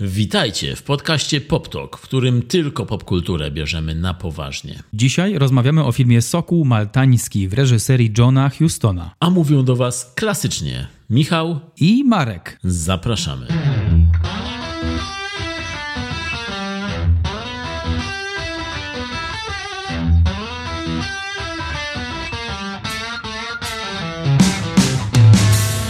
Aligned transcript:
Witajcie 0.00 0.76
w 0.76 0.82
podcaście 0.82 1.40
Pop 1.40 1.68
Talk, 1.68 1.96
w 1.96 2.00
którym 2.00 2.42
tylko 2.42 2.86
popkulturę 2.86 3.50
bierzemy 3.50 3.94
na 3.94 4.14
poważnie. 4.14 4.82
Dzisiaj 4.92 5.38
rozmawiamy 5.38 5.84
o 5.84 5.92
filmie 5.92 6.22
Sokół 6.22 6.64
Maltański 6.64 7.48
w 7.48 7.52
reżyserii 7.52 8.12
Johna 8.18 8.50
Hustona. 8.58 9.14
A 9.20 9.30
mówią 9.30 9.64
do 9.64 9.76
Was 9.76 10.12
klasycznie 10.14 10.86
Michał 11.10 11.60
i 11.80 12.04
Marek. 12.04 12.58
Zapraszamy. 12.64 13.46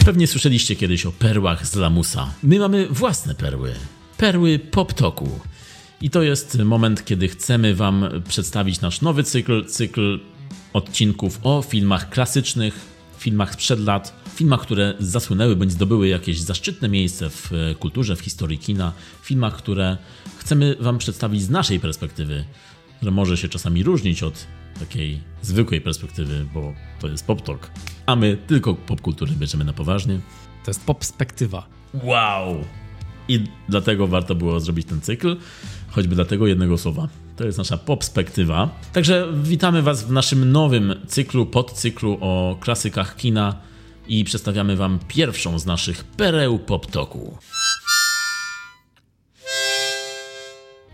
Pewnie 0.05 0.27
słyszeliście 0.27 0.75
kiedyś 0.75 1.05
o 1.05 1.11
perłach 1.11 1.67
z 1.67 1.75
lamusa. 1.75 2.33
My 2.43 2.59
mamy 2.59 2.87
własne 2.87 3.35
perły. 3.35 3.73
Perły 4.17 4.59
Poptoku. 4.59 5.39
I 6.01 6.09
to 6.09 6.23
jest 6.23 6.57
moment, 6.59 7.05
kiedy 7.05 7.27
chcemy 7.27 7.75
Wam 7.75 8.05
przedstawić 8.27 8.81
nasz 8.81 9.01
nowy 9.01 9.23
cykl, 9.23 9.65
cykl 9.65 10.19
odcinków 10.73 11.39
o 11.43 11.61
filmach 11.61 12.09
klasycznych, 12.09 12.79
filmach 13.17 13.53
sprzed 13.53 13.79
lat, 13.79 14.13
filmach, 14.35 14.61
które 14.61 14.93
zasłynęły 14.99 15.55
bądź 15.55 15.71
zdobyły 15.71 16.07
jakieś 16.07 16.39
zaszczytne 16.39 16.89
miejsce 16.89 17.29
w 17.29 17.51
kulturze, 17.79 18.15
w 18.15 18.19
historii 18.19 18.57
kina, 18.57 18.93
filmach, 19.21 19.57
które 19.57 19.97
chcemy 20.37 20.75
Wam 20.79 20.97
przedstawić 20.97 21.41
z 21.41 21.49
naszej 21.49 21.79
perspektywy, 21.79 22.45
która 22.95 23.11
może 23.11 23.37
się 23.37 23.49
czasami 23.49 23.83
różnić 23.83 24.23
od 24.23 24.47
takiej 24.79 25.21
zwykłej 25.41 25.81
perspektywy, 25.81 26.45
bo 26.53 26.73
to 26.99 27.07
jest 27.07 27.25
pop 27.25 27.41
talk, 27.41 27.71
a 28.05 28.15
my 28.15 28.37
tylko 28.47 28.73
popkulturę 28.75 29.31
bierzemy 29.31 29.65
na 29.65 29.73
poważnie. 29.73 30.19
To 30.65 30.71
jest 30.71 30.85
popspektywa. 30.85 31.67
Wow! 32.03 32.63
I 33.27 33.43
dlatego 33.69 34.07
warto 34.07 34.35
było 34.35 34.59
zrobić 34.59 34.87
ten 34.87 35.01
cykl, 35.01 35.37
choćby 35.89 36.15
dlatego 36.15 36.47
jednego 36.47 36.77
słowa. 36.77 37.07
To 37.35 37.45
jest 37.45 37.57
nasza 37.57 37.77
popspektywa. 37.77 38.69
Także 38.93 39.27
witamy 39.43 39.81
Was 39.81 40.03
w 40.03 40.11
naszym 40.11 40.51
nowym 40.51 40.95
cyklu, 41.07 41.45
podcyklu 41.45 42.17
o 42.21 42.57
klasykach 42.59 43.15
kina 43.15 43.55
i 44.07 44.23
przedstawiamy 44.23 44.75
Wam 44.75 44.99
pierwszą 45.07 45.59
z 45.59 45.65
naszych 45.65 46.03
pereł 46.03 46.59
pop-toku. 46.59 47.37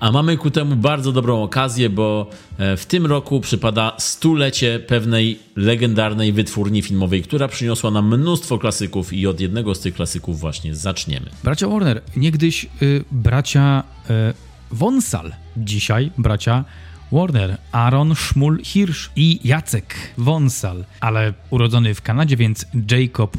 A 0.04 0.12
mamy 0.12 0.38
ku 0.38 0.52
temu 0.52 0.76
bardzo 0.76 1.12
dobrą 1.12 1.44
okazję, 1.44 1.90
bo 1.90 2.30
e, 2.58 2.78
w 2.78 2.86
tym 2.86 3.06
roku 3.06 3.40
przypada 3.40 3.96
stulecie 4.00 4.80
pewnej 4.80 5.40
legendarnej 5.56 6.34
wytwórni 6.34 6.82
filmowej, 6.82 7.24
która 7.24 7.48
przyniosła 7.48 7.92
nam 7.92 8.18
mnóstwo 8.20 8.58
klasyków 8.58 9.14
i 9.14 9.28
od 9.28 9.40
jednego 9.40 9.76
z 9.76 9.80
tych 9.80 9.96
klasyków 9.96 10.40
właśnie 10.40 10.76
zaczniemy. 10.76 11.30
Bracia 11.44 11.68
Warner, 11.68 12.02
niegdyś 12.16 12.66
y, 12.82 13.04
bracia 13.12 13.84
y, 14.10 14.34
Wonsal, 14.72 15.32
dzisiaj 15.58 16.12
bracia 16.18 16.66
Warner, 17.12 17.58
Aaron 17.72 18.16
Szmul 18.16 18.64
Hirsch 18.64 19.10
i 19.16 19.40
Jacek 19.44 19.96
Wonsal, 20.18 20.86
ale 21.00 21.34
urodzony 21.50 21.94
w 21.94 22.02
Kanadzie, 22.02 22.38
więc 22.38 22.66
Jacob 22.92 23.38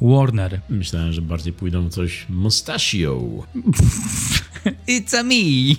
Warner. 0.00 0.60
Myślałem, 0.68 1.12
że 1.12 1.22
bardziej 1.22 1.52
pójdą 1.52 1.90
coś 1.90 2.26
mustachio. 2.28 3.20
It's 4.88 5.16
a 5.16 5.22
me! 5.22 5.76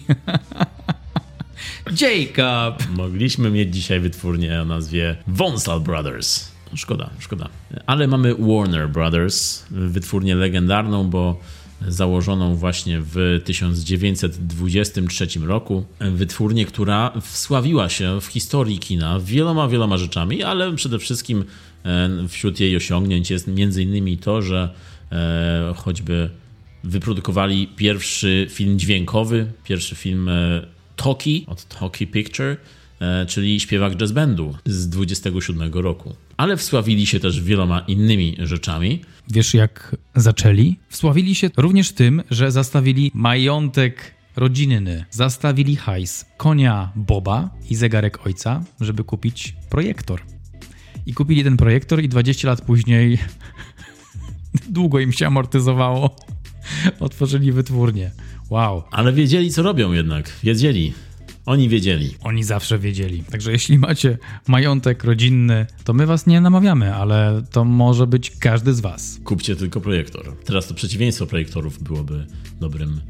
Jacob! 2.02 2.88
Mogliśmy 2.96 3.50
mieć 3.50 3.74
dzisiaj 3.76 4.00
wytwórnię 4.00 4.62
o 4.62 4.66
nazwie 4.66 5.16
Vonsal 5.28 5.82
Brothers. 5.82 6.52
Szkoda, 6.76 7.10
szkoda. 7.20 7.50
Ale 7.86 8.08
mamy 8.08 8.36
Warner 8.36 8.90
Brothers, 8.90 9.64
wytwórnię 9.72 10.36
legendarną, 10.36 11.10
bo 11.10 11.40
założoną 11.88 12.56
właśnie 12.56 13.02
w 13.02 13.42
1923 13.46 15.28
roku. 15.40 15.86
Wytwórnię, 16.00 16.66
która 16.66 17.12
wsławiła 17.22 17.90
się 17.90 18.22
w 18.22 18.26
historii 18.26 18.80
kina 18.80 19.20
wieloma, 19.20 19.68
wieloma 19.68 19.98
rzeczami, 19.98 20.44
ale 20.44 20.76
przede 20.76 21.00
wszystkim 21.00 21.46
wśród 22.28 22.60
jej 22.60 22.76
osiągnięć 22.76 23.32
jest 23.32 23.48
innymi 23.78 24.18
to, 24.18 24.42
że 24.42 24.74
e, 25.12 25.74
choćby 25.76 26.30
wyprodukowali 26.84 27.68
pierwszy 27.68 28.48
film 28.50 28.80
dźwiękowy, 28.80 29.52
pierwszy 29.64 29.96
film 29.96 30.30
e, 30.30 30.68
Toki 30.96 31.46
od 31.48 31.66
Toki 31.66 32.08
Picture, 32.08 32.58
e, 33.00 33.26
czyli 33.26 33.60
śpiewak 33.60 33.96
jazz 33.96 34.12
bandu 34.12 34.56
z 34.66 34.90
27 34.90 35.74
roku. 35.74 36.16
Ale 36.38 36.58
wsławili 36.58 37.06
się 37.06 37.20
też 37.20 37.42
wieloma 37.42 37.80
innymi 37.80 38.38
rzeczami. 38.40 39.02
Wiesz 39.30 39.54
jak 39.54 39.96
zaczęli? 40.16 40.76
Wsławili 40.90 41.36
się 41.36 41.50
również 41.58 41.92
tym, 41.92 42.24
że 42.32 42.52
zastawili 42.52 43.12
majątek 43.14 44.14
rodzinny. 44.36 45.06
Zastawili 45.12 45.76
hajs 45.76 46.26
konia 46.38 46.92
Boba 46.96 47.50
i 47.70 47.76
zegarek 47.76 48.28
ojca, 48.28 48.64
żeby 48.82 49.04
kupić 49.04 49.56
projektor. 49.70 50.22
I 51.08 51.14
kupili 51.14 51.44
ten 51.44 51.58
projektor 51.58 52.04
i 52.04 52.10
20 52.10 52.48
lat 52.48 52.62
później 52.62 53.18
długo 54.70 55.00
im 55.00 55.12
się 55.12 55.28
amortyzowało 55.28 56.16
Otworzyli 57.00 57.52
wytwórnię. 57.52 58.12
Wow. 58.50 58.84
Ale 58.92 59.14
wiedzieli, 59.14 59.52
co 59.52 59.62
robią 59.64 59.92
jednak. 59.92 60.32
Wiedzieli. 60.44 60.94
Oni 61.46 61.70
wiedzieli. 61.70 62.16
Oni 62.24 62.44
zawsze 62.44 62.80
wiedzieli. 62.80 63.24
Także 63.24 63.52
jeśli 63.52 63.78
macie 63.78 64.18
majątek 64.48 65.04
rodzinny, 65.04 65.66
to 65.84 65.94
my 65.94 66.06
was 66.06 66.28
nie 66.28 66.42
namawiamy, 66.42 66.96
ale 66.96 67.44
to 67.52 67.66
może 67.66 68.08
być 68.08 68.32
każdy 68.40 68.74
z 68.74 68.80
was. 68.80 69.20
Kupcie 69.24 69.56
tylko 69.56 69.82
projektor. 69.82 70.36
Teraz 70.46 70.68
to 70.68 70.74
przeciwieństwo 70.74 71.26
projektorów 71.26 71.84
byłoby 71.84 72.26
dobrym, 72.60 73.02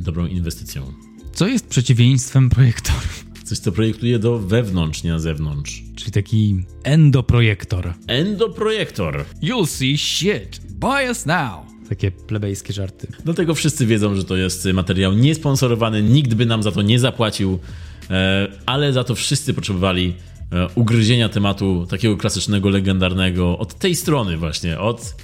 dobrą 0.00 0.26
inwestycją. 0.26 0.92
Co 1.32 1.46
jest 1.48 1.68
przeciwieństwem 1.68 2.50
projektorów? 2.50 3.33
Coś, 3.44 3.58
co 3.58 3.72
projektuje 3.72 4.18
do 4.18 4.38
wewnątrz, 4.38 5.02
nie 5.02 5.10
na 5.10 5.18
zewnątrz. 5.18 5.82
Czyli 5.96 6.12
taki 6.12 6.64
endoprojektor. 6.84 7.94
Endoprojektor. 8.06 9.24
You'll 9.42 9.66
see 9.66 9.98
shit. 9.98 10.60
Buy 10.70 11.08
us 11.08 11.26
now. 11.26 11.66
Takie 11.88 12.10
plebejskie 12.10 12.72
żarty. 12.72 13.06
Dlatego 13.24 13.54
wszyscy 13.54 13.86
wiedzą, 13.86 14.14
że 14.14 14.24
to 14.24 14.36
jest 14.36 14.68
materiał 14.74 15.12
niesponsorowany, 15.12 16.02
nikt 16.02 16.34
by 16.34 16.46
nam 16.46 16.62
za 16.62 16.72
to 16.72 16.82
nie 16.82 16.98
zapłacił, 16.98 17.58
e, 18.10 18.48
ale 18.66 18.92
za 18.92 19.04
to 19.04 19.14
wszyscy 19.14 19.54
potrzebowali 19.54 20.14
e, 20.52 20.68
ugryzienia 20.74 21.28
tematu 21.28 21.86
takiego 21.90 22.16
klasycznego, 22.16 22.68
legendarnego 22.68 23.58
od 23.58 23.74
tej 23.74 23.94
strony 23.94 24.36
właśnie, 24.36 24.78
od 24.78 25.14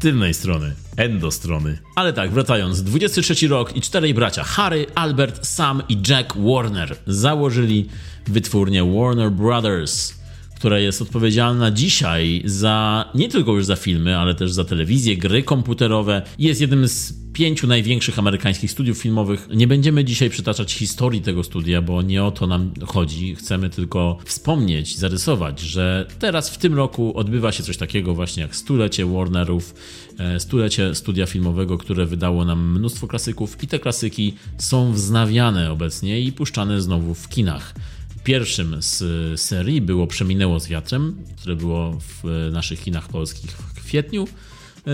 tylnej 0.00 0.34
strony, 0.34 0.74
endo 0.96 1.30
strony. 1.30 1.78
Ale 1.94 2.12
tak, 2.12 2.30
wracając, 2.30 2.82
23 2.82 3.48
rok 3.48 3.76
i 3.76 3.80
czterej 3.80 4.14
bracia, 4.14 4.44
Harry, 4.44 4.86
Albert, 4.94 5.46
Sam 5.46 5.82
i 5.88 5.98
Jack 6.08 6.36
Warner 6.36 6.96
założyli 7.06 7.88
wytwórnię 8.26 8.84
Warner 8.84 9.30
Brothers 9.30 10.17
która 10.58 10.78
jest 10.78 11.02
odpowiedzialna 11.02 11.70
dzisiaj 11.70 12.42
za 12.44 13.04
nie 13.14 13.28
tylko 13.28 13.52
już 13.52 13.64
za 13.64 13.76
filmy, 13.76 14.18
ale 14.18 14.34
też 14.34 14.52
za 14.52 14.64
telewizję, 14.64 15.16
gry 15.16 15.42
komputerowe. 15.42 16.22
Jest 16.38 16.60
jednym 16.60 16.88
z 16.88 17.14
pięciu 17.32 17.66
największych 17.66 18.18
amerykańskich 18.18 18.70
studiów 18.70 18.98
filmowych. 18.98 19.48
Nie 19.54 19.66
będziemy 19.66 20.04
dzisiaj 20.04 20.30
przytaczać 20.30 20.72
historii 20.72 21.20
tego 21.20 21.44
studia, 21.44 21.82
bo 21.82 22.02
nie 22.02 22.24
o 22.24 22.30
to 22.30 22.46
nam 22.46 22.72
chodzi. 22.86 23.34
Chcemy 23.34 23.70
tylko 23.70 24.18
wspomnieć, 24.24 24.96
zarysować, 24.96 25.60
że 25.60 26.06
teraz 26.18 26.50
w 26.50 26.58
tym 26.58 26.74
roku 26.74 27.18
odbywa 27.18 27.52
się 27.52 27.62
coś 27.62 27.76
takiego 27.76 28.14
właśnie 28.14 28.42
jak 28.42 28.56
stulecie 28.56 29.06
Warnerów, 29.06 29.74
e, 30.18 30.40
stulecie 30.40 30.94
studia 30.94 31.26
filmowego, 31.26 31.78
które 31.78 32.06
wydało 32.06 32.44
nam 32.44 32.78
mnóstwo 32.78 33.06
klasyków 33.06 33.62
i 33.62 33.66
te 33.66 33.78
klasyki 33.78 34.34
są 34.58 34.92
wznawiane 34.92 35.72
obecnie 35.72 36.20
i 36.20 36.32
puszczane 36.32 36.80
znowu 36.80 37.14
w 37.14 37.28
kinach. 37.28 37.74
Pierwszym 38.24 38.76
z 38.80 39.02
serii 39.40 39.80
było 39.80 40.06
Przeminęło 40.06 40.60
z 40.60 40.68
wiatrem, 40.68 41.16
które 41.36 41.56
było 41.56 41.98
w 42.00 42.48
naszych 42.52 42.80
kinach 42.80 43.08
polskich 43.08 43.50
w 43.50 43.84
kwietniu. 43.84 44.28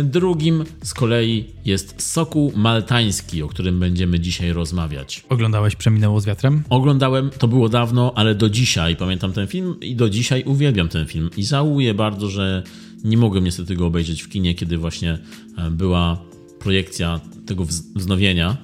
Drugim 0.02 0.64
z 0.82 0.94
kolei 0.94 1.44
jest 1.64 2.02
Sokół 2.02 2.52
Maltański, 2.56 3.42
o 3.42 3.48
którym 3.48 3.80
będziemy 3.80 4.20
dzisiaj 4.20 4.52
rozmawiać. 4.52 5.24
Oglądałeś 5.28 5.76
Przeminęło 5.76 6.20
z 6.20 6.24
wiatrem? 6.24 6.62
Oglądałem, 6.70 7.30
to 7.38 7.48
było 7.48 7.68
dawno, 7.68 8.12
ale 8.14 8.34
do 8.34 8.50
dzisiaj 8.50 8.96
pamiętam 8.96 9.32
ten 9.32 9.46
film 9.46 9.80
i 9.80 9.96
do 9.96 10.10
dzisiaj 10.10 10.42
uwielbiam 10.46 10.88
ten 10.88 11.06
film. 11.06 11.30
I 11.36 11.44
żałuję 11.44 11.94
bardzo, 11.94 12.28
że 12.28 12.62
nie 13.04 13.16
mogłem 13.18 13.44
niestety 13.44 13.76
go 13.76 13.86
obejrzeć 13.86 14.22
w 14.22 14.28
kinie, 14.28 14.54
kiedy 14.54 14.78
właśnie 14.78 15.18
e, 15.58 15.70
była 15.70 16.24
projekcja 16.58 17.20
tego 17.46 17.64
wznowienia 17.96 18.56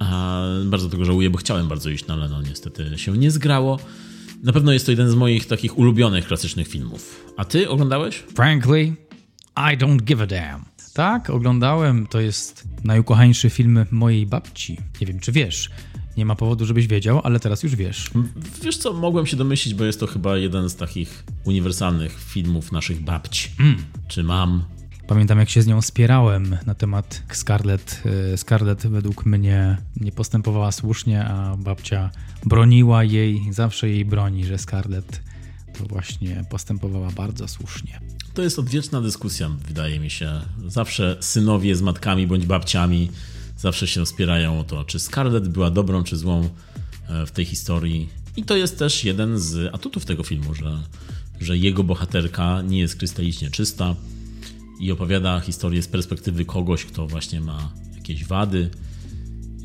a 0.00 0.42
bardzo 0.64 0.88
tego 0.88 1.04
żałuję, 1.04 1.30
bo 1.30 1.38
chciałem 1.38 1.68
bardzo 1.68 1.90
iść, 1.90 2.06
no 2.06 2.14
ale 2.14 2.28
no 2.28 2.42
niestety 2.42 2.98
się 2.98 3.18
nie 3.18 3.30
zgrało. 3.30 3.78
Na 4.42 4.52
pewno 4.52 4.72
jest 4.72 4.86
to 4.86 4.92
jeden 4.92 5.10
z 5.10 5.14
moich 5.14 5.46
takich 5.46 5.78
ulubionych 5.78 6.26
klasycznych 6.26 6.68
filmów. 6.68 7.24
A 7.36 7.44
ty 7.44 7.68
oglądałeś? 7.68 8.24
Frankly, 8.34 8.94
I 9.56 9.78
don't 9.78 10.02
give 10.02 10.20
a 10.20 10.26
damn. 10.26 10.64
Tak, 10.94 11.30
oglądałem. 11.30 12.06
To 12.06 12.20
jest 12.20 12.68
najukochańszy 12.84 13.50
film 13.50 13.86
mojej 13.90 14.26
babci. 14.26 14.78
Nie 15.00 15.06
wiem, 15.06 15.20
czy 15.20 15.32
wiesz. 15.32 15.70
Nie 16.16 16.26
ma 16.26 16.34
powodu, 16.36 16.66
żebyś 16.66 16.86
wiedział, 16.86 17.20
ale 17.24 17.40
teraz 17.40 17.62
już 17.62 17.76
wiesz. 17.76 18.10
Wiesz 18.62 18.76
co, 18.76 18.92
mogłem 18.92 19.26
się 19.26 19.36
domyślić, 19.36 19.74
bo 19.74 19.84
jest 19.84 20.00
to 20.00 20.06
chyba 20.06 20.36
jeden 20.36 20.70
z 20.70 20.76
takich 20.76 21.24
uniwersalnych 21.44 22.18
filmów 22.18 22.72
naszych 22.72 23.00
babci. 23.00 23.50
Mm. 23.60 23.76
Czy 24.08 24.22
mam? 24.22 24.64
Pamiętam, 25.10 25.38
jak 25.38 25.50
się 25.50 25.62
z 25.62 25.66
nią 25.66 25.82
spierałem 25.82 26.56
na 26.66 26.74
temat 26.74 27.22
Scarlett. 27.32 28.02
Y, 28.34 28.36
Scarlett 28.36 28.86
według 28.86 29.26
mnie 29.26 29.76
nie 29.96 30.12
postępowała 30.12 30.72
słusznie, 30.72 31.24
a 31.24 31.56
babcia 31.56 32.10
broniła 32.46 33.04
jej, 33.04 33.52
zawsze 33.52 33.88
jej 33.88 34.04
broni, 34.04 34.44
że 34.44 34.58
Scarlett 34.58 35.22
to 35.78 35.84
właśnie 35.84 36.44
postępowała 36.50 37.10
bardzo 37.10 37.48
słusznie. 37.48 38.00
To 38.34 38.42
jest 38.42 38.58
odwieczna 38.58 39.00
dyskusja, 39.00 39.50
wydaje 39.68 40.00
mi 40.00 40.10
się. 40.10 40.40
Zawsze 40.66 41.16
synowie 41.20 41.76
z 41.76 41.82
matkami 41.82 42.26
bądź 42.26 42.46
babciami 42.46 43.10
zawsze 43.58 43.86
się 43.86 44.06
spierają 44.06 44.60
o 44.60 44.64
to, 44.64 44.84
czy 44.84 44.98
Scarlett 44.98 45.48
była 45.48 45.70
dobrą 45.70 46.04
czy 46.04 46.16
złą 46.16 46.48
e, 47.08 47.26
w 47.26 47.30
tej 47.30 47.44
historii. 47.44 48.08
I 48.36 48.44
to 48.44 48.56
jest 48.56 48.78
też 48.78 49.04
jeden 49.04 49.38
z 49.38 49.74
atutów 49.74 50.04
tego 50.04 50.22
filmu, 50.22 50.54
że, 50.54 50.82
że 51.40 51.56
jego 51.56 51.84
bohaterka 51.84 52.62
nie 52.62 52.78
jest 52.78 52.96
krystalicznie 52.96 53.50
czysta 53.50 53.94
i 54.80 54.92
opowiada 54.92 55.40
historię 55.40 55.82
z 55.82 55.88
perspektywy 55.88 56.44
kogoś, 56.44 56.84
kto 56.84 57.06
właśnie 57.06 57.40
ma 57.40 57.72
jakieś 57.94 58.24
wady. 58.24 58.70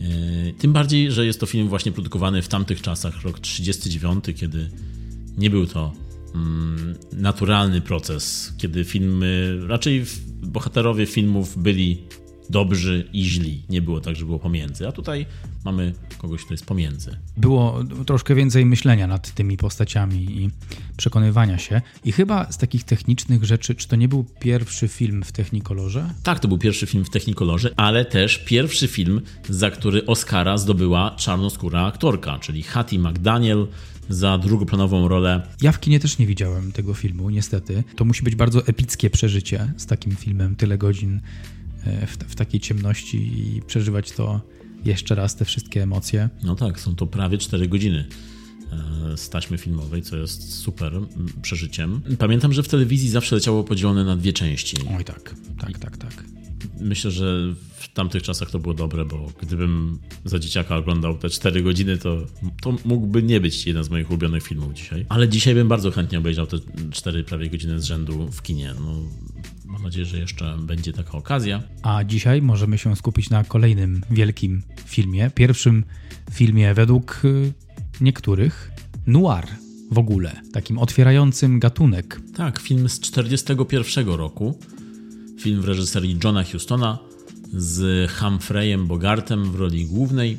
E, 0.02 0.54
tym 0.54 0.74
bardziej, 0.74 1.12
że 1.12 1.26
jest 1.26 1.40
to 1.40 1.46
film 1.46 1.68
właśnie 1.68 1.92
produkowany 1.92 2.42
w 2.42 2.48
tamtych 2.48 2.82
czasach, 2.82 3.22
rok 3.22 3.40
39, 3.40 4.26
kiedy 4.36 4.70
nie 5.38 5.50
był 5.50 5.68
to 5.68 5.94
mm, 6.36 6.96
naturalny 7.14 7.82
proces, 7.82 8.54
kiedy 8.58 8.84
filmy, 8.84 9.60
raczej 9.68 10.06
bohaterowie 10.42 11.06
filmów 11.06 11.58
byli 11.58 12.04
dobrzy 12.50 13.10
i 13.14 13.24
źli. 13.24 13.62
Nie 13.70 13.82
było 13.82 14.02
tak, 14.02 14.16
że 14.16 14.26
było 14.26 14.40
pomiędzy. 14.40 14.88
A 14.88 14.92
tutaj 14.92 15.26
mamy 15.66 15.94
kogoś, 16.18 16.44
kto 16.44 16.54
jest 16.54 16.66
pomiędzy. 16.66 17.18
Było 17.38 17.84
troszkę 18.06 18.36
więcej 18.36 18.66
myślenia 18.66 19.08
nad 19.08 19.34
tymi 19.34 19.58
postaciami 19.58 20.18
i 20.18 20.50
przekonywania 20.98 21.58
się. 21.58 21.82
I 22.06 22.12
chyba 22.12 22.52
z 22.52 22.58
takich 22.58 22.84
technicznych 22.84 23.44
rzeczy, 23.44 23.76
czy 23.76 23.88
to 23.88 23.96
nie 23.96 24.08
był 24.08 24.26
pierwszy 24.40 24.88
film 24.88 25.24
w 25.24 25.32
Technicolorze? 25.32 26.14
Tak, 26.24 26.40
to 26.40 26.48
był 26.48 26.58
pierwszy 26.58 26.88
film 26.88 27.06
w 27.06 27.10
Technicolorze, 27.10 27.74
ale 27.78 28.06
też 28.06 28.38
pierwszy 28.38 28.88
film, 28.88 29.22
za 29.50 29.72
który 29.72 30.06
Oscara 30.06 30.58
zdobyła 30.58 31.16
czarnoskóra 31.18 31.86
aktorka, 31.86 32.40
czyli 32.40 32.64
Hattie 32.64 33.00
McDaniel 33.00 33.68
za 34.10 34.38
drugoplanową 34.38 35.08
rolę. 35.08 35.48
Ja 35.62 35.72
w 35.72 35.80
kinie 35.80 36.00
też 36.00 36.18
nie 36.18 36.28
widziałem 36.28 36.72
tego 36.72 36.94
filmu, 36.94 37.30
niestety. 37.30 37.84
To 37.96 38.06
musi 38.06 38.24
być 38.24 38.36
bardzo 38.36 38.68
epickie 38.68 39.10
przeżycie 39.10 39.74
z 39.78 39.86
takim 39.86 40.16
filmem, 40.16 40.56
tyle 40.56 40.78
godzin 40.78 41.22
w, 41.86 42.32
w 42.32 42.36
takiej 42.36 42.60
ciemności 42.60 43.18
i 43.18 43.62
przeżywać 43.62 44.12
to 44.12 44.42
jeszcze 44.86 45.16
raz, 45.16 45.36
te 45.36 45.46
wszystkie 45.46 45.84
emocje. 45.84 46.30
No 46.44 46.56
tak, 46.56 46.80
są 46.80 46.96
to 46.96 47.08
prawie 47.08 47.38
4 47.38 47.68
godziny 47.68 48.06
e, 48.72 49.18
z 49.18 49.30
taśmy 49.30 49.58
filmowej, 49.58 50.02
co 50.02 50.18
jest 50.18 50.54
super 50.54 50.94
przeżyciem. 51.42 52.02
Pamiętam, 52.20 52.54
że 52.54 52.64
w 52.64 52.68
telewizji 52.68 53.10
zawsze 53.10 53.36
leciało 53.36 53.64
podzielone 53.64 54.04
na 54.04 54.16
dwie 54.16 54.34
części. 54.34 54.78
Oj 54.98 55.04
tak, 55.04 55.36
tak, 55.60 55.80
tak, 55.80 55.98
tak. 55.98 56.24
Myślę, 56.80 57.12
że 57.12 57.54
w 57.76 57.94
tamtych 57.94 58.24
czasach 58.24 58.52
to 58.52 58.60
było 58.60 58.74
dobre, 58.74 59.06
bo 59.06 59.32
gdybym 59.42 60.00
za 60.26 60.40
dzieciaka 60.40 60.78
oglądał 60.78 61.18
te 61.18 61.30
4 61.30 61.64
godziny, 61.64 61.98
to, 61.98 62.26
to 62.62 62.76
mógłby 62.86 63.24
nie 63.24 63.42
być 63.42 63.68
jeden 63.68 63.84
z 63.84 63.90
moich 63.90 64.10
ulubionych 64.10 64.44
filmów 64.44 64.74
dzisiaj. 64.74 65.06
Ale 65.10 65.30
dzisiaj 65.30 65.56
bym 65.56 65.68
bardzo 65.68 65.92
chętnie 65.92 66.18
obejrzał 66.18 66.48
te 66.48 66.58
4 66.92 67.24
prawie 67.24 67.50
godziny 67.50 67.80
z 67.80 67.84
rzędu 67.84 68.32
w 68.32 68.42
kinie. 68.42 68.74
No, 68.80 68.94
nadzieję, 69.86 70.06
że 70.06 70.20
jeszcze 70.20 70.58
będzie 70.62 70.94
taka 70.94 71.12
okazja. 71.12 71.64
A 71.82 72.04
dzisiaj 72.04 72.42
możemy 72.42 72.78
się 72.78 72.96
skupić 72.96 73.30
na 73.30 73.44
kolejnym 73.44 74.02
wielkim 74.12 74.62
filmie. 74.86 75.32
Pierwszym 75.36 75.84
filmie 76.32 76.74
według 76.74 77.22
y, 77.26 77.54
niektórych 78.02 78.72
noir 79.08 79.46
w 79.92 79.98
ogóle, 79.98 80.42
takim 80.54 80.78
otwierającym 80.78 81.60
gatunek. 81.60 82.22
Tak, 82.36 82.60
film 82.60 82.90
z 82.90 83.00
1941 83.00 84.08
roku. 84.08 84.60
Film 85.40 85.62
w 85.62 85.66
reżyserii 85.66 86.20
Johna 86.24 86.44
Hustona 86.44 87.00
z 87.54 88.12
Humphreyem 88.12 88.88
Bogartem 88.88 89.52
w 89.52 89.56
roli 89.56 89.86
głównej. 89.86 90.38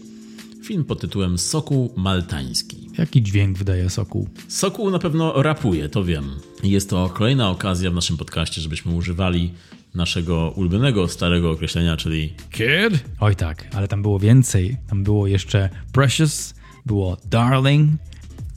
Film 0.66 0.84
pod 0.84 1.00
tytułem 1.00 1.38
Sokół 1.38 1.92
Maltański. 1.96 2.90
Jaki 2.98 3.22
dźwięk 3.22 3.58
wydaje 3.58 3.90
Sokół? 3.90 4.28
Sokół 4.48 4.90
na 4.90 4.98
pewno 4.98 5.42
rapuje, 5.42 5.88
to 5.88 6.04
wiem. 6.04 6.30
Jest 6.62 6.90
to 6.90 7.08
kolejna 7.08 7.50
okazja 7.50 7.90
w 7.90 7.94
naszym 7.94 8.16
podcaście, 8.16 8.60
żebyśmy 8.60 8.94
używali 8.94 9.54
naszego 9.94 10.50
ulubionego 10.56 11.08
starego 11.08 11.50
określenia, 11.50 11.96
czyli 11.96 12.34
Kid? 12.50 13.04
Oj 13.20 13.36
tak, 13.36 13.66
ale 13.74 13.88
tam 13.88 14.02
było 14.02 14.18
więcej. 14.18 14.76
Tam 14.88 15.02
było 15.02 15.26
jeszcze 15.26 15.70
Precious, 15.92 16.54
było 16.86 17.16
Darling. 17.24 17.90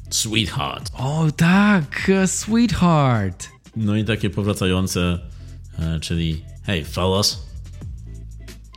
Sweetheart. 0.09 0.91
O 0.97 1.27
tak, 1.31 2.11
Sweetheart. 2.25 3.50
No 3.75 3.95
i 3.95 4.06
takie 4.06 4.29
powracające, 4.29 5.19
e, 5.79 6.00
czyli 6.00 6.41
Hey 6.63 6.85
fellas, 6.85 7.49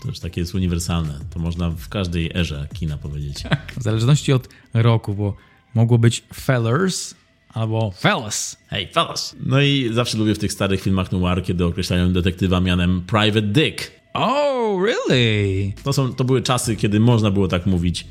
to 0.03 0.09
już 0.09 0.19
takie 0.19 0.41
jest 0.41 0.55
uniwersalne. 0.55 1.19
To 1.31 1.41
można 1.41 1.71
w 1.71 1.89
każdej 1.89 2.31
erze 2.35 2.69
kina 2.75 2.97
powiedzieć. 2.97 3.37
W 3.77 3.83
zależności 3.83 4.33
od 4.33 4.49
roku, 4.75 5.15
bo 5.15 5.37
mogło 5.75 5.99
być 5.99 6.23
fellers 6.35 7.15
albo 7.49 7.91
fellas. 7.91 8.57
Hey, 8.69 8.89
fellas. 8.93 9.37
No 9.47 9.61
i 9.61 9.91
zawsze 9.93 10.19
lubię 10.19 10.35
w 10.35 10.39
tych 10.39 10.53
starych 10.53 10.83
filmach 10.83 11.13
noir, 11.13 11.45
kiedy 11.45 11.65
określają 11.65 12.13
detektywa 12.13 12.61
mianem 12.61 13.03
Private 13.07 13.43
Dick. 13.43 13.91
Oh, 14.15 14.87
really? 14.87 15.73
To, 15.85 15.93
są, 15.93 16.15
to 16.15 16.25
były 16.25 16.43
czasy, 16.43 16.77
kiedy 16.77 17.01
można 17.01 17.31
było 17.31 17.49
tak 17.49 17.67
mówić 17.67 18.07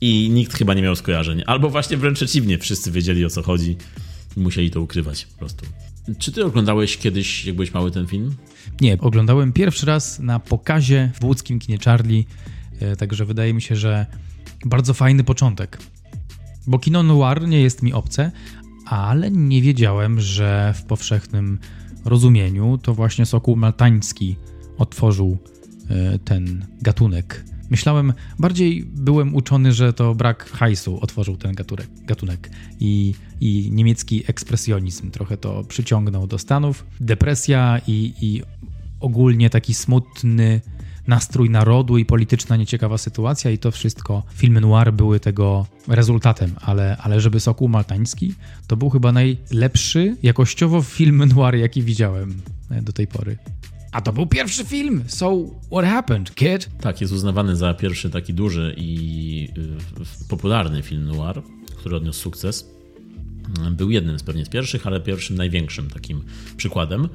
i 0.00 0.30
nikt 0.30 0.58
chyba 0.58 0.74
nie 0.74 0.82
miał 0.82 0.96
skojarzeń. 0.96 1.42
Albo 1.46 1.70
właśnie 1.70 1.96
wręcz 1.96 2.16
przeciwnie, 2.16 2.58
wszyscy 2.58 2.90
wiedzieli 2.90 3.24
o 3.24 3.30
co 3.30 3.42
chodzi 3.42 3.76
i 4.36 4.40
musieli 4.40 4.70
to 4.70 4.80
ukrywać 4.80 5.24
po 5.24 5.38
prostu. 5.38 5.66
Czy 6.18 6.32
ty 6.32 6.44
oglądałeś 6.44 6.96
kiedyś, 6.96 7.44
jak 7.44 7.54
byłeś 7.54 7.74
mały, 7.74 7.90
ten 7.90 8.06
film? 8.06 8.34
Nie, 8.80 8.98
oglądałem 8.98 9.52
pierwszy 9.52 9.86
raz 9.86 10.18
na 10.18 10.40
pokazie 10.40 11.10
w 11.20 11.24
łódzkim 11.24 11.58
kinie 11.58 11.78
Charlie, 11.84 12.24
e, 12.80 12.96
także 12.96 13.24
wydaje 13.24 13.54
mi 13.54 13.62
się, 13.62 13.76
że 13.76 14.06
bardzo 14.64 14.94
fajny 14.94 15.24
początek. 15.24 15.78
Bo 16.66 16.78
kino 16.78 17.02
noir 17.02 17.48
nie 17.48 17.60
jest 17.60 17.82
mi 17.82 17.92
obce, 17.92 18.30
ale 18.86 19.30
nie 19.30 19.62
wiedziałem, 19.62 20.20
że 20.20 20.74
w 20.76 20.82
powszechnym 20.82 21.58
rozumieniu 22.04 22.78
to 22.78 22.94
właśnie 22.94 23.26
Sokół 23.26 23.56
Maltański 23.56 24.36
otworzył 24.78 25.38
e, 25.90 26.18
ten 26.18 26.66
gatunek. 26.82 27.44
Myślałem, 27.70 28.12
bardziej 28.38 28.84
byłem 28.84 29.34
uczony, 29.34 29.72
że 29.72 29.92
to 29.92 30.14
brak 30.14 30.50
hajsu 30.50 31.00
otworzył 31.00 31.36
ten 31.36 31.54
gatunek. 32.06 32.50
I, 32.80 33.14
i 33.40 33.70
niemiecki 33.72 34.22
ekspresjonizm 34.26 35.10
trochę 35.10 35.36
to 35.36 35.64
przyciągnął 35.64 36.26
do 36.26 36.38
Stanów. 36.38 36.86
Depresja 37.00 37.80
i, 37.86 38.14
i 38.20 38.42
ogólnie 39.00 39.50
taki 39.50 39.74
smutny 39.74 40.60
nastrój 41.06 41.50
narodu 41.50 41.98
i 41.98 42.04
polityczna 42.04 42.56
nieciekawa 42.56 42.98
sytuacja 42.98 43.50
i 43.50 43.58
to 43.58 43.70
wszystko, 43.70 44.22
filmy 44.34 44.60
noir 44.60 44.92
były 44.92 45.20
tego 45.20 45.66
rezultatem, 45.88 46.54
ale, 46.60 46.96
ale 46.96 47.20
żeby 47.20 47.40
Sokół 47.40 47.68
Maltański, 47.68 48.34
to 48.66 48.76
był 48.76 48.90
chyba 48.90 49.12
najlepszy 49.12 50.16
jakościowo 50.22 50.82
film 50.82 51.24
noir, 51.36 51.54
jaki 51.54 51.82
widziałem 51.82 52.42
e, 52.70 52.82
do 52.82 52.92
tej 52.92 53.06
pory. 53.06 53.36
A 53.92 54.00
to 54.00 54.12
był 54.12 54.26
pierwszy 54.26 54.64
film, 54.64 55.04
so 55.06 55.44
what 55.72 55.84
happened, 55.84 56.34
kid? 56.34 56.70
Tak, 56.80 57.00
jest 57.00 57.12
uznawany 57.12 57.56
za 57.56 57.74
pierwszy 57.74 58.10
taki 58.10 58.34
duży 58.34 58.74
i 58.76 59.48
y, 60.22 60.28
popularny 60.28 60.82
film 60.82 61.04
noir, 61.04 61.42
który 61.76 61.96
odniósł 61.96 62.20
sukces. 62.20 62.70
Był 63.70 63.90
jednym 63.90 64.18
z 64.18 64.22
pewnie 64.22 64.44
z 64.44 64.48
pierwszych, 64.48 64.86
ale 64.86 65.00
pierwszym 65.00 65.36
największym 65.36 65.90
takim 65.90 66.22
przykładem. 66.56 67.08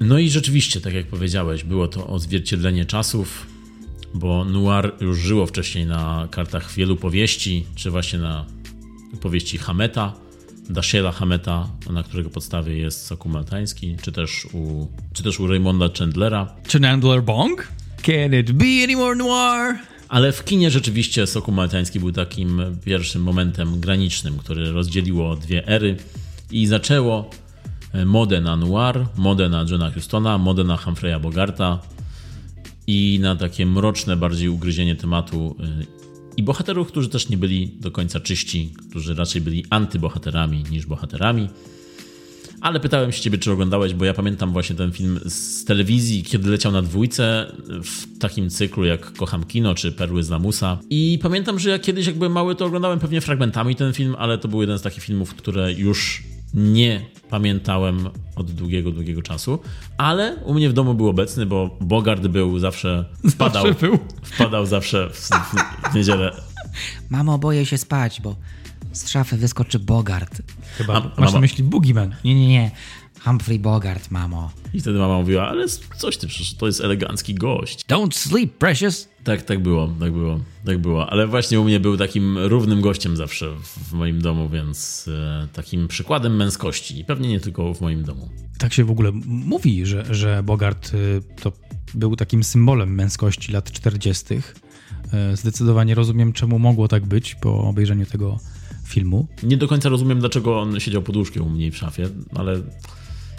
No 0.00 0.18
i 0.18 0.30
rzeczywiście, 0.30 0.80
tak 0.80 0.94
jak 0.94 1.06
powiedziałeś, 1.06 1.64
było 1.64 1.88
to 1.88 2.06
odzwierciedlenie 2.06 2.84
czasów, 2.84 3.46
bo 4.14 4.44
noir 4.44 4.92
już 5.00 5.18
żyło 5.18 5.46
wcześniej 5.46 5.86
na 5.86 6.28
kartach 6.30 6.72
wielu 6.72 6.96
powieści, 6.96 7.66
czy 7.74 7.90
właśnie 7.90 8.18
na 8.18 8.46
powieści 9.20 9.58
Hameta, 9.58 10.14
Dashiela 10.70 11.12
Hameta, 11.12 11.68
na 11.90 12.02
którego 12.02 12.30
podstawie 12.30 12.78
jest 12.78 13.06
Sokół 13.06 13.32
Maltański, 13.32 13.96
czy 14.02 14.12
też 14.12 14.46
u, 14.52 14.88
czy 15.12 15.22
też 15.22 15.40
u 15.40 15.46
Raymonda 15.46 15.88
Chandlera. 15.98 16.54
Chandler 16.72 17.22
Bong? 17.22 17.68
Can 18.02 18.34
it 18.40 18.52
be 18.52 18.84
any 18.84 18.96
more 18.96 19.16
noir? 19.16 19.78
Ale 20.08 20.32
w 20.32 20.44
kinie 20.44 20.70
rzeczywiście 20.70 21.26
Sokół 21.26 21.54
Maltański 21.54 22.00
był 22.00 22.12
takim 22.12 22.62
pierwszym 22.84 23.22
momentem 23.22 23.80
granicznym, 23.80 24.38
który 24.38 24.72
rozdzieliło 24.72 25.36
dwie 25.36 25.66
ery 25.66 25.96
i 26.50 26.66
zaczęło 26.66 27.30
E, 27.92 28.04
modę 28.04 28.40
na 28.40 28.56
noir, 28.56 29.06
modę 29.16 29.48
na 29.48 29.64
Johna 29.70 29.90
Hustona, 29.90 30.38
modę 30.38 30.64
na 30.64 30.76
Humphreya 30.76 31.20
Bogarta 31.20 31.78
i 32.86 33.18
na 33.22 33.36
takie 33.36 33.66
mroczne 33.66 34.16
bardziej 34.16 34.48
ugryzienie 34.48 34.96
tematu 34.96 35.56
e, 35.60 35.99
i 36.40 36.42
bohaterów, 36.42 36.88
którzy 36.88 37.08
też 37.08 37.28
nie 37.28 37.36
byli 37.36 37.68
do 37.80 37.90
końca 37.90 38.20
czyści, 38.20 38.74
którzy 38.90 39.14
raczej 39.14 39.42
byli 39.42 39.64
antybohaterami 39.70 40.64
niż 40.70 40.86
bohaterami. 40.86 41.48
Ale 42.60 42.80
pytałem 42.80 43.12
się 43.12 43.22
ciebie, 43.22 43.38
czy 43.38 43.52
oglądałeś, 43.52 43.94
bo 43.94 44.04
ja 44.04 44.14
pamiętam 44.14 44.52
właśnie 44.52 44.76
ten 44.76 44.92
film 44.92 45.20
z 45.26 45.64
telewizji, 45.64 46.22
kiedy 46.22 46.50
leciał 46.50 46.72
na 46.72 46.82
dwójce 46.82 47.52
w 47.82 48.18
takim 48.18 48.50
cyklu 48.50 48.84
jak 48.84 49.12
Kocham 49.12 49.44
Kino 49.44 49.74
czy 49.74 49.92
Perły 49.92 50.22
z 50.22 50.30
Lamusa. 50.30 50.78
I 50.90 51.18
pamiętam, 51.22 51.58
że 51.58 51.70
ja 51.70 51.78
kiedyś 51.78 52.06
jak 52.06 52.18
byłem 52.18 52.32
mały, 52.32 52.54
to 52.54 52.66
oglądałem 52.66 52.98
pewnie 52.98 53.20
fragmentami 53.20 53.76
ten 53.76 53.92
film, 53.92 54.16
ale 54.18 54.38
to 54.38 54.48
był 54.48 54.60
jeden 54.60 54.78
z 54.78 54.82
takich 54.82 55.04
filmów, 55.04 55.34
które 55.34 55.72
już 55.72 56.22
nie 56.54 57.00
pamiętałem 57.30 58.08
od 58.36 58.50
długiego, 58.52 58.90
długiego 58.90 59.22
czasu, 59.22 59.58
ale 59.98 60.36
u 60.44 60.54
mnie 60.54 60.68
w 60.70 60.72
domu 60.72 60.94
był 60.94 61.08
obecny, 61.08 61.46
bo 61.46 61.76
Bogart 61.80 62.26
był 62.26 62.58
zawsze, 62.58 63.04
wpadał, 63.30 63.66
Zawsze 63.66 63.86
był. 63.86 63.98
wpadał 64.22 64.66
zawsze 64.66 65.10
w, 65.10 65.16
w, 65.20 65.90
w 65.92 65.94
niedzielę. 65.94 66.32
Mamo, 67.10 67.38
boję 67.38 67.66
się 67.66 67.78
spać, 67.78 68.20
bo 68.20 68.36
z 68.92 69.08
szafy 69.08 69.36
wyskoczy 69.36 69.78
Bogart. 69.78 70.42
Chyba 70.78 70.94
A- 70.94 71.00
masz 71.00 71.16
mama- 71.16 71.32
na 71.34 71.40
myśli 71.40 71.64
Boogeyman. 71.64 72.14
Nie, 72.24 72.34
nie, 72.34 72.48
nie. 72.48 72.70
Humphrey 73.24 73.58
Bogart, 73.58 74.10
mamo. 74.10 74.50
I 74.74 74.80
wtedy 74.80 74.98
mama 74.98 75.18
mówiła, 75.18 75.48
ale 75.48 75.66
coś 75.98 76.16
ty, 76.16 76.26
przecież 76.26 76.54
to 76.54 76.66
jest 76.66 76.80
elegancki 76.80 77.34
gość. 77.34 77.84
Don't 77.86 78.14
sleep, 78.14 78.52
precious. 78.52 79.08
Tak, 79.24 79.42
tak 79.42 79.62
było, 79.62 79.92
tak 80.00 80.12
było, 80.12 80.40
tak 80.66 80.78
było. 80.78 81.10
Ale 81.10 81.26
właśnie 81.26 81.60
u 81.60 81.64
mnie 81.64 81.80
był 81.80 81.96
takim 81.96 82.38
równym 82.38 82.80
gościem 82.80 83.16
zawsze 83.16 83.46
w, 83.62 83.92
moim 83.92 84.22
domu, 84.22 84.48
więc 84.48 85.08
e, 85.08 85.48
takim 85.52 85.88
przykładem 85.88 86.36
męskości. 86.36 87.00
I 87.00 87.04
pewnie 87.04 87.28
nie 87.28 87.40
tylko 87.40 87.74
w 87.74 87.80
moim 87.80 88.04
domu. 88.04 88.28
Tak 88.58 88.72
się 88.72 88.84
w 88.84 88.90
ogóle 88.90 89.12
mówi, 89.26 89.86
że, 89.86 90.14
że 90.14 90.42
Bogart 90.42 90.94
y, 90.94 91.22
to 91.42 91.52
był 91.94 92.16
takim 92.16 92.44
symbolem 92.44 92.94
męskości 92.94 93.52
lat 93.52 93.72
40. 93.72 94.34
Y, 94.34 94.40
Zdecydowanie 95.36 95.94
rozumiem, 95.94 96.32
czemu 96.32 96.58
mogło 96.58 96.88
tak 96.88 97.06
być 97.06 97.34
po 97.34 97.64
obejrzeniu 97.64 98.06
tego 98.06 98.38
filmu. 98.84 99.28
Nie 99.42 99.56
do 99.56 99.68
końca 99.68 99.88
rozumiem, 99.88 100.20
dlaczego 100.20 100.60
on 100.60 100.80
siedział 100.80 101.02
pod 101.02 101.16
łóżkiem 101.16 101.46
u 101.46 101.50
mnie 101.50 101.70
w 101.70 101.76
szafie, 101.76 102.08
ale 102.34 102.60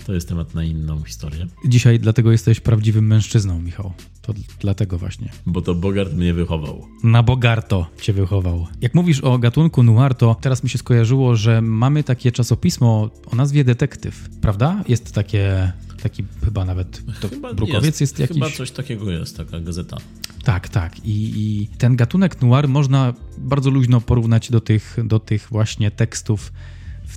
to 0.06 0.14
jest 0.14 0.30
temat 0.30 0.56
na 0.56 0.64
inną 0.64 1.04
historię. 1.04 1.48
Dzisiaj 1.66 2.00
dlatego 2.00 2.32
jesteś 2.32 2.60
prawdziwym 2.60 3.08
mężczyzną, 3.08 3.62
Michał. 3.62 3.94
To 4.22 4.34
dlatego 4.60 4.98
właśnie. 4.98 5.30
Bo 5.46 5.62
to 5.62 5.76
Bogart 5.76 6.14
mnie 6.14 6.34
wychował. 6.34 6.88
Na 7.04 7.24
Bogarto 7.24 7.88
cię 8.02 8.14
wychował. 8.14 8.68
Jak 8.82 8.96
mówisz 8.96 9.22
o 9.22 9.38
gatunku 9.38 9.84
noir, 9.84 10.16
to 10.16 10.36
teraz 10.42 10.64
mi 10.64 10.70
się 10.70 10.78
skojarzyło, 10.78 11.36
że 11.36 11.62
mamy 11.62 12.04
takie 12.04 12.32
czasopismo 12.32 13.10
o 13.26 13.36
nazwie 13.36 13.64
Detektyw, 13.64 14.30
prawda? 14.42 14.84
Jest 14.88 15.14
takie, 15.14 15.72
taki 16.04 16.24
chyba 16.46 16.66
nawet, 16.66 17.04
to 17.22 17.54
Brukowiec 17.56 18.02
jest, 18.02 18.20
jakiś... 18.20 18.38
Chyba 18.38 18.50
coś 18.50 18.72
takiego 18.72 19.12
jest, 19.12 19.38
taka 19.38 19.60
gazeta. 19.60 19.98
Tak, 20.44 20.70
tak. 20.70 21.06
I, 21.06 21.34
I 21.36 21.68
ten 21.78 21.96
gatunek 21.96 22.42
noir 22.42 22.68
można 22.68 23.14
bardzo 23.38 23.70
luźno 23.70 24.02
porównać 24.02 24.52
do 24.52 24.62
tych, 24.62 24.98
do 25.04 25.20
tych 25.20 25.48
właśnie 25.52 25.92
tekstów 25.92 26.52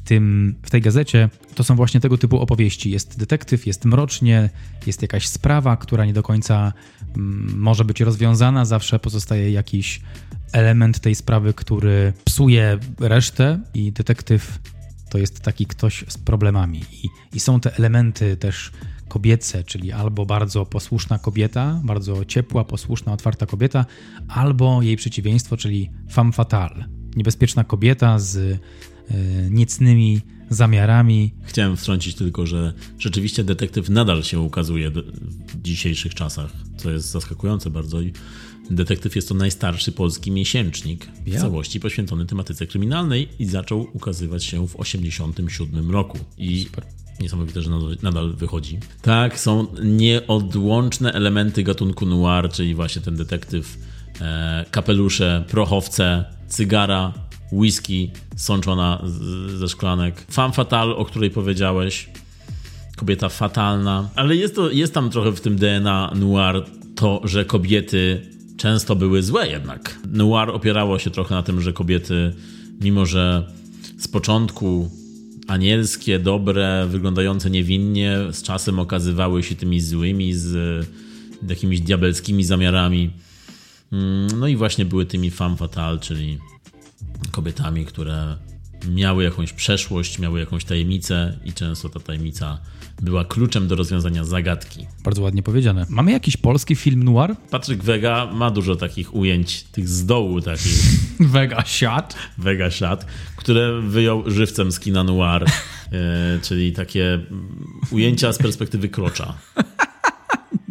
tym, 0.05 0.55
w 0.63 0.71
tej 0.71 0.81
gazecie. 0.81 1.29
To 1.55 1.65
są 1.65 1.77
właśnie 1.77 2.01
tego 2.01 2.19
typu 2.19 2.41
opowieści. 2.41 2.91
Jest 2.91 3.19
detektyw, 3.19 3.67
jest 3.67 3.85
mrocznie, 3.85 4.51
jest 4.87 5.03
jakaś 5.03 5.27
sprawa, 5.27 5.77
która 5.77 6.05
nie 6.05 6.13
do 6.13 6.23
końca 6.23 6.73
mm, 7.17 7.59
może 7.59 7.85
być 7.85 8.01
rozwiązana. 8.01 8.65
Zawsze 8.65 8.99
pozostaje 8.99 9.51
jakiś 9.51 10.01
element 10.53 11.01
tej 11.01 11.15
sprawy, 11.15 11.55
który 11.55 12.13
psuje 12.25 12.79
resztę, 13.01 13.61
i 13.75 13.93
detektyw 13.93 14.59
to 15.11 15.19
jest 15.19 15.41
taki 15.41 15.67
ktoś 15.67 16.05
z 16.09 16.19
problemami. 16.19 16.81
I, 16.93 17.09
I 17.33 17.41
są 17.41 17.61
te 17.61 17.77
elementy 17.77 18.37
też 18.37 18.73
kobiece, 19.09 19.65
czyli 19.65 19.93
albo 19.93 20.27
bardzo 20.27 20.67
posłuszna 20.67 21.19
kobieta, 21.19 21.81
bardzo 21.85 22.25
ciepła, 22.25 22.65
posłuszna, 22.65 23.13
otwarta 23.13 23.47
kobieta, 23.47 23.87
albo 24.29 24.83
jej 24.83 24.97
przeciwieństwo, 24.97 25.57
czyli 25.57 25.91
femme 26.13 26.33
fatale. 26.33 26.89
Niebezpieczna 27.17 27.65
kobieta 27.65 28.19
z 28.19 28.61
niecnymi 29.51 30.21
zamiarami. 30.51 31.33
Chciałem 31.43 31.77
wtrącić 31.77 32.15
tylko, 32.15 32.47
że 32.47 32.73
rzeczywiście 32.99 33.45
detektyw 33.45 33.89
nadal 33.89 34.23
się 34.23 34.41
ukazuje 34.41 34.91
w 34.91 35.63
dzisiejszych 35.63 36.15
czasach, 36.15 36.53
co 36.77 36.91
jest 36.91 37.11
zaskakujące 37.11 37.71
bardzo. 37.71 37.99
Detektyw 38.71 39.17
jest 39.17 39.29
to 39.29 39.35
najstarszy 39.35 39.93
polski 39.93 40.31
miesięcznik 40.31 41.07
w 41.27 41.41
całości 41.41 41.81
poświęcony 41.81 42.27
tematyce 42.27 42.67
kryminalnej 42.67 43.29
i 43.39 43.47
zaczął 43.47 43.87
ukazywać 43.93 44.45
się 44.45 44.67
w 44.67 44.73
1987 44.73 45.91
roku. 45.91 46.19
I 46.39 46.67
niesamowite, 47.21 47.63
że 47.63 47.71
nadal, 47.71 47.97
nadal 48.03 48.33
wychodzi. 48.33 48.79
Tak, 49.03 49.41
są 49.41 49.67
nieodłączne 49.85 51.13
elementy 51.13 51.63
gatunku 51.63 52.07
noir, 52.07 52.51
czyli 52.53 52.75
właśnie 52.75 53.03
ten 53.03 53.17
detektyw, 53.17 53.79
e, 54.21 54.65
kapelusze, 54.71 55.45
prochowce, 55.49 56.25
cygara, 56.49 57.13
whisky 57.55 58.11
sączona 58.37 59.03
ze 59.57 59.69
szklanek. 59.69 60.25
Femme 60.33 60.55
fatale, 60.55 60.97
o 60.97 61.05
której 61.05 61.31
powiedziałeś. 61.31 62.09
Kobieta 62.97 63.29
fatalna. 63.29 64.09
Ale 64.15 64.37
jest, 64.37 64.55
to, 64.55 64.71
jest 64.71 64.95
tam 64.95 65.11
trochę 65.11 65.33
w 65.33 65.41
tym 65.41 65.57
DNA 65.57 66.13
noir 66.15 66.65
to, 66.95 67.21
że 67.25 67.45
kobiety 67.45 68.21
często 68.57 68.97
były 68.97 69.23
złe 69.23 69.49
jednak. 69.49 69.99
Noir 70.13 70.51
opierało 70.51 70.99
się 70.99 71.11
trochę 71.11 71.35
na 71.35 71.43
tym, 71.43 71.61
że 71.61 71.73
kobiety, 71.73 72.35
mimo 72.81 73.07
że 73.07 73.53
z 73.99 74.09
początku 74.09 74.91
anielskie, 75.49 76.19
dobre, 76.19 76.87
wyglądające 76.91 77.51
niewinnie, 77.51 78.19
z 78.33 78.43
czasem 78.43 78.79
okazywały 78.79 79.43
się 79.43 79.55
tymi 79.55 79.81
złymi, 79.81 80.35
z 80.35 80.87
jakimiś 81.49 81.81
diabelskimi 81.81 82.45
zamiarami. 82.45 83.11
Mm, 83.93 84.41
No 84.41 84.49
i 84.49 84.57
właśnie 84.57 84.85
były 84.85 85.07
tymi 85.07 85.31
femme 85.31 85.57
fatale, 85.57 85.99
czyli 85.99 86.39
kobietami, 87.31 87.87
które 87.87 88.37
miały 88.89 89.25
jakąś 89.25 89.53
przeszłość, 89.53 90.19
miały 90.19 90.41
jakąś 90.41 90.65
tajemnicę 90.65 91.39
i 91.45 91.53
często 91.53 91.89
ta 91.89 92.01
tajemnica 92.01 92.59
była 93.03 93.25
kluczem 93.25 93.69
do 93.69 93.77
rozwiązania 93.77 94.25
zagadki. 94.25 94.87
Bardzo 95.05 95.23
ładnie 95.23 95.43
powiedziane. 95.43 95.87
Mamy 95.89 96.13
jakiś 96.13 96.37
polski 96.37 96.77
film 96.77 97.03
noir? 97.03 97.37
Patryk 97.51 97.85
Wega 97.85 98.27
ma 98.33 98.51
dużo 98.51 98.77
takich 98.77 99.15
ujęć, 99.15 99.63
tych 99.63 99.89
z 99.89 100.07
dołu 100.07 100.41
takich 100.41 100.83
Vega 101.35 101.65
Shot. 101.67 102.15
Vega 102.39 102.71
shot, 102.71 103.07
które 103.37 103.81
wyjął 103.81 104.31
żywcem 104.31 104.73
z 104.73 104.81
kina 104.81 105.05
noir, 105.05 105.45
e, 105.45 105.49
czyli 106.43 106.73
takie 106.73 107.21
ujęcia 107.91 108.33
z 108.33 108.39
perspektywy 108.39 108.89
krocza. 108.89 109.35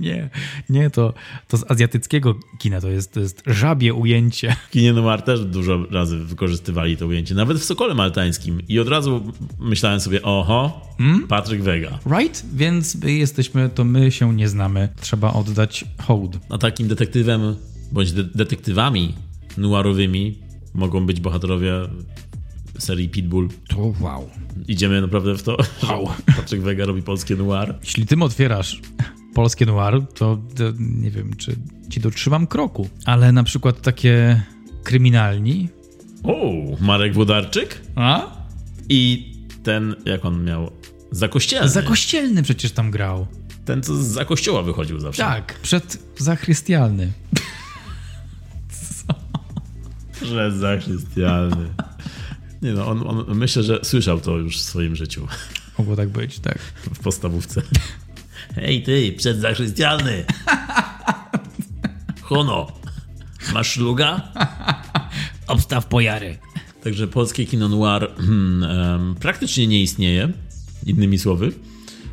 Nie, 0.04 0.30
nie, 0.70 0.90
to, 0.90 1.14
to 1.48 1.58
z 1.58 1.72
azjatyckiego 1.72 2.36
kina 2.60 2.82
to 2.82 2.90
jest, 2.90 3.14
to 3.14 3.20
jest 3.20 3.44
żabie 3.46 3.94
ujęcie. 3.94 4.56
W 4.68 4.72
kinie 4.72 4.94
noir 4.94 5.22
też 5.22 5.46
dużo 5.46 5.86
razy 5.92 6.18
wykorzystywali 6.18 6.98
to 6.98 7.08
ujęcie, 7.08 7.36
nawet 7.36 7.58
w 7.58 7.64
Sokole 7.64 7.94
Maltańskim 7.94 8.62
i 8.68 8.80
od 8.80 8.88
razu 8.88 9.34
myślałem 9.60 10.00
sobie, 10.00 10.22
oho, 10.22 10.82
Patryk 11.28 11.62
Wega. 11.62 12.00
Right? 12.20 12.46
Więc 12.54 12.96
my 12.96 13.12
jesteśmy, 13.12 13.70
to 13.70 13.84
my 13.84 14.12
się 14.12 14.36
nie 14.36 14.50
znamy. 14.50 14.90
Trzeba 15.02 15.34
oddać 15.34 15.86
hołd. 16.02 16.38
A 16.50 16.58
takim 16.58 16.88
detektywem 16.88 17.56
bądź 17.92 18.12
de- 18.12 18.24
detektywami 18.24 19.14
noirowymi 19.58 20.38
mogą 20.74 21.06
być 21.06 21.20
bohaterowie 21.20 21.72
serii 22.78 23.10
Pitbull. 23.10 23.50
To 23.68 23.94
wow. 24.00 24.30
Idziemy 24.68 25.02
naprawdę 25.02 25.38
w 25.38 25.44
to. 25.44 25.58
Wow. 25.84 26.10
Patryk 26.38 26.62
Wega 26.62 26.86
robi 26.86 27.02
polskie 27.02 27.36
noir. 27.36 27.76
Jeśli 27.84 28.06
tym 28.06 28.22
otwierasz 28.22 28.82
polskie 29.34 29.66
noir, 29.66 30.02
to, 30.14 30.38
to 30.56 30.64
nie 30.80 31.12
wiem, 31.12 31.36
czy 31.36 31.56
ci 31.90 32.00
dotrzymam 32.00 32.48
kroku. 32.48 32.90
Ale 33.06 33.32
na 33.32 33.44
przykład 33.44 33.82
takie 33.82 34.42
kryminalni. 34.84 35.70
O, 36.24 36.52
Marek 36.80 37.14
Włodarczyk 37.14 37.82
A? 37.96 38.28
i 38.90 39.32
ten, 39.64 39.96
jak 40.06 40.26
on 40.26 40.44
miał, 40.44 40.72
zakościelny. 41.12 41.70
Zakościelny 41.70 42.44
przecież 42.44 42.72
tam 42.72 42.92
grał. 42.92 43.28
Ten, 43.66 43.84
co 43.84 44.04
za 44.04 44.26
kościoła 44.26 44.64
wychodził 44.64 45.00
zawsze. 45.00 45.24
Tak, 45.24 45.60
przed 45.60 45.98
zachrystialny. 46.18 47.12
Że 50.22 50.52
zachrystialny. 50.52 51.70
Nie 52.62 52.72
no, 52.72 52.88
on, 52.88 53.08
on, 53.08 53.38
myślę, 53.38 53.64
że 53.64 53.80
słyszał 53.84 54.20
to 54.20 54.38
już 54.38 54.58
w 54.58 54.62
swoim 54.62 54.96
życiu. 54.96 55.28
Mogło 55.78 55.96
tak 55.96 56.10
być, 56.10 56.40
tak. 56.40 56.58
W 56.94 57.00
podstawówce. 57.00 57.62
Hej 58.56 58.84
ty, 58.84 59.14
przedzachrystialny! 59.18 60.26
Hono, 62.22 62.68
masz 63.54 63.72
szluga? 63.72 64.32
Obstaw 65.48 65.86
pojary. 65.86 66.38
Także 66.84 67.08
polskie 67.08 67.46
kino 67.46 67.70
noir 67.70 68.10
hmm, 68.18 69.16
praktycznie 69.16 69.68
nie 69.68 69.82
istnieje, 69.82 70.32
innymi 70.86 71.20
słowy. 71.20 71.52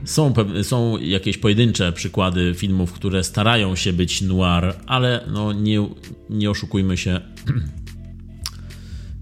Są, 0.05 0.35
są 0.63 0.99
jakieś 0.99 1.39
pojedyncze 1.39 1.93
przykłady 1.93 2.55
filmów, 2.55 2.93
które 2.93 3.25
starają 3.25 3.77
się 3.77 3.93
być 3.93 4.23
noir, 4.23 4.75
ale 4.87 5.25
no 5.33 5.53
nie, 5.53 5.89
nie 6.31 6.51
oszukujmy 6.51 6.97
się. 6.97 7.21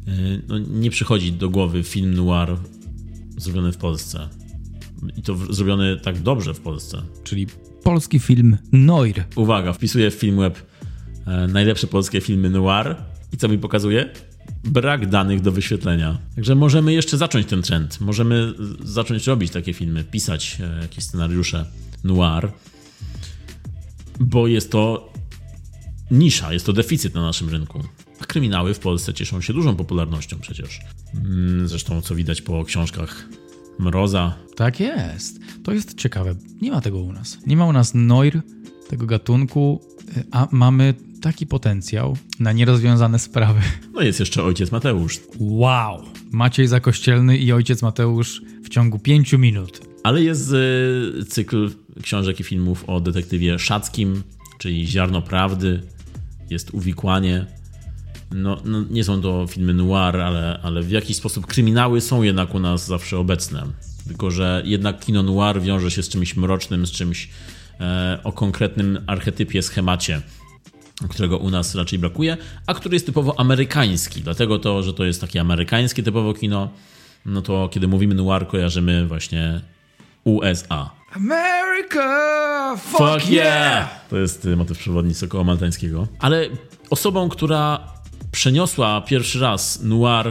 Y, 0.08 0.42
no 0.48 0.58
nie 0.58 0.90
przychodzi 0.90 1.32
do 1.32 1.50
głowy 1.50 1.82
film 1.82 2.14
noir 2.14 2.56
zrobiony 3.36 3.72
w 3.72 3.76
Polsce. 3.76 4.28
I 5.16 5.22
to 5.22 5.36
zrobiony 5.54 5.96
tak 5.96 6.18
dobrze 6.22 6.54
w 6.54 6.60
Polsce. 6.60 7.02
Czyli 7.24 7.46
polski 7.82 8.18
film 8.18 8.56
Noir. 8.72 9.24
Uwaga, 9.36 9.72
wpisuję 9.72 10.10
w 10.10 10.14
Filmweb 10.14 10.58
e, 11.26 11.46
najlepsze 11.46 11.86
polskie 11.86 12.20
filmy 12.20 12.50
noir 12.50 12.96
i 13.32 13.36
co 13.36 13.48
mi 13.48 13.58
pokazuje? 13.58 14.10
Brak 14.64 15.06
danych 15.08 15.40
do 15.40 15.52
wyświetlenia. 15.52 16.18
Także 16.34 16.54
możemy 16.54 16.92
jeszcze 16.92 17.16
zacząć 17.18 17.46
ten 17.46 17.62
trend. 17.62 18.00
Możemy 18.00 18.54
z- 18.58 18.88
zacząć 18.88 19.26
robić 19.26 19.52
takie 19.52 19.72
filmy, 19.72 20.04
pisać 20.04 20.58
e, 20.60 20.82
jakieś 20.82 21.04
scenariusze 21.04 21.64
noir, 22.04 22.52
bo 24.20 24.46
jest 24.46 24.70
to 24.72 25.12
nisza, 26.10 26.52
jest 26.52 26.66
to 26.66 26.72
deficyt 26.72 27.14
na 27.14 27.22
naszym 27.22 27.48
rynku. 27.48 27.84
A 28.20 28.24
kryminały 28.24 28.74
w 28.74 28.78
Polsce 28.78 29.14
cieszą 29.14 29.40
się 29.40 29.52
dużą 29.52 29.76
popularnością 29.76 30.38
przecież. 30.40 30.80
Mm, 31.14 31.68
Zresztą, 31.68 32.02
co 32.02 32.14
widać 32.14 32.42
po 32.42 32.64
książkach 32.64 33.28
Mroza. 33.78 34.36
Tak 34.56 34.80
jest. 34.80 35.40
To 35.62 35.72
jest 35.72 35.94
ciekawe. 35.94 36.34
Nie 36.60 36.70
ma 36.70 36.80
tego 36.80 36.98
u 36.98 37.12
nas. 37.12 37.38
Nie 37.46 37.56
ma 37.56 37.66
u 37.66 37.72
nas 37.72 37.92
Noir, 37.94 38.40
tego 38.88 39.06
gatunku, 39.06 39.80
a 40.30 40.48
mamy 40.50 40.94
taki 41.20 41.46
potencjał 41.46 42.16
na 42.40 42.52
nierozwiązane 42.52 43.18
sprawy. 43.18 43.60
No 43.94 44.00
jest 44.00 44.20
jeszcze 44.20 44.42
ojciec 44.42 44.72
Mateusz. 44.72 45.20
Wow! 45.38 46.02
Maciej 46.30 46.66
Zakościelny 46.66 47.38
i 47.38 47.52
ojciec 47.52 47.82
Mateusz 47.82 48.42
w 48.64 48.68
ciągu 48.68 48.98
pięciu 48.98 49.38
minut. 49.38 49.80
Ale 50.02 50.22
jest 50.22 50.52
y, 50.52 51.24
cykl 51.28 51.70
książek 52.02 52.40
i 52.40 52.44
filmów 52.44 52.84
o 52.86 53.00
detektywie 53.00 53.58
Szackim, 53.58 54.22
czyli 54.58 54.86
Ziarno 54.86 55.22
Prawdy, 55.22 55.82
jest 56.50 56.74
Uwikłanie. 56.74 57.46
No, 58.30 58.56
no, 58.64 58.84
nie 58.90 59.04
są 59.04 59.22
to 59.22 59.46
filmy 59.46 59.74
noir, 59.74 60.16
ale, 60.16 60.60
ale 60.62 60.82
w 60.82 60.90
jakiś 60.90 61.16
sposób 61.16 61.46
kryminały 61.46 62.00
są 62.00 62.22
jednak 62.22 62.54
u 62.54 62.58
nas 62.58 62.86
zawsze 62.86 63.18
obecne. 63.18 63.66
Tylko, 64.08 64.30
że 64.30 64.62
jednak 64.64 65.00
kino 65.00 65.22
noir 65.22 65.62
wiąże 65.62 65.90
się 65.90 66.02
z 66.02 66.08
czymś 66.08 66.36
mrocznym, 66.36 66.86
z 66.86 66.90
czymś 66.90 67.28
e, 67.80 68.18
o 68.24 68.32
konkretnym 68.32 69.04
archetypie, 69.06 69.62
schemacie, 69.62 70.20
którego 71.08 71.38
u 71.38 71.50
nas 71.50 71.74
raczej 71.74 71.98
brakuje, 71.98 72.36
a 72.66 72.74
który 72.74 72.96
jest 72.96 73.06
typowo 73.06 73.40
amerykański. 73.40 74.20
Dlatego 74.20 74.58
to, 74.58 74.82
że 74.82 74.94
to 74.94 75.04
jest 75.04 75.20
takie 75.20 75.40
amerykańskie 75.40 76.02
typowo 76.02 76.34
kino, 76.34 76.68
no 77.26 77.42
to 77.42 77.68
kiedy 77.68 77.88
mówimy 77.88 78.14
noir, 78.14 78.46
kojarzymy 78.46 79.06
właśnie 79.06 79.60
USA. 80.24 80.90
America! 81.12 82.76
Fuck, 82.76 82.98
Fuck 82.98 83.30
yeah! 83.30 84.08
To 84.10 84.16
jest 84.16 84.44
y, 84.44 84.56
motyw 84.56 84.78
przewodni 84.78 85.14
Sokoła 85.14 85.44
Maltańskiego. 85.44 86.06
Ale 86.18 86.46
osobą, 86.90 87.28
która 87.28 87.80
przeniosła 88.32 89.00
pierwszy 89.00 89.40
raz 89.40 89.82
noir 89.82 90.26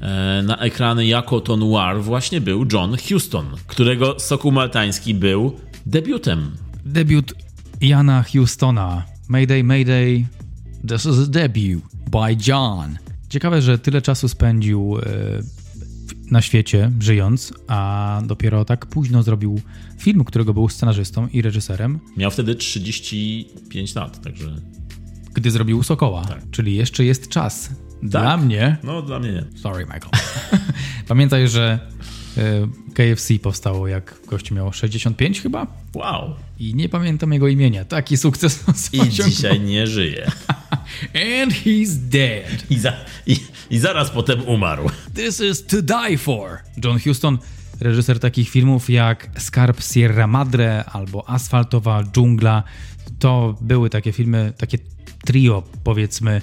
e, 0.00 0.42
na 0.42 0.58
ekrany 0.58 1.06
jako 1.06 1.40
to 1.40 1.56
noir 1.56 2.02
właśnie 2.02 2.40
był 2.40 2.66
John 2.72 2.96
Huston, 3.08 3.46
którego 3.66 4.20
Sokół 4.20 4.52
Maltański 4.52 5.14
był 5.14 5.56
debiutem. 5.86 6.50
Debiut 6.84 7.34
Jana 7.80 8.24
Houstona. 8.32 9.04
Mayday, 9.28 9.64
Mayday, 9.64 10.26
this 10.88 11.06
is 11.06 11.18
a 11.18 11.26
debut 11.26 11.82
by 12.10 12.36
John. 12.46 12.98
Ciekawe, 13.28 13.62
że 13.62 13.78
tyle 13.78 14.02
czasu 14.02 14.28
spędził 14.28 14.98
e, 14.98 15.02
na 16.30 16.42
świecie, 16.42 16.90
żyjąc, 17.00 17.52
a 17.68 18.22
dopiero 18.26 18.64
tak 18.64 18.86
późno 18.86 19.22
zrobił 19.22 19.60
film, 19.98 20.24
którego 20.24 20.54
był 20.54 20.68
scenarzystą 20.68 21.28
i 21.28 21.42
reżyserem, 21.42 22.00
Miał 22.16 22.30
wtedy 22.30 22.54
35 22.54 23.94
lat, 23.94 24.20
także 24.22 24.56
gdy 25.34 25.50
zrobił 25.50 25.82
Sokoła. 25.82 26.24
Tak. 26.24 26.50
Czyli 26.50 26.76
jeszcze 26.76 27.04
jest 27.04 27.28
czas. 27.28 27.70
Dla 28.02 28.36
mnie. 28.36 28.76
no 28.82 29.02
dla 29.02 29.18
mnie 29.18 29.32
nie. 29.32 29.44
Sorry, 29.60 29.84
Michael. 29.84 30.10
Pamiętaj, 31.08 31.48
że 31.48 31.78
e, 32.36 32.68
KFC 32.94 33.38
powstało 33.38 33.88
jak 33.88 34.14
gościu 34.26 34.54
miał 34.54 34.72
65 34.72 35.40
chyba? 35.42 35.66
Wow. 35.94 36.34
I 36.58 36.74
nie 36.74 36.88
pamiętam 36.88 37.32
jego 37.32 37.48
imienia. 37.48 37.84
Taki 37.84 38.16
sukces 38.16 38.60
I 38.92 39.00
osiągnął. 39.00 39.28
dzisiaj 39.28 39.60
nie 39.60 39.86
żyje. 39.86 40.30
And 41.42 41.52
he's 41.52 41.88
dead. 41.96 42.70
I, 42.70 42.78
za, 42.78 42.92
i, 43.26 43.36
I 43.70 43.78
zaraz 43.78 44.10
potem 44.10 44.42
umarł. 44.48 44.90
This 45.14 45.40
is 45.40 45.66
to 45.66 45.82
die 45.82 46.18
for. 46.18 46.58
John 46.84 46.98
Huston, 47.00 47.38
reżyser 47.80 48.18
takich 48.20 48.48
filmów 48.48 48.90
jak 48.90 49.30
Skarb 49.38 49.82
Sierra 49.82 50.26
Madre 50.26 50.84
albo 50.84 51.28
Asfaltowa 51.30 52.02
dżungla. 52.04 52.62
To 53.18 53.58
były 53.60 53.90
takie 53.90 54.12
filmy, 54.12 54.52
takie 54.56 54.78
trio 55.24 55.62
powiedzmy, 55.84 56.40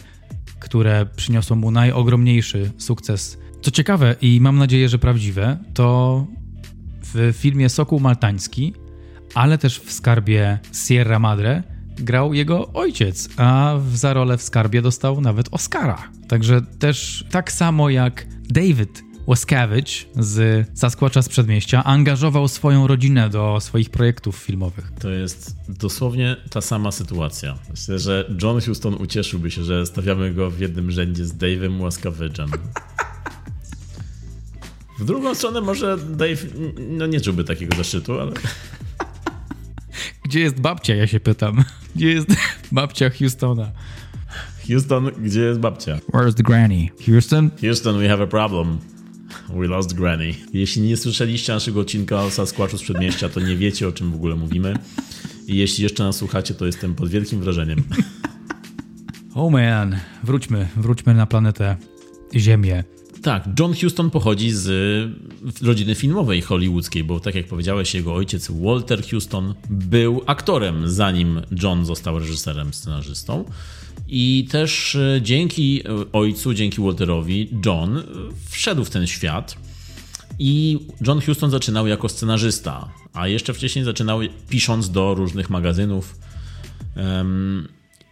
które 0.59 1.05
przyniosło 1.15 1.55
mu 1.55 1.71
najogromniejszy 1.71 2.71
sukces. 2.77 3.37
Co 3.61 3.71
ciekawe 3.71 4.15
i 4.21 4.41
mam 4.41 4.57
nadzieję, 4.57 4.89
że 4.89 4.99
prawdziwe, 4.99 5.57
to 5.73 6.27
w 7.13 7.33
filmie 7.37 7.69
Sokół 7.69 7.99
Maltański, 7.99 8.73
ale 9.33 9.57
też 9.57 9.79
w 9.79 9.91
Skarbie 9.91 10.59
Sierra 10.87 11.19
Madre 11.19 11.63
grał 11.95 12.33
jego 12.33 12.73
ojciec, 12.73 13.29
a 13.37 13.79
za 13.93 14.13
rolę 14.13 14.37
w 14.37 14.41
Skarbie 14.41 14.81
dostał 14.81 15.21
nawet 15.21 15.47
Oscara. 15.51 15.97
Także 16.27 16.61
też 16.61 17.25
tak 17.31 17.51
samo 17.51 17.89
jak 17.89 18.27
David 18.49 19.03
Waskevich 19.27 20.07
z 20.15 20.67
Sasquatcha 20.73 21.21
z 21.21 21.29
Przedmieścia 21.29 21.83
angażował 21.83 22.47
swoją 22.47 22.87
rodzinę 22.87 23.29
do 23.29 23.59
swoich 23.59 23.89
projektów 23.89 24.35
filmowych. 24.35 24.91
To 24.99 25.09
jest 25.09 25.55
dosłownie 25.69 26.37
ta 26.49 26.61
sama 26.61 26.91
sytuacja. 26.91 27.57
Myślę, 27.69 27.99
że 27.99 28.35
John 28.43 28.61
Huston 28.61 28.93
ucieszyłby 28.93 29.51
się, 29.51 29.63
że 29.63 29.85
stawiamy 29.85 30.33
go 30.33 30.51
w 30.51 30.59
jednym 30.59 30.91
rzędzie 30.91 31.25
z 31.25 31.33
Dave'em 31.33 31.81
Łaskawyczem. 31.81 32.51
W 34.99 35.05
drugą 35.05 35.35
stronę 35.35 35.61
może 35.61 35.97
Dave 35.97 36.45
no 36.89 37.07
nie 37.07 37.21
czułby 37.21 37.43
takiego 37.43 37.77
zaszczytu, 37.77 38.19
ale 38.19 38.31
Gdzie 40.25 40.39
jest 40.39 40.59
babcia, 40.59 40.95
ja 40.95 41.07
się 41.07 41.19
pytam. 41.19 41.63
Gdzie 41.95 42.07
jest 42.07 42.27
babcia 42.71 43.09
Houstona? 43.09 43.71
Houston, 44.67 45.11
gdzie 45.17 45.41
jest 45.41 45.59
babcia? 45.59 45.99
Where's 46.13 46.33
the 46.33 46.43
granny? 46.43 46.89
Houston? 47.05 47.49
Houston, 47.61 47.99
we 47.99 48.09
have 48.09 48.23
a 48.23 48.27
problem. 48.27 48.77
We 49.55 49.67
lost 49.67 49.93
Granny. 49.93 50.33
Jeśli 50.53 50.81
nie 50.81 50.97
słyszeliście 50.97 51.53
naszego 51.53 51.79
odcinka 51.79 52.23
o 52.23 52.31
Sasquatchu 52.31 52.77
z 52.77 52.81
Przedmieścia, 52.81 53.29
to 53.29 53.39
nie 53.39 53.55
wiecie, 53.55 53.87
o 53.87 53.91
czym 53.91 54.11
w 54.11 54.15
ogóle 54.15 54.35
mówimy. 54.35 54.73
I 55.47 55.55
jeśli 55.55 55.83
jeszcze 55.83 56.03
nas 56.03 56.15
słuchacie, 56.15 56.53
to 56.53 56.65
jestem 56.65 56.95
pod 56.95 57.09
wielkim 57.09 57.39
wrażeniem. 57.39 57.83
Oh 59.35 59.49
man, 59.49 59.95
wróćmy, 60.23 60.67
wróćmy 60.75 61.13
na 61.13 61.25
planetę 61.25 61.77
Ziemię. 62.35 62.83
Tak, 63.21 63.49
John 63.59 63.73
Huston 63.81 64.09
pochodzi 64.09 64.51
z 64.51 64.69
rodziny 65.61 65.95
filmowej 65.95 66.41
hollywoodzkiej, 66.41 67.03
bo 67.03 67.19
tak 67.19 67.35
jak 67.35 67.47
powiedziałeś, 67.47 67.95
jego 67.95 68.15
ojciec 68.15 68.51
Walter 68.51 69.09
Huston 69.09 69.53
był 69.69 70.21
aktorem, 70.25 70.89
zanim 70.89 71.41
John 71.63 71.85
został 71.85 72.19
reżyserem, 72.19 72.73
scenarzystą. 72.73 73.45
I 74.13 74.47
też 74.49 74.95
y, 74.95 75.19
dzięki 75.23 75.79
y, 75.79 76.11
ojcu, 76.11 76.53
dzięki 76.53 76.81
Walterowi, 76.81 77.49
John 77.65 77.97
y, 77.97 78.03
wszedł 78.49 78.85
w 78.85 78.89
ten 78.89 79.07
świat. 79.07 79.57
I 80.39 80.79
John 81.07 81.21
Huston 81.21 81.51
zaczynał 81.51 81.87
jako 81.87 82.09
scenarzysta, 82.09 82.89
a 83.13 83.27
jeszcze 83.27 83.53
wcześniej 83.53 83.85
zaczynał 83.85 84.19
pisząc 84.49 84.89
do 84.89 85.13
różnych 85.13 85.49
magazynów. 85.49 86.19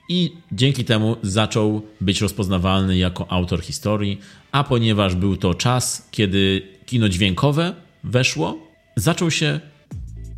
I 0.09 0.33
dzięki 0.51 0.85
temu 0.85 1.15
zaczął 1.21 1.81
być 2.01 2.21
rozpoznawalny 2.21 2.97
jako 2.97 3.31
autor 3.31 3.61
historii, 3.61 4.19
a 4.51 4.63
ponieważ 4.63 5.15
był 5.15 5.37
to 5.37 5.53
czas, 5.53 6.07
kiedy 6.11 6.61
kino 6.85 7.09
dźwiękowe 7.09 7.75
weszło, 8.03 8.57
zaczął 8.95 9.31
się 9.31 9.59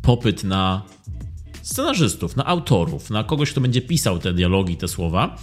popyt 0.02 0.44
na 0.44 0.82
scenarzystów, 1.62 2.36
na 2.36 2.46
autorów, 2.46 3.10
na 3.10 3.24
kogoś, 3.24 3.50
kto 3.50 3.60
będzie 3.60 3.82
pisał 3.82 4.18
te 4.18 4.32
dialogi, 4.32 4.76
te 4.76 4.88
słowa. 4.88 5.36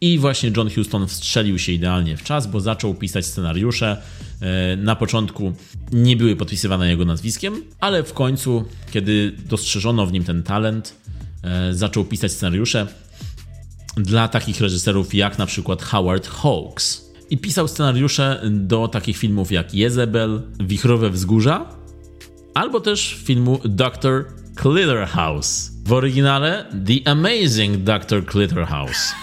I 0.00 0.18
właśnie 0.18 0.52
John 0.56 0.70
Huston 0.70 1.06
wstrzelił 1.06 1.58
się 1.58 1.72
idealnie 1.72 2.16
w 2.16 2.22
czas, 2.22 2.46
bo 2.46 2.60
zaczął 2.60 2.94
pisać 2.94 3.26
scenariusze. 3.26 4.02
E, 4.40 4.76
Na 4.76 4.96
początku 4.96 5.52
nie 5.92 6.16
były 6.16 6.36
podpisywane 6.36 6.88
jego 6.88 7.04
nazwiskiem, 7.04 7.62
ale 7.80 8.02
w 8.02 8.12
końcu, 8.12 8.64
kiedy 8.92 9.32
dostrzeżono 9.48 10.06
w 10.06 10.12
nim 10.12 10.24
ten 10.24 10.42
talent, 10.42 10.96
e, 11.42 11.74
zaczął 11.74 12.04
pisać 12.04 12.32
scenariusze 12.32 12.86
dla 13.96 14.28
takich 14.28 14.60
reżyserów 14.60 15.14
jak 15.14 15.38
na 15.38 15.46
przykład 15.46 15.82
Howard 15.82 16.26
Hawks. 16.26 17.12
I 17.30 17.38
pisał 17.38 17.68
scenariusze 17.68 18.42
do 18.50 18.88
takich 18.88 19.16
filmów 19.16 19.52
jak 19.52 19.74
Jezebel, 19.74 20.42
Wichrowe 20.60 21.10
Wzgórza, 21.10 21.66
albo 22.54 22.80
też 22.80 23.16
filmu 23.24 23.60
Dr. 23.64 24.24
Clitterhouse. 24.56 25.70
W 25.84 25.92
oryginale 25.92 26.64
The 26.86 27.10
Amazing 27.10 27.76
Dr. 27.76 28.26
Clitterhouse. 28.30 29.12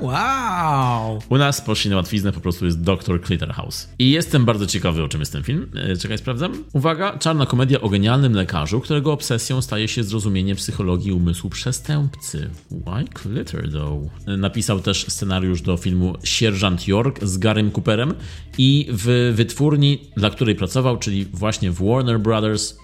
Wow! 0.00 1.18
U 1.28 1.38
nas 1.38 1.60
poszli 1.60 1.90
na 1.90 1.96
łatwiznę, 1.96 2.32
po 2.32 2.40
prostu 2.40 2.64
jest 2.66 2.80
Dr. 2.80 3.24
Clitterhouse. 3.26 3.88
I 3.98 4.10
jestem 4.10 4.44
bardzo 4.44 4.66
ciekawy, 4.66 5.02
o 5.02 5.08
czym 5.08 5.20
jest 5.20 5.32
ten 5.32 5.42
film. 5.42 5.70
E, 5.74 5.96
Czekaj, 5.96 6.18
sprawdzam. 6.18 6.64
Uwaga, 6.72 7.18
czarna 7.18 7.46
komedia 7.46 7.80
o 7.80 7.88
genialnym 7.88 8.32
lekarzu, 8.32 8.80
którego 8.80 9.12
obsesją 9.12 9.62
staje 9.62 9.88
się 9.88 10.04
zrozumienie 10.04 10.54
psychologii 10.54 11.12
umysłu 11.12 11.50
przestępcy. 11.50 12.50
Why 12.70 13.04
Clitter, 13.22 13.72
though? 13.72 14.02
E, 14.26 14.36
Napisał 14.36 14.80
też 14.80 15.06
scenariusz 15.08 15.62
do 15.62 15.76
filmu 15.76 16.14
Sierżant 16.24 16.88
York 16.88 17.24
z 17.24 17.38
Garym 17.38 17.70
Cooperem 17.70 18.14
i 18.58 18.88
w 18.90 19.32
wytwórni, 19.36 19.98
dla 20.16 20.30
której 20.30 20.54
pracował, 20.54 20.96
czyli 20.98 21.24
właśnie 21.24 21.70
w 21.70 21.84
Warner 21.86 22.20
Brothers, 22.20 22.78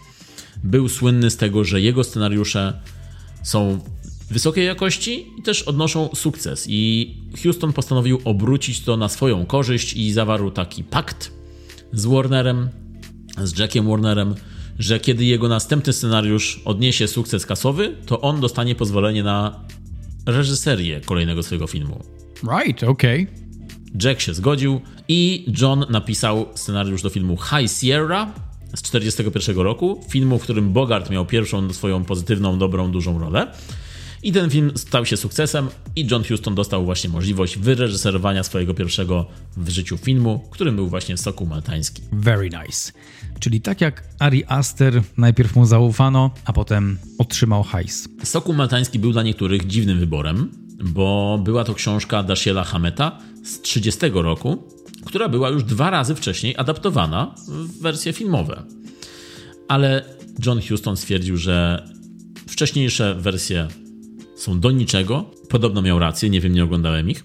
był 0.65 0.89
słynny 0.89 1.31
z 1.31 1.37
tego, 1.37 1.65
że 1.65 1.81
jego 1.81 2.05
scenariusze 2.05 2.81
są 3.43 3.81
wysokiej 4.31 4.67
jakości 4.67 5.27
i 5.39 5.43
też 5.43 5.63
odnoszą 5.63 6.09
sukces. 6.15 6.67
I 6.69 7.15
Houston 7.43 7.73
postanowił 7.73 8.21
obrócić 8.25 8.81
to 8.81 8.97
na 8.97 9.09
swoją 9.09 9.47
korzyść 9.47 9.93
i 9.93 10.13
zawarł 10.13 10.51
taki 10.51 10.85
pakt 10.85 11.33
z 11.93 12.07
Warnerem, 12.07 12.69
z 13.43 13.59
Jackiem 13.59 13.89
Warnerem, 13.89 14.35
że 14.79 15.01
kiedy 15.01 15.25
jego 15.25 15.49
następny 15.49 15.93
scenariusz 15.93 16.61
odniesie 16.65 17.09
sukces 17.09 17.47
kasowy, 17.47 17.97
to 18.07 18.21
on 18.21 18.41
dostanie 18.41 18.75
pozwolenie 18.75 19.23
na 19.23 19.61
reżyserię 20.27 21.01
kolejnego 21.01 21.43
swojego 21.43 21.67
filmu. 21.67 22.05
Right, 22.43 22.83
okej. 22.83 23.27
Jack 24.03 24.21
się 24.21 24.35
zgodził 24.35 24.81
i 25.09 25.47
John 25.61 25.85
napisał 25.91 26.47
scenariusz 26.55 27.03
do 27.03 27.11
filmu 27.11 27.37
High 27.37 27.71
Sierra, 27.71 28.33
z 28.75 28.83
1941 28.83 29.65
roku, 29.65 30.01
filmu, 30.09 30.39
w 30.39 30.43
którym 30.43 30.73
Bogart 30.73 31.11
miał 31.11 31.27
pierwszą 31.27 31.73
swoją 31.73 32.05
pozytywną, 32.05 32.59
dobrą, 32.59 32.93
dużą 32.93 33.19
rolę. 33.19 33.53
I 34.25 34.33
ten 34.33 34.51
film 34.51 34.73
stał 34.75 35.07
się 35.07 35.17
sukcesem 35.17 35.69
i 35.97 36.07
John 36.11 36.25
Huston 36.25 36.55
dostał 36.55 36.85
właśnie 36.85 37.11
możliwość 37.11 37.59
wyreżyserowania 37.59 38.43
swojego 38.43 38.75
pierwszego 38.75 39.27
w 39.57 39.69
życiu 39.69 39.97
filmu, 39.97 40.49
którym 40.51 40.77
był 40.77 40.89
właśnie 40.89 41.17
Sokół 41.17 41.47
Maltański. 41.47 42.03
Very 42.13 42.51
nice. 42.51 42.93
Czyli 43.41 43.61
tak 43.61 43.81
jak 43.81 44.05
Ari 44.19 44.45
Aster, 44.45 45.03
najpierw 45.17 45.57
mu 45.57 45.67
zaufano, 45.67 46.31
a 46.45 46.53
potem 46.53 46.99
otrzymał 47.19 47.63
hajs. 47.63 48.09
Sokół 48.25 48.55
Maltański 48.55 48.99
był 48.99 49.13
dla 49.13 49.23
niektórych 49.23 49.67
dziwnym 49.67 49.99
wyborem, 49.99 50.51
bo 50.85 51.39
była 51.45 51.65
to 51.65 51.75
książka 51.75 52.23
Dashiela 52.23 52.65
Hameta 52.65 53.19
z 53.45 53.61
30 53.61 54.01
roku, 54.15 54.69
która 55.05 55.29
była 55.29 55.49
już 55.49 55.65
dwa 55.65 55.91
razy 55.91 56.15
wcześniej 56.15 56.57
adaptowana 56.57 57.35
w 57.49 57.83
wersje 57.83 58.13
filmowe. 58.13 58.63
Ale 59.69 60.05
John 60.47 60.61
Huston 60.69 60.97
stwierdził, 60.97 61.37
że 61.37 61.89
wcześniejsze 62.49 63.15
wersje 63.15 63.69
są 64.37 64.61
do 64.61 64.71
niczego. 64.71 65.31
Podobno 65.49 65.83
miał 65.83 65.99
rację, 65.99 66.31
nie 66.31 66.41
wiem, 66.41 66.53
nie 66.53 66.65
oglądałem 66.65 67.11
ich. 67.11 67.25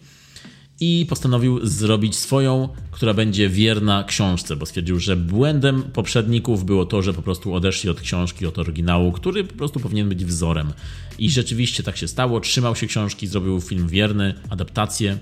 I 0.82 1.06
postanowił 1.10 1.66
zrobić 1.68 2.16
swoją, 2.16 2.70
która 2.92 3.14
będzie 3.14 3.50
wierna 3.50 4.04
książce, 4.04 4.56
bo 4.56 4.66
stwierdził, 4.66 5.00
że 5.00 5.16
błędem 5.16 5.84
poprzedników 5.84 6.66
było 6.66 6.86
to, 6.86 7.02
że 7.02 7.14
po 7.14 7.22
prostu 7.22 7.54
odeszli 7.54 7.90
od 7.90 8.02
książki, 8.02 8.46
od 8.46 8.60
oryginału, 8.60 9.12
który 9.12 9.44
po 9.44 9.54
prostu 9.54 9.80
powinien 9.80 10.10
być 10.10 10.26
wzorem. 10.26 10.74
I 11.20 11.30
rzeczywiście 11.30 11.84
tak 11.84 11.98
się 11.98 12.08
stało. 12.08 12.40
Trzymał 12.40 12.76
się 12.76 12.88
książki, 12.88 13.28
zrobił 13.28 13.62
film 13.62 13.88
wierny, 13.88 14.34
adaptację. 14.50 15.18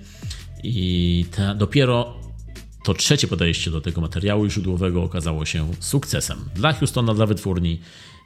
I 0.64 1.26
te, 1.32 1.56
dopiero 1.56 2.27
to 2.88 2.94
trzecie 2.94 3.28
podejście 3.28 3.72
do 3.72 3.82
tego 3.82 4.02
materiału 4.02 4.50
źródłowego 4.50 5.04
okazało 5.04 5.46
się 5.46 5.72
sukcesem 5.80 6.38
dla 6.56 6.74
Houstona, 6.74 7.14
dla 7.14 7.26
wytwórni, 7.26 7.80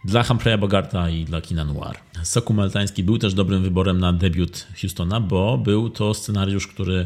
dla 0.05 0.23
Humphreya 0.23 0.57
Bogarta 0.57 1.09
i 1.09 1.25
dla 1.25 1.41
kina 1.41 1.65
noir. 1.65 1.97
Soku 2.23 2.53
Maltański 2.53 3.03
był 3.03 3.17
też 3.17 3.33
dobrym 3.33 3.63
wyborem 3.63 3.99
na 3.99 4.13
debiut 4.13 4.67
Houstona, 4.81 5.19
bo 5.19 5.57
był 5.57 5.89
to 5.89 6.13
scenariusz, 6.13 6.67
który 6.67 7.05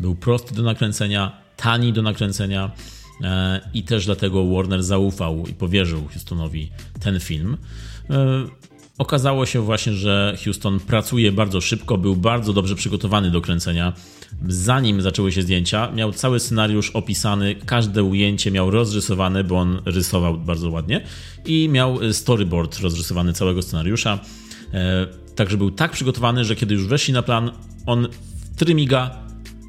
był 0.00 0.14
prosty 0.14 0.54
do 0.54 0.62
nakręcenia, 0.62 1.32
tani 1.56 1.92
do 1.92 2.02
nakręcenia 2.02 2.70
e, 3.22 3.60
i 3.74 3.82
też 3.82 4.06
dlatego 4.06 4.46
Warner 4.46 4.82
zaufał 4.82 5.46
i 5.46 5.52
powierzył 5.54 6.08
Houstonowi 6.08 6.70
ten 7.00 7.20
film. 7.20 7.56
E, 8.10 8.44
okazało 8.98 9.46
się 9.46 9.60
właśnie, 9.60 9.92
że 9.92 10.36
Houston 10.44 10.80
pracuje 10.80 11.32
bardzo 11.32 11.60
szybko, 11.60 11.98
był 11.98 12.16
bardzo 12.16 12.52
dobrze 12.52 12.74
przygotowany 12.74 13.30
do 13.30 13.40
kręcenia. 13.40 13.92
Zanim 14.48 15.02
zaczęły 15.02 15.32
się 15.32 15.42
zdjęcia, 15.42 15.92
miał 15.92 16.12
cały 16.12 16.40
scenariusz 16.40 16.90
opisany, 16.90 17.54
każde 17.66 18.02
ujęcie 18.04 18.50
miał 18.50 18.70
rozrysowane, 18.70 19.44
bo 19.44 19.58
on 19.58 19.80
rysował 19.84 20.38
bardzo 20.38 20.70
ładnie 20.70 21.00
i 21.46 21.68
miał 21.68 22.12
storyboard 22.12 22.78
rozrysowany 22.78 23.32
całego 23.32 23.62
scenariusza. 23.62 24.18
E, 24.72 25.06
także 25.34 25.56
był 25.56 25.70
tak 25.70 25.92
przygotowany, 25.92 26.44
że 26.44 26.56
kiedy 26.56 26.74
już 26.74 26.86
weszli 26.86 27.14
na 27.14 27.22
plan, 27.22 27.50
on 27.86 28.08
w 28.54 28.56
trymiga 28.56 29.10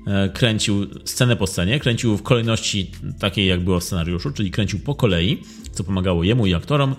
e, 0.08 0.30
kręcił 0.30 0.88
scenę 1.06 1.36
po 1.36 1.48
scenie, 1.48 1.80
kręcił 1.80 2.18
w 2.18 2.24
kolejności 2.24 2.92
takiej, 3.20 3.48
jak 3.48 3.64
było 3.64 3.80
w 3.80 3.84
scenariuszu, 3.84 4.32
czyli 4.32 4.52
kręcił 4.52 4.80
po 4.80 4.96
kolei, 4.96 5.42
co 5.72 5.84
pomagało 5.84 6.24
jemu 6.24 6.46
i 6.46 6.54
aktorom. 6.54 6.96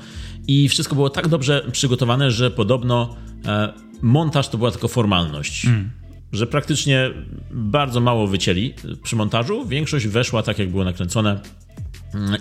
I 0.48 0.68
wszystko 0.68 0.94
było 0.94 1.10
tak 1.10 1.28
dobrze 1.28 1.66
przygotowane, 1.72 2.30
że 2.30 2.50
podobno 2.50 3.16
e, 3.46 3.72
montaż 4.02 4.48
to 4.48 4.58
była 4.58 4.70
tylko 4.70 4.88
formalność. 4.88 5.66
Mm. 5.66 5.90
Że 6.36 6.46
praktycznie 6.46 7.10
bardzo 7.50 8.00
mało 8.00 8.26
wycięli 8.26 8.74
przy 9.02 9.16
montażu, 9.16 9.66
większość 9.66 10.06
weszła 10.06 10.42
tak, 10.42 10.58
jak 10.58 10.70
było 10.70 10.84
nakręcone. 10.84 11.40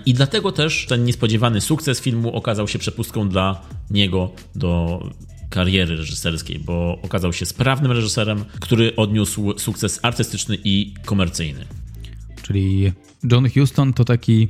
I 0.06 0.14
dlatego 0.14 0.52
też 0.52 0.86
ten 0.88 1.04
niespodziewany 1.04 1.60
sukces 1.60 2.00
filmu 2.00 2.32
okazał 2.32 2.68
się 2.68 2.78
przepustką 2.78 3.28
dla 3.28 3.60
niego 3.90 4.32
do 4.54 5.00
kariery 5.50 5.96
reżyserskiej, 5.96 6.58
bo 6.58 6.98
okazał 7.02 7.32
się 7.32 7.46
sprawnym 7.46 7.92
reżyserem, 7.92 8.44
który 8.60 8.96
odniósł 8.96 9.58
sukces 9.58 10.00
artystyczny 10.02 10.58
i 10.64 10.94
komercyjny. 11.04 11.64
Czyli 12.42 12.92
John 13.32 13.50
Huston 13.50 13.92
to 13.92 14.04
taki 14.04 14.48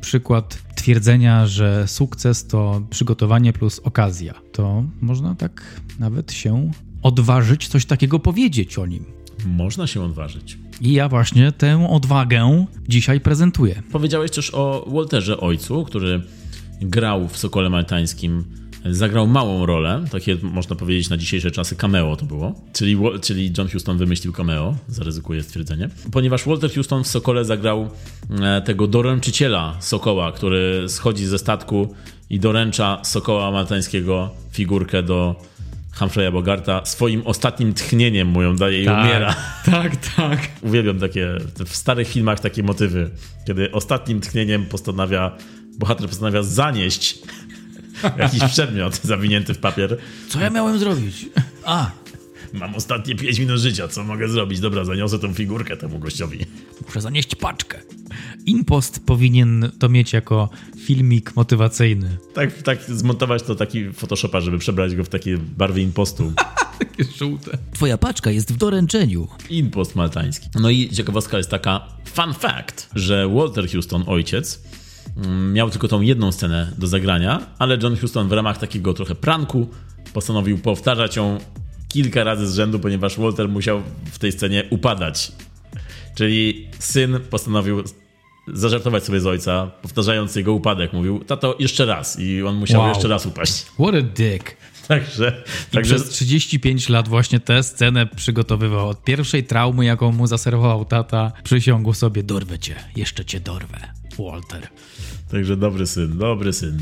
przykład 0.00 0.62
twierdzenia, 0.74 1.46
że 1.46 1.88
sukces 1.88 2.46
to 2.46 2.82
przygotowanie 2.90 3.52
plus 3.52 3.78
okazja. 3.78 4.34
To 4.52 4.84
można 5.00 5.34
tak 5.34 5.80
nawet 5.98 6.32
się 6.32 6.70
odważyć 7.08 7.68
coś 7.68 7.86
takiego 7.86 8.18
powiedzieć 8.18 8.78
o 8.78 8.86
nim. 8.86 9.04
Można 9.46 9.86
się 9.86 10.02
odważyć. 10.02 10.58
I 10.80 10.92
ja 10.92 11.08
właśnie 11.08 11.52
tę 11.52 11.88
odwagę 11.90 12.66
dzisiaj 12.88 13.20
prezentuję. 13.20 13.82
Powiedziałeś 13.92 14.30
też 14.30 14.54
o 14.54 14.84
Walterze 14.92 15.40
Ojcu, 15.40 15.84
który 15.84 16.22
grał 16.80 17.28
w 17.28 17.36
Sokole 17.36 17.70
Maltańskim 17.70 18.44
zagrał 18.86 19.26
małą 19.26 19.66
rolę, 19.66 20.04
takie 20.12 20.36
można 20.42 20.76
powiedzieć 20.76 21.10
na 21.10 21.16
dzisiejsze 21.16 21.50
czasy 21.50 21.76
cameo 21.76 22.16
to 22.16 22.26
było, 22.26 22.54
czyli, 22.72 22.96
czyli 23.22 23.52
John 23.58 23.68
Huston 23.68 23.98
wymyślił 23.98 24.32
cameo, 24.32 24.74
zaryzykuję 24.88 25.42
stwierdzenie, 25.42 25.88
ponieważ 26.12 26.46
Walter 26.46 26.72
Houston 26.72 27.04
w 27.04 27.08
Sokole 27.08 27.44
zagrał 27.44 27.88
e, 28.40 28.62
tego 28.62 28.86
doręczyciela 28.86 29.76
Sokoła, 29.80 30.32
który 30.32 30.84
schodzi 30.88 31.26
ze 31.26 31.38
statku 31.38 31.94
i 32.30 32.40
doręcza 32.40 33.00
Sokoła 33.04 33.50
Maltańskiego 33.50 34.30
figurkę 34.52 35.02
do 35.02 35.36
Humphreya 35.98 36.32
Bogarta 36.32 36.84
swoim 36.84 37.22
ostatnim 37.26 37.74
tchnieniem 37.74 38.28
mu 38.28 38.42
ją 38.42 38.56
daje 38.56 38.82
i 38.82 38.86
tak, 38.86 39.04
umiera. 39.04 39.34
Tak, 39.64 39.96
tak. 40.16 40.38
Uwielbiam 40.62 40.98
takie, 41.00 41.28
w 41.66 41.76
starych 41.76 42.08
filmach 42.08 42.40
takie 42.40 42.62
motywy, 42.62 43.10
kiedy 43.46 43.72
ostatnim 43.72 44.20
tchnieniem 44.20 44.66
postanawia, 44.66 45.36
bohater 45.78 46.08
postanawia 46.08 46.42
zanieść 46.42 47.18
jakiś 48.18 48.44
przedmiot 48.44 49.00
zawinięty 49.02 49.54
w 49.54 49.58
papier. 49.58 49.98
Co 50.28 50.40
ja 50.40 50.50
miałem 50.50 50.78
zrobić? 50.78 51.26
A, 51.64 51.90
Mam 52.52 52.74
ostatnie 52.74 53.14
5 53.14 53.38
minut 53.38 53.58
życia, 53.58 53.88
co 53.88 54.04
mogę 54.04 54.28
zrobić? 54.28 54.60
Dobra, 54.60 54.84
zaniosę 54.84 55.18
tą 55.18 55.34
figurkę 55.34 55.76
temu 55.76 55.98
gościowi. 55.98 56.38
Muszę 56.86 57.00
zanieść 57.00 57.34
paczkę. 57.34 57.80
Impost 58.46 59.06
powinien 59.06 59.70
to 59.78 59.88
mieć 59.88 60.12
jako 60.12 60.48
filmik 60.86 61.36
motywacyjny. 61.36 62.18
Tak, 62.34 62.62
tak 62.62 62.82
zmontować 62.82 63.42
to 63.42 63.54
taki 63.54 63.92
Photoshopa, 63.92 64.40
żeby 64.40 64.58
przebrać 64.58 64.96
go 64.96 65.04
w 65.04 65.08
takie 65.08 65.38
barwy 65.38 65.80
impostu. 65.80 66.32
takie 66.78 67.04
żółte. 67.18 67.58
Twoja 67.72 67.98
paczka 67.98 68.30
jest 68.30 68.52
w 68.52 68.56
doręczeniu. 68.56 69.28
Impost 69.50 69.96
maltański. 69.96 70.48
No 70.60 70.70
i 70.70 70.90
ciekawostka 70.90 71.36
jest 71.36 71.50
taka, 71.50 71.88
fun 72.04 72.34
fact, 72.34 72.90
że 72.94 73.28
Walter 73.28 73.70
Houston, 73.70 74.04
ojciec, 74.06 74.62
mm, 75.16 75.52
miał 75.52 75.70
tylko 75.70 75.88
tą 75.88 76.00
jedną 76.00 76.32
scenę 76.32 76.72
do 76.78 76.86
zagrania, 76.86 77.46
ale 77.58 77.78
John 77.82 77.96
Huston 77.96 78.28
w 78.28 78.32
ramach 78.32 78.58
takiego 78.58 78.94
trochę 78.94 79.14
pranku 79.14 79.68
postanowił 80.12 80.58
powtarzać 80.58 81.16
ją 81.16 81.38
kilka 81.88 82.24
razy 82.24 82.46
z 82.46 82.54
rzędu, 82.54 82.78
ponieważ 82.78 83.18
Walter 83.18 83.48
musiał 83.48 83.82
w 84.12 84.18
tej 84.18 84.32
scenie 84.32 84.64
upadać. 84.70 85.32
Czyli 86.14 86.68
syn 86.78 87.20
postanowił 87.30 87.82
zażartować 88.54 89.04
sobie 89.04 89.20
z 89.20 89.26
ojca, 89.26 89.70
powtarzając 89.82 90.36
jego 90.36 90.52
upadek. 90.52 90.92
Mówił, 90.92 91.24
tato, 91.24 91.56
jeszcze 91.58 91.86
raz. 91.86 92.20
I 92.20 92.42
on 92.42 92.56
musiał 92.56 92.80
wow. 92.80 92.88
jeszcze 92.88 93.08
raz 93.08 93.26
upaść. 93.26 93.62
What 93.62 93.94
a 93.94 94.02
dick. 94.02 94.56
Także, 94.88 95.42
I 95.70 95.74
także... 95.74 95.94
przez 95.94 96.08
35 96.08 96.88
lat 96.88 97.08
właśnie 97.08 97.40
tę 97.40 97.62
scenę 97.62 98.06
przygotowywał. 98.06 98.88
Od 98.88 99.04
pierwszej 99.04 99.44
traumy, 99.44 99.84
jaką 99.84 100.12
mu 100.12 100.26
zaserwował 100.26 100.84
tata, 100.84 101.32
przysiągł 101.44 101.94
sobie, 101.94 102.22
dorwę 102.22 102.58
cię, 102.58 102.74
jeszcze 102.96 103.24
cię 103.24 103.40
dorwę. 103.40 103.78
Walter. 104.18 104.68
Także 105.30 105.56
dobry 105.56 105.86
syn, 105.86 106.18
dobry 106.18 106.52
syn. 106.52 106.78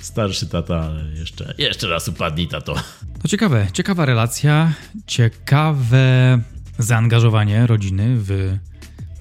Starszy 0.00 0.46
tata, 0.48 0.80
ale 0.80 1.10
jeszcze, 1.12 1.54
jeszcze 1.58 1.88
raz 1.88 2.08
upadnij, 2.08 2.48
tato. 2.48 2.74
To 3.22 3.28
ciekawe, 3.28 3.66
ciekawa 3.72 4.04
relacja, 4.04 4.72
ciekawe 5.06 6.40
zaangażowanie 6.78 7.66
rodziny 7.66 8.16
w, 8.18 8.58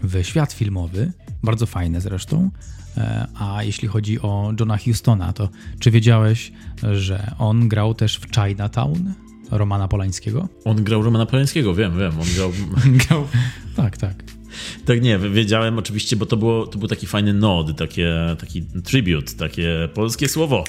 w 0.03 0.23
świat 0.23 0.53
filmowy. 0.53 1.11
Bardzo 1.43 1.65
fajne 1.65 2.01
zresztą. 2.01 2.49
E, 2.97 3.27
a 3.39 3.63
jeśli 3.63 3.87
chodzi 3.87 4.21
o 4.21 4.53
Johna 4.59 4.77
Hustona, 4.77 5.33
to 5.33 5.49
czy 5.79 5.91
wiedziałeś, 5.91 6.51
że 6.93 7.31
on 7.39 7.67
grał 7.67 7.93
też 7.93 8.17
w 8.17 8.35
Chinatown 8.35 9.13
Romana 9.51 9.87
Polańskiego? 9.87 10.49
On 10.65 10.83
grał 10.83 11.01
Romana 11.01 11.25
Polańskiego, 11.25 11.75
wiem, 11.75 11.99
wiem. 11.99 12.11
On 12.19 12.27
grał... 12.35 12.51
grał... 13.07 13.27
Tak, 13.75 13.97
tak. 13.97 14.36
Tak, 14.85 15.01
nie, 15.01 15.19
wiedziałem 15.19 15.77
oczywiście, 15.77 16.15
bo 16.15 16.25
to, 16.25 16.37
było, 16.37 16.67
to 16.67 16.79
był 16.79 16.87
taki 16.87 17.07
fajny 17.07 17.33
nod, 17.33 17.77
takie, 17.77 18.13
taki 18.39 18.61
tribute, 18.61 19.33
takie 19.33 19.89
polskie 19.93 20.29
słowo. 20.29 20.63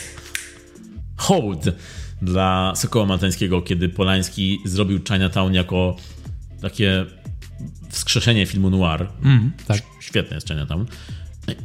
Hołd 1.16 1.64
dla 2.22 2.72
Sokoła 2.76 3.06
Maltańskiego, 3.06 3.62
kiedy 3.62 3.88
Polański 3.88 4.58
zrobił 4.64 5.00
Chinatown 5.08 5.54
jako 5.54 5.96
takie 6.60 7.06
wskrzeszenie 7.88 8.46
filmu 8.46 8.70
noir. 8.70 9.06
Mm, 9.24 9.52
tak. 9.66 9.82
Świetne 10.00 10.34
jest 10.34 10.48
Chinatown. 10.48 10.86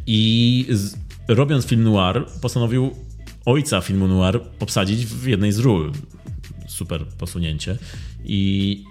I 0.08 0.66
z, 0.70 0.96
robiąc 1.28 1.66
film 1.66 1.84
noir, 1.84 2.26
postanowił 2.42 2.96
ojca 3.46 3.82
filmu 3.82 4.08
noir 4.08 4.42
obsadzić 4.60 5.06
w 5.06 5.28
jednej 5.28 5.52
z 5.52 5.60
ról. 5.60 5.92
Super 6.68 7.06
posunięcie. 7.06 7.78
I 8.26 8.84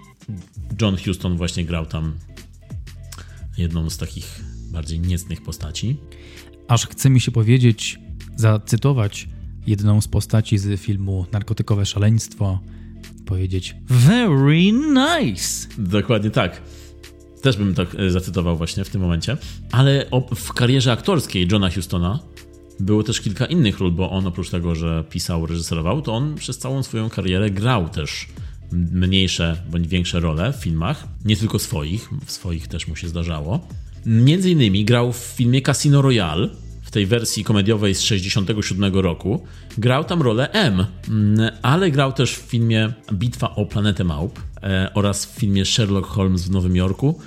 John 0.81 0.97
Huston 1.05 1.37
właśnie 1.37 1.65
grał 1.65 1.85
tam 1.85 2.13
jedną 3.57 3.89
z 3.89 3.97
takich 3.97 4.43
bardziej 4.71 4.99
niecnych 4.99 5.41
postaci. 5.41 5.97
Aż 6.67 6.87
chce 6.87 7.09
mi 7.09 7.21
się 7.21 7.31
powiedzieć 7.31 7.99
zacytować 8.35 9.29
jedną 9.67 10.01
z 10.01 10.07
postaci 10.07 10.57
z 10.57 10.81
filmu 10.81 11.25
Narkotykowe 11.31 11.85
Szaleństwo, 11.85 12.59
powiedzieć 13.25 13.75
Very 13.89 14.71
nice! 14.71 15.67
Dokładnie 15.77 16.29
tak. 16.29 16.61
Też 17.41 17.57
bym 17.57 17.75
tak 17.75 17.95
e, 17.95 18.09
zacytował 18.09 18.57
właśnie 18.57 18.83
w 18.83 18.89
tym 18.89 19.01
momencie. 19.01 19.37
Ale 19.71 20.05
w 20.35 20.53
karierze 20.53 20.91
aktorskiej 20.91 21.47
Johna 21.51 21.69
Hustona 21.69 22.19
było 22.79 23.03
też 23.03 23.21
kilka 23.21 23.45
innych 23.45 23.79
ról, 23.79 23.91
bo 23.91 24.11
on 24.11 24.27
oprócz 24.27 24.49
tego, 24.49 24.75
że 24.75 25.03
pisał, 25.09 25.45
reżyserował, 25.45 26.01
to 26.01 26.13
on 26.13 26.35
przez 26.35 26.57
całą 26.57 26.83
swoją 26.83 27.09
karierę 27.09 27.51
grał 27.51 27.89
też 27.89 28.27
mniejsze 28.91 29.57
bądź 29.71 29.87
większe 29.87 30.19
role 30.19 30.53
w 30.53 30.55
filmach, 30.55 31.07
nie 31.25 31.37
tylko 31.37 31.59
swoich, 31.59 32.09
w 32.25 32.31
swoich 32.31 32.67
też 32.67 32.87
mu 32.87 32.95
się 32.95 33.07
zdarzało. 33.07 33.67
Między 34.05 34.51
innymi 34.51 34.85
grał 34.85 35.13
w 35.13 35.17
filmie 35.17 35.61
Casino 35.61 36.01
Royale, 36.01 36.49
w 36.81 36.91
tej 36.91 37.05
wersji 37.05 37.43
komediowej 37.43 37.95
z 37.95 38.01
67 38.01 38.95
roku. 38.95 39.43
Grał 39.77 40.03
tam 40.03 40.21
rolę 40.21 40.51
M, 40.51 40.85
ale 41.61 41.91
grał 41.91 42.13
też 42.13 42.35
w 42.35 42.41
filmie 42.41 42.93
Bitwa 43.13 43.55
o 43.55 43.65
planetę 43.65 44.03
Małp 44.03 44.39
e, 44.63 44.91
oraz 44.93 45.25
w 45.25 45.29
filmie 45.29 45.65
Sherlock 45.65 46.07
Holmes 46.07 46.43
w 46.43 46.51
Nowym 46.51 46.75
Jorku 46.75 47.19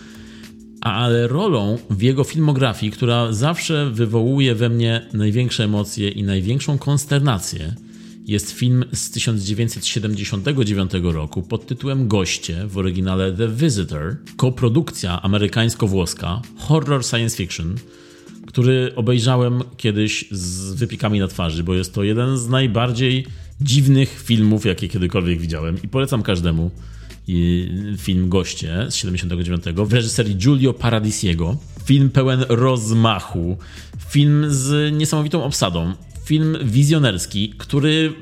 ale 0.80 1.28
rolą 1.28 1.78
w 1.90 2.02
jego 2.02 2.24
filmografii, 2.24 2.92
która 2.92 3.32
zawsze 3.32 3.90
wywołuje 3.90 4.54
we 4.54 4.68
mnie 4.68 5.06
największe 5.12 5.64
emocje 5.64 6.08
i 6.08 6.22
największą 6.22 6.78
konsternację, 6.78 7.74
jest 8.26 8.52
film 8.52 8.84
z 8.92 9.10
1979 9.10 10.92
roku 11.02 11.42
pod 11.42 11.66
tytułem 11.66 12.08
Goście, 12.08 12.66
w 12.66 12.78
oryginale 12.78 13.32
The 13.32 13.48
Visitor, 13.48 14.16
koprodukcja 14.36 15.22
amerykańsko-włoska, 15.22 16.42
horror 16.58 17.04
science 17.04 17.36
fiction, 17.36 17.74
który 18.46 18.92
obejrzałem 18.96 19.62
kiedyś 19.76 20.24
z 20.30 20.74
wypikami 20.74 21.18
na 21.18 21.28
twarzy, 21.28 21.64
bo 21.64 21.74
jest 21.74 21.94
to 21.94 22.02
jeden 22.02 22.38
z 22.38 22.48
najbardziej 22.48 23.26
dziwnych 23.60 24.22
filmów, 24.22 24.66
jakie 24.66 24.88
kiedykolwiek 24.88 25.40
widziałem. 25.40 25.82
I 25.82 25.88
polecam 25.88 26.22
każdemu 26.22 26.70
film 27.98 28.28
Goście 28.28 28.86
z 28.90 28.94
79 28.94 29.62
w 29.76 29.92
reżyserii 29.92 30.36
Giulio 30.36 30.72
Paradisiego. 30.72 31.56
Film 31.84 32.10
pełen 32.10 32.44
rozmachu, 32.48 33.56
film 34.08 34.44
z 34.48 34.92
niesamowitą 34.92 35.44
obsadą, 35.44 35.94
film 36.26 36.56
wizjonerski, 36.64 37.54
który 37.58 38.12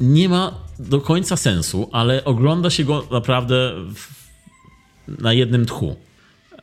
nie 0.00 0.28
ma 0.28 0.54
do 0.78 1.00
końca 1.00 1.36
sensu, 1.36 1.88
ale 1.92 2.24
ogląda 2.24 2.70
się 2.70 2.84
go 2.84 3.06
naprawdę 3.10 3.72
na 5.18 5.32
jednym 5.32 5.66
tchu. 5.66 5.96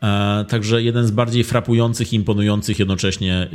E, 0.04 0.46
także 0.50 0.84
jeden 0.84 1.08
z 1.08 1.12
bardziej 1.12 1.44
frapujących, 1.44 2.14
imponujących, 2.14 2.80
jednocześnie 2.80 3.50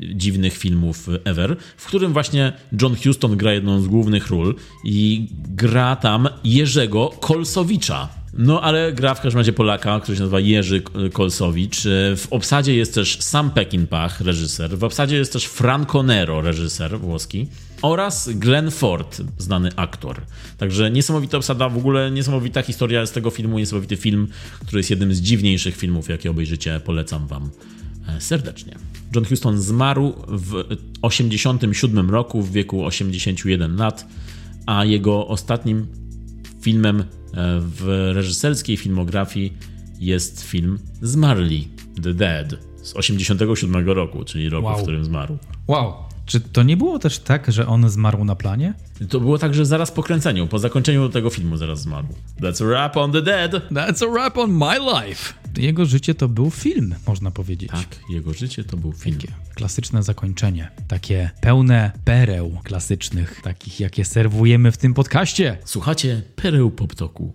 dziwnych 0.00 0.56
filmów 0.56 1.08
ever, 1.24 1.56
w 1.76 1.86
którym 1.86 2.12
właśnie 2.12 2.52
John 2.82 2.96
Huston 3.04 3.36
gra 3.36 3.52
jedną 3.52 3.80
z 3.80 3.86
głównych 3.86 4.26
ról 4.26 4.54
i 4.84 5.28
gra 5.48 5.96
tam 5.96 6.28
Jerzego 6.44 7.10
Kolsowicza. 7.20 8.17
No, 8.34 8.62
ale 8.62 8.92
gra 8.92 9.14
w 9.14 9.20
każdym 9.20 9.38
razie 9.38 9.52
Polaka, 9.52 10.00
który 10.00 10.16
się 10.16 10.22
nazywa 10.22 10.40
Jerzy 10.40 10.82
Kolsowicz. 11.12 11.82
W 12.16 12.26
obsadzie 12.30 12.76
jest 12.76 12.94
też 12.94 13.20
Sam 13.20 13.50
Peckinpah, 13.50 14.20
reżyser. 14.20 14.78
W 14.78 14.84
obsadzie 14.84 15.16
jest 15.16 15.32
też 15.32 15.44
Franco 15.44 16.02
Nero, 16.02 16.40
reżyser 16.40 17.00
włoski. 17.00 17.46
Oraz 17.82 18.28
Glenn 18.28 18.70
Ford, 18.70 19.22
znany 19.38 19.70
aktor. 19.76 20.20
Także 20.58 20.90
niesamowita 20.90 21.36
obsada, 21.36 21.68
w 21.68 21.76
ogóle 21.76 22.10
niesamowita 22.10 22.62
historia 22.62 23.06
z 23.06 23.12
tego 23.12 23.30
filmu, 23.30 23.58
niesamowity 23.58 23.96
film, 23.96 24.28
który 24.66 24.80
jest 24.80 24.90
jednym 24.90 25.14
z 25.14 25.20
dziwniejszych 25.20 25.76
filmów, 25.76 26.08
jakie 26.08 26.30
obejrzycie. 26.30 26.80
Polecam 26.84 27.26
wam 27.26 27.50
e, 28.08 28.20
serdecznie. 28.20 28.74
John 29.14 29.24
Huston 29.24 29.60
zmarł 29.60 30.12
w 30.28 30.52
1987 31.02 32.10
roku 32.10 32.42
w 32.42 32.52
wieku 32.52 32.84
81 32.84 33.76
lat, 33.76 34.06
a 34.66 34.84
jego 34.84 35.26
ostatnim 35.26 35.86
filmem 36.68 37.04
E, 37.34 37.60
w 37.60 38.10
reżyserskiej 38.14 38.76
filmografii 38.76 39.52
jest 40.00 40.42
film 40.42 40.78
Zmarli, 41.02 41.68
The 42.02 42.14
Dead 42.14 42.54
z 42.82 42.96
87 42.96 43.86
roku, 43.86 44.24
czyli 44.24 44.48
roku, 44.48 44.66
wow. 44.66 44.78
w 44.78 44.82
którym 44.82 45.04
zmarł. 45.04 45.38
Wow. 45.68 46.07
Czy 46.28 46.40
to 46.40 46.62
nie 46.62 46.76
było 46.76 46.98
też 46.98 47.18
tak, 47.18 47.52
że 47.52 47.66
on 47.66 47.90
zmarł 47.90 48.24
na 48.24 48.34
planie? 48.34 48.74
To 49.08 49.20
było 49.20 49.38
tak, 49.38 49.54
że 49.54 49.66
zaraz 49.66 49.90
po 49.90 50.02
kręceniu, 50.02 50.46
po 50.46 50.58
zakończeniu 50.58 51.08
tego 51.08 51.30
filmu 51.30 51.56
zaraz 51.56 51.80
zmarł. 51.80 52.06
That's 52.40 52.64
a 52.64 52.66
wrap 52.66 52.96
on 52.96 53.12
the 53.12 53.22
dead. 53.22 53.52
That's 53.52 54.08
a 54.08 54.12
wrap 54.12 54.38
on 54.38 54.52
my 54.52 54.78
life. 54.78 55.32
Jego 55.56 55.86
życie 55.86 56.14
to 56.14 56.28
był 56.28 56.50
film, 56.50 56.94
można 57.06 57.30
powiedzieć. 57.30 57.70
Tak, 57.70 58.00
jego 58.10 58.32
życie 58.32 58.64
to 58.64 58.76
był 58.76 58.92
film. 58.92 59.16
Takie 59.20 59.32
klasyczne 59.54 60.02
zakończenie. 60.02 60.70
Takie 60.88 61.30
pełne 61.40 61.92
pereł 62.04 62.60
klasycznych, 62.64 63.40
takich 63.42 63.80
jakie 63.80 64.04
serwujemy 64.04 64.72
w 64.72 64.76
tym 64.76 64.94
podcaście. 64.94 65.58
Słuchacie 65.64 66.22
pereł 66.36 66.70
poptoku. 66.70 67.32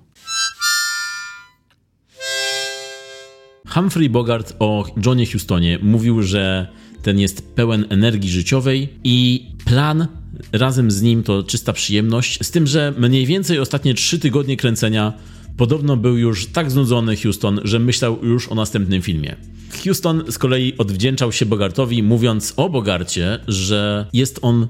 Humphrey 3.70 4.10
Bogart 4.10 4.56
o 4.60 4.86
Johnie 5.06 5.26
Houstonie 5.26 5.80
mówił, 5.82 6.22
że 6.22 6.68
ten 7.04 7.20
jest 7.20 7.56
pełen 7.56 7.86
energii 7.90 8.30
życiowej 8.30 8.90
i 9.04 9.46
plan 9.66 10.08
razem 10.52 10.92
z 10.92 11.02
nim 11.02 11.24
to 11.24 11.44
czysta 11.44 11.74
przyjemność, 11.74 12.40
z 12.44 12.52
tym, 12.52 12.68
że 12.68 12.94
mniej 12.98 13.26
więcej 13.26 13.60
ostatnie 13.60 13.94
trzy 13.94 14.20
tygodnie 14.20 14.58
kręcenia 14.58 15.14
podobno 15.58 15.98
był 15.98 16.18
już 16.18 16.48
tak 16.48 16.72
znudzony 16.72 17.18
Houston, 17.18 17.60
że 17.64 17.80
myślał 17.80 18.26
już 18.26 18.50
o 18.50 18.56
następnym 18.56 19.02
filmie. 19.02 19.36
Houston 19.84 20.24
z 20.32 20.38
kolei 20.38 20.78
odwdzięczał 20.78 21.32
się 21.32 21.46
Bogartowi, 21.46 22.04
mówiąc 22.04 22.54
o 22.58 22.70
Bogarcie, 22.70 23.40
że 23.48 24.08
jest 24.14 24.40
on 24.42 24.68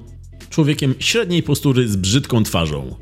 człowiekiem 0.50 0.94
średniej 0.98 1.42
postury 1.42 1.88
z 1.88 1.96
brzydką 1.96 2.42
twarzą. 2.42 2.96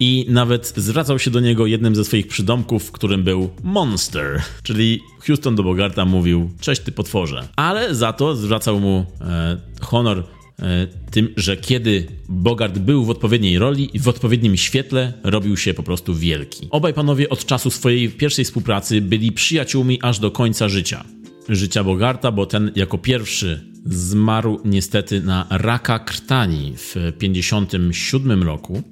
I 0.00 0.26
nawet 0.28 0.72
zwracał 0.76 1.18
się 1.18 1.30
do 1.30 1.40
niego 1.40 1.66
jednym 1.66 1.96
ze 1.96 2.04
swoich 2.04 2.28
przydomków, 2.28 2.92
którym 2.92 3.22
był 3.22 3.50
Monster, 3.62 4.42
czyli 4.62 5.00
Houston 5.26 5.56
do 5.56 5.62
Bogarta 5.62 6.04
mówił: 6.04 6.50
Cześć, 6.60 6.82
ty 6.82 6.92
potworze. 6.92 7.48
Ale 7.56 7.94
za 7.94 8.12
to 8.12 8.36
zwracał 8.36 8.80
mu 8.80 9.06
e, 9.20 9.56
honor 9.80 10.24
e, 10.58 10.86
tym, 11.10 11.28
że 11.36 11.56
kiedy 11.56 12.06
Bogart 12.28 12.78
był 12.78 13.04
w 13.04 13.10
odpowiedniej 13.10 13.58
roli 13.58 13.96
i 13.96 13.98
w 13.98 14.08
odpowiednim 14.08 14.56
świetle, 14.56 15.12
robił 15.24 15.56
się 15.56 15.74
po 15.74 15.82
prostu 15.82 16.14
wielki. 16.14 16.68
Obaj 16.70 16.94
panowie 16.94 17.28
od 17.28 17.44
czasu 17.44 17.70
swojej 17.70 18.08
pierwszej 18.08 18.44
współpracy 18.44 19.00
byli 19.00 19.32
przyjaciółmi 19.32 19.98
aż 20.02 20.18
do 20.18 20.30
końca 20.30 20.68
życia. 20.68 21.04
Życia 21.48 21.84
Bogarta, 21.84 22.32
bo 22.32 22.46
ten 22.46 22.72
jako 22.76 22.98
pierwszy 22.98 23.64
zmarł 23.86 24.60
niestety 24.64 25.20
na 25.20 25.46
raka 25.50 25.98
krtani 25.98 26.74
w 26.76 26.94
1957 27.18 28.42
roku 28.42 28.82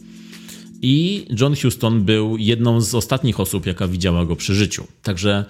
i 0.82 1.26
John 1.40 1.54
Huston 1.62 2.04
był 2.04 2.36
jedną 2.36 2.80
z 2.80 2.94
ostatnich 2.94 3.40
osób, 3.40 3.66
jaka 3.66 3.88
widziała 3.88 4.24
go 4.24 4.36
przy 4.36 4.54
życiu. 4.54 4.86
Także 5.02 5.44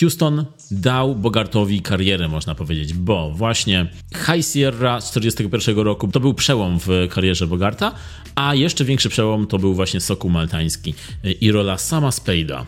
Houston 0.00 0.44
dał 0.70 1.14
Bogartowi 1.14 1.82
karierę, 1.82 2.28
można 2.28 2.54
powiedzieć, 2.54 2.94
bo 2.94 3.30
właśnie 3.30 3.90
High 4.14 4.46
Sierra 4.46 5.00
z 5.00 5.08
1941 5.08 5.84
roku 5.84 6.08
to 6.08 6.20
był 6.20 6.34
przełom 6.34 6.78
w 6.80 6.88
karierze 7.10 7.46
Bogarta, 7.46 7.94
a 8.34 8.54
jeszcze 8.54 8.84
większy 8.84 9.08
przełom 9.08 9.46
to 9.46 9.58
był 9.58 9.74
właśnie 9.74 10.00
Sokół 10.00 10.30
Maltański 10.30 10.94
i 11.40 11.52
rola 11.52 11.78
sama 11.78 12.10
Spade'a. 12.10 12.64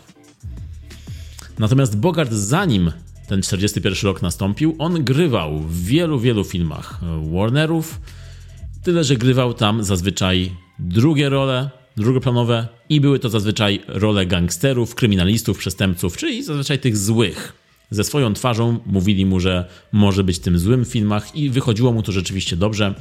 Natomiast 1.59 1.97
Bogart, 1.97 2.33
zanim 2.33 2.93
ten 3.29 3.43
41 3.43 4.03
rok 4.03 4.23
nastąpił, 4.23 4.77
on 4.79 5.05
grywał 5.05 5.59
w 5.59 5.85
wielu, 5.85 6.21
wielu 6.21 6.45
filmach 6.45 7.01
Warnerów, 7.33 8.01
tyle 8.85 9.05
że 9.05 9.17
grywał 9.17 9.55
tam 9.55 9.85
zazwyczaj 9.85 10.51
drugie 10.79 11.29
role, 11.29 11.71
drugoplanowe 11.97 12.69
i 12.89 13.01
były 13.01 13.19
to 13.19 13.29
zazwyczaj 13.29 13.81
role 13.89 14.27
gangsterów, 14.27 14.95
kryminalistów, 14.95 15.59
przestępców, 15.59 16.17
czyli 16.17 16.45
zazwyczaj 16.45 16.79
tych 16.79 16.97
złych. 16.97 17.53
Ze 17.91 18.05
swoją 18.05 18.35
twarzą 18.35 18.79
mówili 18.87 19.27
mu, 19.27 19.41
że 19.41 19.69
może 19.93 20.25
być 20.25 20.39
tym 20.39 20.59
złym 20.59 20.85
w 20.85 20.89
filmach 20.89 21.37
i 21.37 21.51
wychodziło 21.51 21.93
mu 21.93 22.03
to 22.03 22.13
rzeczywiście 22.13 22.57
dobrze, 22.57 22.95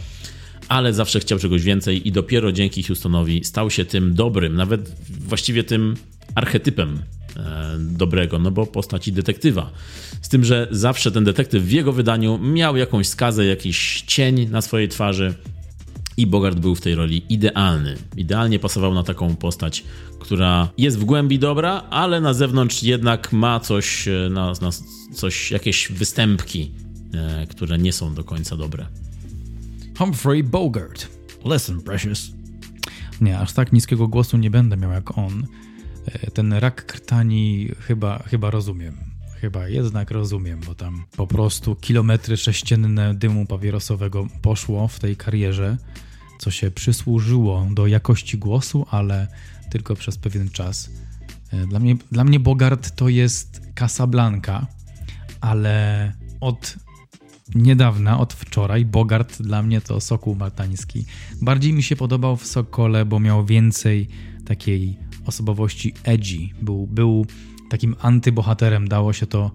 ale 0.68 0.94
zawsze 0.94 1.20
chciał 1.20 1.40
czegoś 1.40 1.64
więcej 1.64 2.08
i 2.08 2.12
dopiero 2.12 2.52
dzięki 2.52 2.84
Houstonowi 2.84 3.44
stał 3.44 3.70
się 3.70 3.86
tym 3.86 4.14
dobrym, 4.14 4.56
nawet 4.56 4.96
właściwie 5.10 5.64
tym 5.64 5.96
archetypem 6.36 7.00
e, 7.38 7.76
dobrego, 7.80 8.40
no 8.40 8.52
bo 8.52 8.66
postaci 8.66 9.12
detektywa. 9.12 9.72
Z 10.22 10.30
tym, 10.30 10.46
że 10.46 10.68
zawsze 10.72 11.12
ten 11.12 11.24
detektyw 11.24 11.64
w 11.64 11.72
jego 11.72 11.92
wydaniu 11.92 12.40
miał 12.40 12.78
jakąś 12.78 13.08
skazę, 13.08 13.46
jakiś 13.46 14.04
cień 14.08 14.50
na 14.50 14.62
swojej 14.62 14.90
twarzy, 14.90 15.34
i 16.18 16.28
Bogart 16.28 16.60
był 16.60 16.76
w 16.76 16.82
tej 16.82 16.96
roli 16.96 17.24
idealny. 17.30 17.98
Idealnie 18.18 18.60
pasował 18.60 18.94
na 18.94 19.04
taką 19.04 19.36
postać, 19.36 19.84
która 20.20 20.70
jest 20.78 21.00
w 21.00 21.06
głębi 21.06 21.40
dobra, 21.40 21.84
ale 21.90 22.22
na 22.22 22.34
zewnątrz 22.34 22.84
jednak 22.84 23.34
ma 23.34 23.60
coś, 23.60 24.08
e, 24.08 24.30
na, 24.32 24.54
na 24.62 24.70
coś 25.14 25.52
jakieś 25.52 25.92
występki, 25.92 26.72
e, 27.14 27.48
które 27.48 27.78
nie 27.78 27.94
są 27.94 28.14
do 28.14 28.24
końca 28.24 28.58
dobre. 28.58 28.86
Humphrey 29.98 30.44
Bogart. 30.44 31.08
Listen, 31.46 31.82
precious. 31.82 32.32
Nie, 33.22 33.40
aż 33.40 33.54
tak 33.54 33.74
niskiego 33.74 34.08
głosu 34.08 34.38
nie 34.38 34.50
będę 34.50 34.78
miał 34.78 34.92
jak 34.92 35.18
on. 35.18 35.48
E, 36.06 36.32
ten 36.32 36.54
rak 36.54 36.86
krtani 36.86 37.70
chyba, 37.80 38.24
chyba 38.24 38.52
rozumiem. 38.52 38.98
chyba 39.42 39.68
jednak 39.68 40.12
rozumiem, 40.12 40.60
bo 40.68 40.76
tam 40.76 41.04
po 41.18 41.28
prostu 41.28 41.76
kilometry 41.76 42.38
sześcienne 42.38 43.16
dymu 43.16 43.46
papierosowego 43.46 44.28
poszło 44.42 44.88
w 44.88 45.00
tej 45.00 45.16
karierze, 45.16 45.78
co 46.40 46.52
się 46.52 46.72
przysłużyło 46.72 47.68
do 47.72 47.88
jakości 47.88 48.38
głosu, 48.38 48.86
ale 48.92 49.28
tylko 49.72 49.96
przez 49.96 50.18
pewien 50.18 50.50
czas. 50.50 50.90
E, 51.52 51.68
dla 51.68 51.80
mnie, 51.80 51.96
dla 52.12 52.24
mnie 52.24 52.40
Bogart 52.40 52.96
to 52.96 53.10
jest 53.10 53.62
Casablanca, 53.76 54.68
ale 55.42 56.12
od 56.42 56.76
niedawna, 57.56 58.20
od 58.20 58.34
wczoraj, 58.34 58.86
Bogart 58.86 59.42
dla 59.42 59.64
mnie 59.64 59.82
to 59.82 60.02
Sokół 60.02 60.36
Maltański. 60.36 61.06
Bardziej 61.42 61.74
mi 61.74 61.84
się 61.84 61.96
podobał 61.96 62.38
w 62.38 62.48
Sokole, 62.48 63.06
bo 63.06 63.20
miał 63.20 63.46
więcej 63.46 64.08
takiej 64.46 64.98
osobowości 65.26 65.94
edgy. 66.04 66.50
Był, 66.62 66.88
był 66.88 67.26
takim 67.70 67.96
antybohaterem, 68.02 68.88
dało 68.88 69.14
się 69.14 69.28
to 69.28 69.52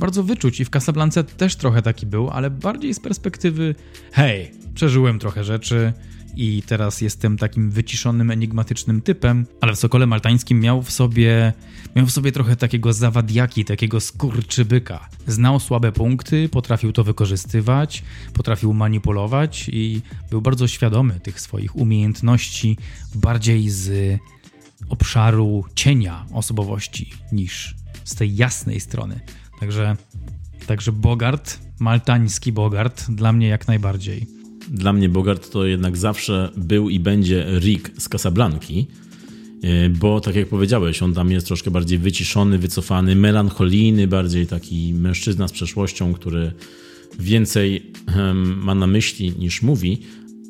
bardzo 0.00 0.22
wyczuć 0.22 0.60
i 0.60 0.64
w 0.64 0.70
Casablance 0.70 1.24
też 1.24 1.56
trochę 1.56 1.82
taki 1.82 2.06
był, 2.06 2.30
ale 2.30 2.50
bardziej 2.50 2.94
z 2.94 3.00
perspektywy 3.00 3.74
hej, 4.12 4.50
przeżyłem 4.74 5.18
trochę 5.18 5.44
rzeczy, 5.44 5.92
i 6.36 6.62
teraz 6.66 7.00
jestem 7.00 7.38
takim 7.38 7.70
wyciszonym, 7.70 8.30
enigmatycznym 8.30 9.02
typem, 9.02 9.46
ale 9.60 9.72
w 9.72 9.78
Sokole 9.78 10.06
Maltańskim 10.06 10.60
miał 10.60 10.82
w 10.82 10.90
sobie, 10.90 11.52
miał 11.96 12.06
w 12.06 12.10
sobie 12.10 12.32
trochę 12.32 12.56
takiego 12.56 12.92
zawadiaki, 12.92 13.64
takiego 13.64 14.00
skurczybyka. 14.00 15.08
Znał 15.26 15.60
słabe 15.60 15.92
punkty, 15.92 16.48
potrafił 16.48 16.92
to 16.92 17.04
wykorzystywać, 17.04 18.02
potrafił 18.32 18.74
manipulować 18.74 19.70
i 19.72 20.00
był 20.30 20.42
bardzo 20.42 20.68
świadomy 20.68 21.20
tych 21.20 21.40
swoich 21.40 21.76
umiejętności 21.76 22.76
bardziej 23.14 23.70
z 23.70 24.18
obszaru 24.88 25.64
cienia 25.74 26.26
osobowości 26.32 27.12
niż 27.32 27.74
z 28.04 28.14
tej 28.14 28.36
jasnej 28.36 28.80
strony. 28.80 29.20
Także, 29.60 29.96
także 30.66 30.92
Bogart, 30.92 31.58
maltański 31.78 32.52
Bogart, 32.52 33.10
dla 33.10 33.32
mnie 33.32 33.48
jak 33.48 33.68
najbardziej. 33.68 34.41
Dla 34.70 34.92
mnie 34.92 35.08
Bogart 35.08 35.50
to 35.50 35.66
jednak 35.66 35.96
zawsze 35.96 36.50
był 36.56 36.90
i 36.90 37.00
będzie 37.00 37.46
Rick 37.60 37.90
z 37.98 38.08
Casablanki, 38.08 38.86
e, 39.62 39.88
bo 39.88 40.20
tak 40.20 40.36
jak 40.36 40.48
powiedziałeś, 40.48 41.02
on 41.02 41.14
tam 41.14 41.30
jest 41.30 41.46
troszkę 41.46 41.70
bardziej 41.70 41.98
wyciszony, 41.98 42.58
wycofany, 42.58 43.16
melancholijny, 43.16 44.08
bardziej 44.08 44.46
taki 44.46 44.94
mężczyzna 44.94 45.48
z 45.48 45.52
przeszłością, 45.52 46.14
który 46.14 46.52
więcej 47.18 47.92
ma 48.56 48.74
na 48.74 48.86
myśli 48.86 49.32
niż 49.38 49.62
mówi, 49.62 50.02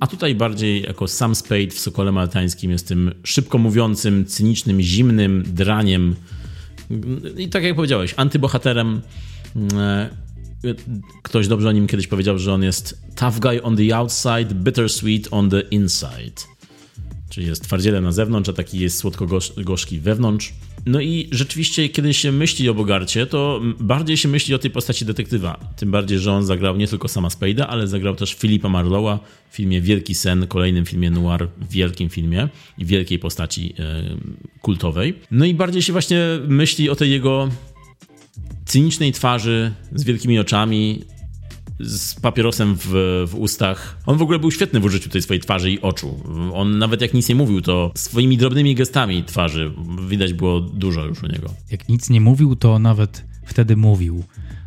a 0.03 0.07
tutaj 0.07 0.35
bardziej 0.35 0.83
jako 0.83 1.09
Sam 1.09 1.35
Spade 1.35 1.71
w 1.71 1.79
Sokole 1.79 2.13
Maltańskim 2.13 2.71
jest 2.71 2.89
tym 2.89 3.11
szybko 3.25 3.59
mówiącym, 3.59 4.25
cynicznym, 4.25 4.81
zimnym 4.81 5.43
draniem. 5.47 6.15
I 7.39 7.49
tak 7.49 7.65
jak 7.65 7.77
powiedziałeś, 7.77 8.15
antybohaterem, 8.17 9.01
e, 9.73 10.11
Ktoś 11.23 11.49
dobrze 11.49 11.69
o 11.69 11.73
nim 11.73 11.87
kiedyś 11.87 12.07
powiedział, 12.07 12.39
że 12.39 12.53
on 12.53 12.63
jest 12.63 13.03
tough 13.17 13.39
guy 13.39 13.63
on 13.63 13.77
the 13.77 13.97
outside, 13.97 14.55
bittersweet 14.55 15.29
on 15.31 15.51
the 15.51 15.61
inside. 15.61 16.53
Czyli 17.31 17.47
jest 17.47 17.65
twardzielem 17.65 18.05
na 18.05 18.13
zewnątrz, 18.13 18.49
a 18.49 18.53
taki 18.53 18.79
jest 18.79 18.99
słodko-gorzki 18.99 20.01
wewnątrz. 20.01 20.53
No 20.87 21.01
i 21.01 21.29
rzeczywiście, 21.31 21.89
kiedy 21.89 22.15
się 22.15 22.33
myśli 22.33 22.69
o 22.69 22.75
Bogarcie, 22.75 23.27
to 23.27 23.61
bardziej 23.81 24.17
się 24.17 24.29
myśli 24.29 24.55
o 24.55 24.59
tej 24.59 24.71
postaci 24.71 25.05
detektywa. 25.05 25.73
Tym 25.77 25.91
bardziej, 25.91 26.19
że 26.19 26.33
on 26.33 26.45
zagrał 26.45 26.77
nie 26.77 26.89
tylko 26.89 27.09
sama 27.09 27.29
Spade'a, 27.29 27.63
ale 27.69 27.89
zagrał 27.89 28.17
też 28.17 28.35
Filipa 28.35 28.69
Marlowa 28.69 29.19
w 29.51 29.57
filmie 29.57 29.81
Wielki 29.81 30.15
Sen, 30.15 30.47
kolejnym 30.47 30.87
filmie 30.87 31.11
noir, 31.11 31.49
wielkim 31.71 32.09
filmie 32.09 32.49
i 32.79 32.85
wielkiej 32.85 33.19
postaci 33.19 33.75
e, 33.79 34.03
kultowej. 34.61 35.15
No 35.31 35.45
i 35.45 35.55
bardziej 35.55 35.83
się 35.83 35.93
właśnie 35.93 36.19
myśli 36.49 36.91
o 36.91 36.97
tej 36.97 37.11
jego 37.11 37.49
cynicznej 38.73 39.13
twarzy, 39.13 39.75
z 39.95 40.05
wielkimi 40.05 40.39
oczami, 40.39 41.05
z 41.81 42.15
papierosem 42.15 42.77
w, 42.77 42.87
w, 43.29 43.35
ustach. 43.35 43.99
On 44.07 44.19
w 44.19 44.23
ogóle 44.23 44.39
był 44.39 44.51
świetny 44.51 44.81
w 44.81 44.85
użyciu 44.85 45.11
tej 45.11 45.23
swojej 45.23 45.41
twarzy 45.41 45.71
i 45.71 45.81
oczu. 45.81 46.21
On 46.55 46.79
nawet 46.79 47.01
jak 47.01 47.15
nic 47.15 47.29
nie 47.29 47.35
mówił, 47.35 47.61
to 47.61 47.93
swoimi 47.95 48.37
drobnymi 48.37 48.75
gestami 48.75 49.25
twarzy 49.25 49.73
widać 50.09 50.33
było 50.33 50.61
dużo 50.61 51.05
już 51.05 51.23
u 51.23 51.27
niego. 51.27 51.51
Jak 51.71 51.89
nic 51.89 52.11
nie 52.11 52.21
mówił, 52.21 52.57
to 52.57 52.79
nawet 52.79 53.25
wtedy 53.47 53.77
mówił. 53.77 54.25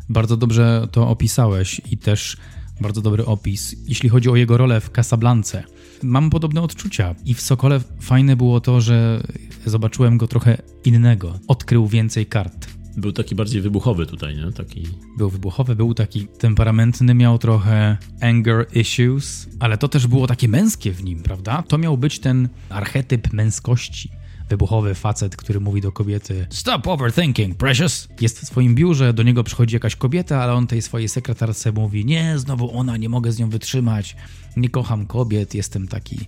Bardzo 0.08 0.36
dobrze 0.36 0.88
to 0.92 1.08
opisałeś 1.08 1.80
i 1.90 1.98
też 1.98 2.36
bardzo 2.80 3.02
dobry 3.02 3.24
opis, 3.24 3.76
jeśli 3.88 4.08
chodzi 4.08 4.30
o 4.30 4.36
jego 4.36 4.56
rolę 4.56 4.80
w 4.80 4.90
Casablance. 4.90 5.64
Mam 6.02 6.30
podobne 6.30 6.62
odczucia 6.62 7.14
i 7.24 7.34
w 7.34 7.40
Sokole 7.40 7.80
fajne 8.00 8.36
było 8.36 8.60
to, 8.60 8.80
że 8.80 9.22
zobaczyłem 9.64 10.18
go 10.18 10.28
trochę 10.28 10.58
innego. 10.84 11.38
Odkrył 11.48 11.86
więcej 11.86 12.26
kart 12.26 12.75
był 12.96 13.12
taki 13.12 13.34
bardziej 13.34 13.60
wybuchowy 13.60 14.06
tutaj, 14.06 14.36
nie? 14.36 14.52
Taki... 14.52 14.82
Był 15.18 15.30
wybuchowy, 15.30 15.76
był 15.76 15.94
taki 15.94 16.26
temperamentny, 16.26 17.14
miał 17.14 17.38
trochę 17.38 17.96
anger 18.20 18.66
issues, 18.74 19.48
ale 19.60 19.78
to 19.78 19.88
też 19.88 20.06
było 20.06 20.26
takie 20.26 20.48
męskie 20.48 20.92
w 20.92 21.04
nim, 21.04 21.22
prawda? 21.22 21.62
To 21.68 21.78
miał 21.78 21.98
być 21.98 22.18
ten 22.18 22.48
archetyp 22.70 23.32
męskości. 23.32 24.10
Wybuchowy 24.48 24.94
facet, 24.94 25.36
który 25.36 25.60
mówi 25.60 25.80
do 25.80 25.92
kobiety 25.92 26.46
Stop 26.50 26.86
overthinking, 26.86 27.56
precious! 27.56 28.08
Jest 28.20 28.40
w 28.40 28.46
swoim 28.46 28.74
biurze, 28.74 29.12
do 29.12 29.22
niego 29.22 29.44
przychodzi 29.44 29.76
jakaś 29.76 29.96
kobieta, 29.96 30.42
ale 30.42 30.52
on 30.52 30.66
tej 30.66 30.82
swojej 30.82 31.08
sekretarce 31.08 31.72
mówi 31.72 32.04
Nie, 32.04 32.38
znowu 32.38 32.78
ona, 32.78 32.96
nie 32.96 33.08
mogę 33.08 33.32
z 33.32 33.38
nią 33.38 33.50
wytrzymać, 33.50 34.16
nie 34.56 34.68
kocham 34.70 35.06
kobiet, 35.06 35.54
jestem 35.54 35.88
taki 35.88 36.18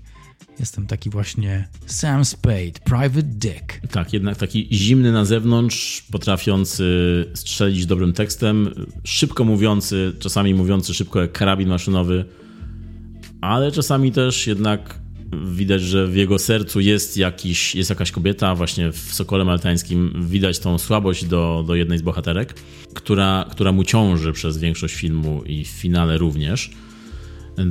Jestem 0.60 0.86
taki 0.86 1.10
właśnie 1.10 1.68
Sam 1.86 2.24
Spade, 2.24 2.80
Private 2.84 3.22
Dick. 3.22 3.80
Tak, 3.90 4.12
jednak 4.12 4.36
taki 4.36 4.68
zimny 4.72 5.12
na 5.12 5.24
zewnątrz, 5.24 6.02
potrafiący 6.12 6.84
strzelić 7.34 7.86
dobrym 7.86 8.12
tekstem, 8.12 8.86
szybko 9.04 9.44
mówiący, 9.44 10.12
czasami 10.18 10.54
mówiący 10.54 10.94
szybko 10.94 11.20
jak 11.20 11.32
karabin 11.32 11.68
maszynowy, 11.68 12.24
ale 13.40 13.72
czasami 13.72 14.12
też 14.12 14.46
jednak 14.46 15.00
widać, 15.44 15.82
że 15.82 16.06
w 16.06 16.16
jego 16.16 16.38
sercu 16.38 16.80
jest, 16.80 17.16
jakiś, 17.16 17.74
jest 17.74 17.90
jakaś 17.90 18.10
kobieta, 18.10 18.54
właśnie 18.54 18.92
w 18.92 18.98
Sokole 18.98 19.44
Maltańskim 19.44 20.26
widać 20.28 20.58
tą 20.58 20.78
słabość 20.78 21.24
do, 21.24 21.64
do 21.66 21.74
jednej 21.74 21.98
z 21.98 22.02
bohaterek, 22.02 22.54
która, 22.94 23.46
która 23.50 23.72
mu 23.72 23.84
ciąży 23.84 24.32
przez 24.32 24.58
większość 24.58 24.94
filmu 24.94 25.42
i 25.46 25.64
w 25.64 25.68
finale 25.68 26.18
również. 26.18 26.70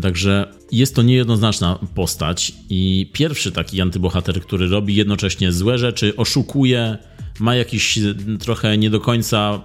Także 0.02 0.52
jest 0.72 0.96
to 0.96 1.02
niejednoznaczna 1.02 1.80
postać 1.96 2.54
i 2.70 3.10
pierwszy 3.14 3.52
taki 3.52 3.82
antybohater, 3.82 4.42
który 4.42 4.68
robi 4.68 4.96
jednocześnie 4.96 5.52
złe 5.52 5.78
rzeczy, 5.78 6.16
oszukuje, 6.16 6.98
ma 7.40 7.56
jakiś 7.56 8.00
trochę 8.40 8.78
nie 8.78 8.90
do 8.90 9.00
końca 9.00 9.62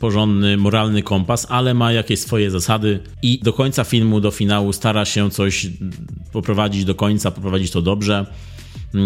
porządny, 0.00 0.56
moralny 0.56 1.02
kompas, 1.02 1.46
ale 1.50 1.74
ma 1.74 1.92
jakieś 1.92 2.20
swoje 2.20 2.50
zasady 2.50 3.00
i 3.22 3.38
do 3.42 3.52
końca 3.52 3.84
filmu, 3.84 4.20
do 4.20 4.30
finału 4.30 4.72
stara 4.72 5.04
się 5.04 5.30
coś 5.30 5.66
poprowadzić 6.32 6.84
do 6.84 6.94
końca, 6.94 7.30
poprowadzić 7.30 7.70
to 7.70 7.82
dobrze. 7.82 8.26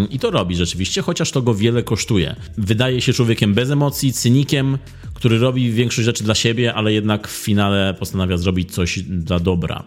I 0.09 0.19
to 0.19 0.31
robi 0.31 0.55
rzeczywiście, 0.55 1.01
chociaż 1.01 1.31
to 1.31 1.41
go 1.41 1.55
wiele 1.55 1.83
kosztuje. 1.83 2.35
Wydaje 2.57 3.01
się 3.01 3.13
człowiekiem 3.13 3.53
bez 3.53 3.69
emocji, 3.69 4.13
cynikiem, 4.13 4.77
który 5.13 5.37
robi 5.37 5.71
większość 5.71 6.05
rzeczy 6.05 6.23
dla 6.23 6.35
siebie, 6.35 6.73
ale 6.73 6.93
jednak 6.93 7.27
w 7.27 7.31
finale 7.31 7.95
postanawia 7.99 8.37
zrobić 8.37 8.71
coś 8.71 8.99
dla 8.99 9.39
dobra. 9.39 9.83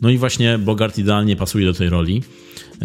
No 0.00 0.10
i 0.10 0.18
właśnie 0.18 0.58
Bogart 0.58 0.98
idealnie 0.98 1.36
pasuje 1.36 1.66
do 1.66 1.74
tej 1.74 1.88
roli. 1.88 2.22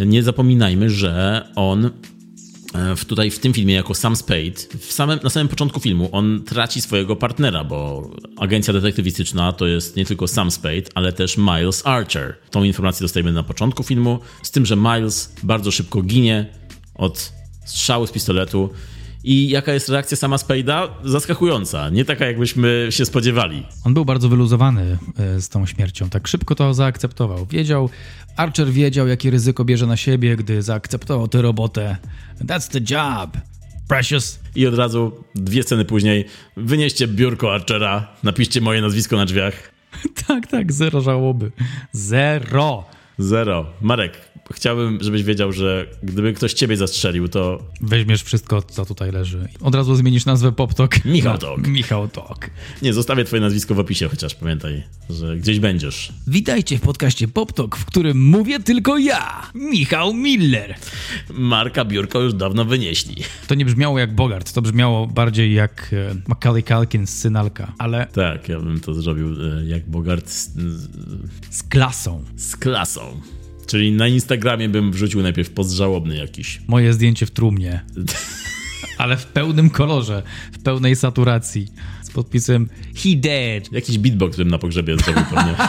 Nie 0.05 0.23
zapominajmy, 0.23 0.89
że 0.89 1.43
on 1.55 1.85
e, 1.85 2.95
w, 2.95 3.05
tutaj 3.05 3.31
w 3.31 3.39
tym 3.39 3.53
filmie 3.53 3.73
jako 3.73 3.93
Sam 3.93 4.15
Spade, 4.15 4.77
w 4.79 4.91
samym, 4.91 5.19
na 5.23 5.29
samym 5.29 5.47
początku 5.47 5.79
filmu 5.79 6.09
on 6.11 6.43
traci 6.43 6.81
swojego 6.81 7.15
partnera, 7.15 7.63
bo 7.63 8.09
agencja 8.37 8.73
detektywistyczna 8.73 9.53
to 9.53 9.67
jest 9.67 9.95
nie 9.95 10.05
tylko 10.05 10.27
Sam 10.27 10.51
Spade, 10.51 10.83
ale 10.95 11.13
też 11.13 11.37
Miles 11.37 11.87
Archer. 11.87 12.35
Tą 12.51 12.63
informację 12.63 13.03
dostajemy 13.03 13.31
na 13.31 13.43
początku 13.43 13.83
filmu, 13.83 14.19
z 14.43 14.51
tym, 14.51 14.65
że 14.65 14.75
Miles 14.75 15.35
bardzo 15.43 15.71
szybko 15.71 16.01
ginie 16.01 16.45
od 16.95 17.31
strzału 17.65 18.07
z 18.07 18.11
pistoletu 18.11 18.69
i 19.25 19.49
jaka 19.49 19.73
jest 19.73 19.89
reakcja 19.89 20.17
sama 20.17 20.35
Spade'a? 20.35 20.89
Zaskakująca, 21.03 21.89
nie 21.89 22.05
taka 22.05 22.25
jakbyśmy 22.25 22.87
się 22.89 23.05
spodziewali. 23.05 23.63
On 23.83 23.93
był 23.93 24.05
bardzo 24.05 24.29
wyluzowany 24.29 24.97
e, 25.17 25.41
z 25.41 25.49
tą 25.49 25.65
śmiercią, 25.65 26.09
tak 26.09 26.27
szybko 26.27 26.55
to 26.55 26.73
zaakceptował. 26.73 27.45
Wiedział, 27.45 27.89
Archer 28.37 28.67
wiedział, 28.67 29.07
jakie 29.07 29.31
ryzyko 29.31 29.65
bierze 29.65 29.87
na 29.87 29.97
siebie, 29.97 30.35
gdy 30.35 30.61
zaakceptował 30.61 31.27
tę 31.27 31.41
robotę. 31.41 31.97
That's 32.41 32.71
the 32.71 32.95
job. 32.95 33.37
Precious. 33.87 34.39
I 34.55 34.67
od 34.67 34.75
razu 34.75 35.11
dwie 35.35 35.63
sceny 35.63 35.85
później 35.85 36.25
wynieście 36.57 37.07
biurko 37.07 37.53
Archera, 37.53 38.07
napiszcie 38.23 38.61
moje 38.61 38.81
nazwisko 38.81 39.17
na 39.17 39.25
drzwiach. 39.25 39.71
tak, 40.27 40.47
tak, 40.47 40.73
zero 40.73 41.01
żałoby. 41.01 41.51
Zero. 41.91 42.94
Zero. 43.19 43.65
Marek, 43.81 44.13
chciałbym, 44.53 44.97
żebyś 45.01 45.23
wiedział, 45.23 45.51
że 45.51 45.87
gdyby 46.03 46.33
ktoś 46.33 46.53
ciebie 46.53 46.77
zastrzelił, 46.77 47.27
to 47.27 47.63
Weźmiesz 47.81 48.23
wszystko, 48.23 48.61
co 48.61 48.85
tutaj 48.85 49.11
leży. 49.11 49.47
Od 49.61 49.75
razu 49.75 49.95
zmienisz 49.95 50.25
nazwę 50.25 50.51
PopTok. 50.51 51.05
Michał 51.05 51.37
Tok. 51.37 51.67
Michał 51.67 52.07
Tok. 52.07 52.49
nie, 52.81 52.93
zostawię 52.93 53.23
twoje 53.25 53.41
nazwisko 53.41 53.75
w 53.75 53.79
opisie, 53.79 54.07
chociaż 54.09 54.35
pamiętaj, 54.35 54.83
że 55.09 55.37
gdzieś 55.37 55.59
będziesz. 55.59 56.13
Witajcie 56.27 56.77
w 56.77 56.81
podcaście 56.81 57.27
PopTok, 57.27 57.75
w 57.77 57.85
którym 57.85 58.25
mówię 58.29 58.59
tylko 58.59 58.97
ja, 58.97 59.41
Michał 59.55 60.13
Miller. 60.13 60.75
Marka 61.33 61.85
biurko 61.85 62.19
już 62.21 62.33
dawno 62.33 62.65
wynieśli. 62.65 63.23
To 63.47 63.55
nie 63.55 63.65
brzmiało 63.65 63.99
jak 63.99 64.15
Bogart, 64.15 64.53
to 64.53 64.61
brzmiało 64.61 65.07
bardziej 65.07 65.53
jak 65.53 65.89
e, 65.93 66.15
Macaulay 66.27 66.63
Culkin 66.63 67.07
z 67.07 67.19
Synalka, 67.19 67.73
ale 67.77 68.07
Tak, 68.13 68.49
ja 68.49 68.59
bym 68.59 68.79
to 68.79 68.93
zrobił 68.93 69.27
e, 69.27 69.65
jak 69.65 69.89
Bogart 69.89 70.29
z, 70.29 70.51
z 71.49 71.63
klasą. 71.63 72.23
z 72.35 72.55
klasą. 72.55 73.04
Czyli 73.67 73.91
na 73.91 74.07
Instagramie 74.07 74.69
bym 74.69 74.91
wrzucił 74.91 75.21
najpierw 75.21 75.49
post 75.49 75.71
żałobny 75.71 76.15
jakiś. 76.15 76.61
Moje 76.67 76.93
zdjęcie 76.93 77.25
w 77.25 77.31
trumnie, 77.31 77.85
ale 78.97 79.17
w 79.17 79.25
pełnym 79.25 79.69
kolorze, 79.69 80.23
w 80.51 80.63
pełnej 80.63 80.95
saturacji, 80.95 81.67
z 82.03 82.09
podpisem 82.09 82.69
He 82.95 83.09
dead. 83.15 83.71
Jakiś 83.71 83.97
beatbox 83.97 84.37
bym 84.37 84.47
na 84.47 84.57
pogrzebie 84.57 84.97
zrobił 84.97 85.23
pewnie. 85.23 85.55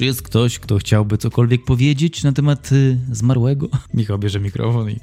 Czy 0.00 0.04
jest 0.04 0.22
ktoś, 0.22 0.58
kto 0.58 0.78
chciałby 0.78 1.18
cokolwiek 1.18 1.64
powiedzieć 1.64 2.22
na 2.22 2.32
temat 2.32 2.72
y, 2.72 2.98
zmarłego? 3.12 3.68
Michał 3.94 4.18
bierze 4.18 4.40
mikrofon 4.40 4.90
i... 4.90 4.96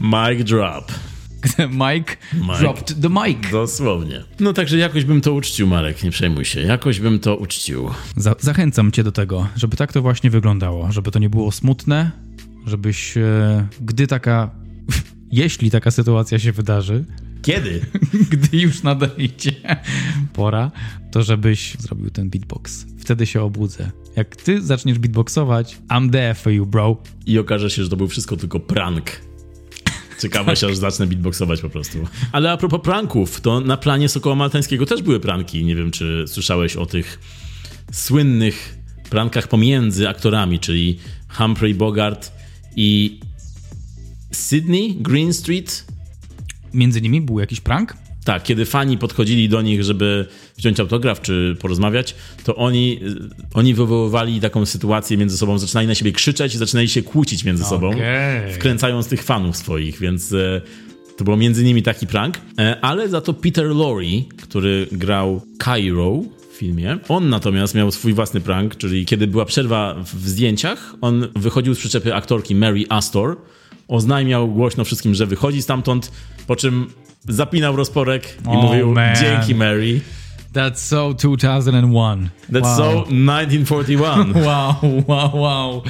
Mic 0.00 0.44
drop. 0.44 0.92
Mike, 1.58 2.16
Mike. 2.34 2.58
dropped 2.58 3.02
the 3.02 3.08
mic. 3.08 3.50
Dosłownie. 3.52 4.24
No 4.40 4.52
także 4.52 4.78
jakoś 4.78 5.04
bym 5.04 5.20
to 5.20 5.32
uczcił, 5.32 5.66
Marek, 5.66 6.02
nie 6.02 6.10
przejmuj 6.10 6.44
się. 6.44 6.60
Jakoś 6.60 7.00
bym 7.00 7.18
to 7.18 7.36
uczcił. 7.36 7.90
Za 8.16 8.34
zachęcam 8.40 8.92
cię 8.92 9.04
do 9.04 9.12
tego, 9.12 9.48
żeby 9.56 9.76
tak 9.76 9.92
to 9.92 10.02
właśnie 10.02 10.30
wyglądało, 10.30 10.92
żeby 10.92 11.10
to 11.10 11.18
nie 11.18 11.30
było 11.30 11.52
smutne, 11.52 12.10
żebyś, 12.66 13.16
e, 13.16 13.66
gdy 13.80 14.06
taka, 14.06 14.50
jeśli 15.32 15.70
taka 15.70 15.90
sytuacja 15.90 16.38
się 16.38 16.52
wydarzy, 16.52 17.04
Kiedy? 17.42 17.80
gdy 18.30 18.58
już 18.58 18.82
nadejdzie 18.82 19.52
pora, 20.32 20.70
to 21.10 21.22
żebyś 21.22 21.76
zrobił 21.78 22.10
ten 22.10 22.30
beatbox. 22.30 22.86
Wtedy 22.98 23.26
się 23.26 23.42
obudzę. 23.42 23.90
Jak 24.16 24.36
ty 24.36 24.62
zaczniesz 24.62 24.98
beatboxować, 24.98 25.78
I'm 25.88 26.10
there 26.10 26.34
for 26.34 26.52
you, 26.52 26.66
bro. 26.66 26.96
I 27.26 27.38
okaże 27.38 27.70
się, 27.70 27.84
że 27.84 27.88
to 27.90 27.96
był 27.96 28.08
wszystko 28.08 28.36
tylko 28.36 28.60
prank. 28.60 29.10
Ciekawe 30.18 30.56
się, 30.56 30.66
aż 30.66 30.76
zacznę 30.76 31.06
beatboxować 31.06 31.60
po 31.60 31.70
prostu. 31.70 31.98
Ale 32.32 32.52
a 32.52 32.56
propos 32.56 32.80
pranków, 32.80 33.40
to 33.40 33.60
na 33.60 33.76
planie 33.76 34.08
Sokoła 34.08 34.34
Maltańskiego 34.34 34.86
też 34.86 35.02
były 35.02 35.20
pranki. 35.20 35.64
Nie 35.64 35.76
wiem, 35.76 35.90
czy 35.90 36.24
słyszałeś 36.26 36.76
o 36.76 36.86
tych 36.86 37.18
słynnych 37.92 38.78
prankach 39.10 39.48
pomiędzy 39.48 40.08
aktorami, 40.08 40.60
czyli 40.60 40.98
Humphrey 41.28 41.74
Bogart 41.74 42.32
i 42.76 43.20
Sydney 44.32 44.96
Greenstreet. 45.00 45.84
Między 46.74 47.00
nimi 47.00 47.20
był 47.20 47.40
jakiś 47.40 47.60
prank? 47.60 48.03
Tak, 48.24 48.42
kiedy 48.42 48.64
fani 48.64 48.98
podchodzili 48.98 49.48
do 49.48 49.62
nich, 49.62 49.84
żeby 49.84 50.26
wziąć 50.56 50.80
autograf 50.80 51.20
czy 51.20 51.56
porozmawiać, 51.60 52.14
to 52.44 52.56
oni, 52.56 53.00
y, 53.02 53.54
oni 53.54 53.74
wywoływali 53.74 54.40
taką 54.40 54.66
sytuację 54.66 55.16
między 55.16 55.38
sobą, 55.38 55.58
zaczynali 55.58 55.86
na 55.86 55.94
siebie 55.94 56.12
krzyczeć 56.12 56.54
i 56.54 56.58
zaczynali 56.58 56.88
się 56.88 57.02
kłócić 57.02 57.44
między 57.44 57.64
sobą, 57.64 57.88
Okej. 57.88 58.52
wkręcając 58.52 59.08
tych 59.08 59.22
fanów 59.22 59.56
swoich, 59.56 59.98
więc 59.98 60.32
e, 60.32 60.60
to 61.16 61.24
było 61.24 61.36
między 61.36 61.64
nimi 61.64 61.82
taki 61.82 62.06
prank. 62.06 62.38
E, 62.58 62.80
ale 62.80 63.08
za 63.08 63.20
to 63.20 63.34
Peter 63.34 63.66
Lorre, 63.66 64.22
który 64.42 64.86
grał 64.92 65.40
Cairo 65.64 66.22
w 66.52 66.56
filmie, 66.56 66.98
on 67.08 67.28
natomiast 67.28 67.74
miał 67.74 67.92
swój 67.92 68.12
własny 68.12 68.40
prank, 68.40 68.76
czyli 68.76 69.06
kiedy 69.06 69.26
była 69.26 69.44
przerwa 69.44 69.94
w 70.14 70.28
zdjęciach, 70.28 70.94
on 71.00 71.28
wychodził 71.36 71.74
z 71.74 71.78
przyczepy 71.78 72.14
aktorki 72.14 72.54
Mary 72.54 72.84
Astor, 72.88 73.36
oznajmiał 73.88 74.48
głośno 74.48 74.84
wszystkim, 74.84 75.14
że 75.14 75.26
wychodzi 75.26 75.62
stamtąd, 75.62 76.12
po 76.46 76.56
czym 76.56 76.86
zapinał 77.28 77.76
rozporek 77.76 78.36
i 78.44 78.48
Oh, 78.48 78.66
mówił 78.66 78.92
man. 78.92 79.16
dzięki 79.16 79.54
Mary. 79.54 80.00
That's 80.54 80.76
so 80.76 81.14
2001. 81.14 82.28
That's 82.52 82.62
wow. 82.62 82.76
so 82.76 83.02
1941. 83.02 84.34
Wow, 84.46 84.74
wow, 85.06 85.36
wow. 85.40 85.82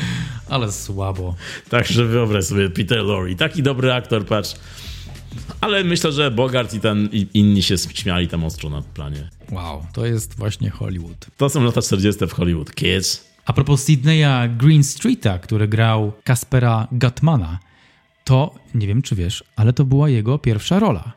Ale 0.48 0.72
słabo. 0.72 1.34
Także 1.70 2.04
wyobraź 2.04 2.44
sobie 2.44 2.70
Peter 2.70 2.98
Lorre, 2.98 3.34
taki 3.34 3.62
dobry 3.62 3.92
aktor, 3.92 4.26
patrz. 4.26 4.54
Ale 5.60 5.84
myślę, 5.84 6.12
że 6.12 6.30
Bogart 6.30 6.74
i, 6.74 6.80
ten, 6.80 7.08
i 7.12 7.26
inni 7.34 7.62
się 7.62 7.78
śmiali 7.78 8.28
tam 8.28 8.44
ostro 8.44 8.70
na 8.70 8.82
planie. 8.82 9.28
Wow, 9.52 9.86
to 9.92 10.06
jest 10.06 10.36
właśnie 10.38 10.70
Hollywood. 10.70 11.26
To 11.36 11.48
są 11.48 11.64
lata 11.64 11.82
40. 11.82 12.26
w 12.26 12.32
Hollywood. 12.32 12.74
Kids. 12.74 13.24
A 13.46 13.52
propos 13.52 13.82
Sydneya 13.84 14.48
Green 14.56 14.84
Streeta, 14.84 15.38
który 15.38 15.68
grał 15.68 16.12
Kaspera 16.24 16.88
Gatmana, 16.92 17.58
to 18.24 18.54
nie 18.74 18.86
wiem, 18.86 19.02
czy 19.02 19.14
wiesz, 19.14 19.44
ale 19.56 19.72
to 19.72 19.84
była 19.84 20.08
jego 20.08 20.38
pierwsza 20.38 20.78
rola. 20.78 21.12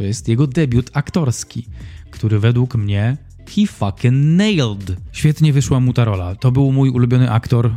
To 0.00 0.04
jest 0.04 0.28
jego 0.28 0.46
debiut 0.46 0.90
aktorski, 0.92 1.66
który 2.10 2.38
według 2.38 2.74
mnie 2.74 3.16
he 3.48 3.66
fucking 3.66 4.14
nailed. 4.14 4.96
Świetnie 5.12 5.52
wyszła 5.52 5.80
mu 5.80 5.92
ta 5.92 6.04
rola. 6.04 6.34
To 6.34 6.52
był 6.52 6.72
mój 6.72 6.90
ulubiony 6.90 7.30
aktor, 7.30 7.70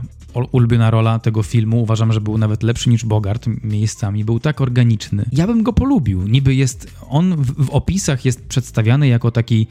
ulubiona 0.52 0.92
rola 0.92 1.20
tego 1.20 1.44
filmu. 1.44 1.82
Uważam, 1.82 2.14
że 2.14 2.22
był 2.22 2.38
nawet 2.38 2.64
lepszy 2.64 2.90
niż 2.90 3.06
Bogart 3.06 3.46
miejscami. 3.64 4.26
Był 4.26 4.40
tak 4.40 4.62
organiczny. 4.62 5.26
Ja 5.32 5.48
bym 5.48 5.64
go 5.64 5.74
polubił. 5.74 6.28
Niby 6.28 6.56
jest, 6.56 6.94
on 7.10 7.36
w, 7.36 7.66
w 7.66 7.70
opisach 7.70 8.26
jest 8.26 8.46
przedstawiany 8.46 9.08
jako 9.08 9.32
taki 9.32 9.68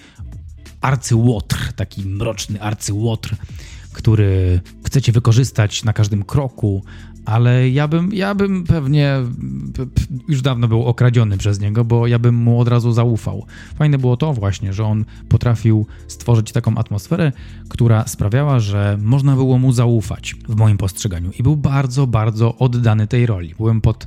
arcyłotr, 0.80 1.72
taki 1.72 2.06
mroczny 2.06 2.62
arcyłotr, 2.62 3.36
który 3.92 4.60
chcecie 4.86 5.12
wykorzystać 5.12 5.84
na 5.84 5.92
każdym 5.92 6.22
kroku, 6.22 6.84
ale 7.24 7.70
ja 7.70 7.88
bym, 7.88 8.12
ja 8.12 8.34
bym 8.34 8.64
pewnie 8.64 9.16
już 10.28 10.42
dawno 10.42 10.68
był 10.68 10.84
okradziony 10.84 11.38
przez 11.38 11.60
niego, 11.60 11.84
bo 11.84 12.06
ja 12.06 12.18
bym 12.18 12.34
mu 12.34 12.60
od 12.60 12.68
razu 12.68 12.92
zaufał. 12.92 13.46
Fajne 13.74 13.98
było 13.98 14.16
to 14.16 14.32
właśnie, 14.32 14.72
że 14.72 14.84
on 14.84 15.04
potrafił 15.28 15.86
stworzyć 16.08 16.52
taką 16.52 16.76
atmosferę, 16.76 17.32
która 17.68 18.06
sprawiała, 18.06 18.60
że 18.60 18.98
można 19.02 19.34
było 19.34 19.58
mu 19.58 19.72
zaufać 19.72 20.36
w 20.48 20.56
moim 20.56 20.78
postrzeganiu 20.78 21.30
i 21.38 21.42
był 21.42 21.56
bardzo, 21.56 22.06
bardzo 22.06 22.58
oddany 22.58 23.06
tej 23.06 23.26
roli. 23.26 23.54
Byłem 23.58 23.80
pod 23.80 24.06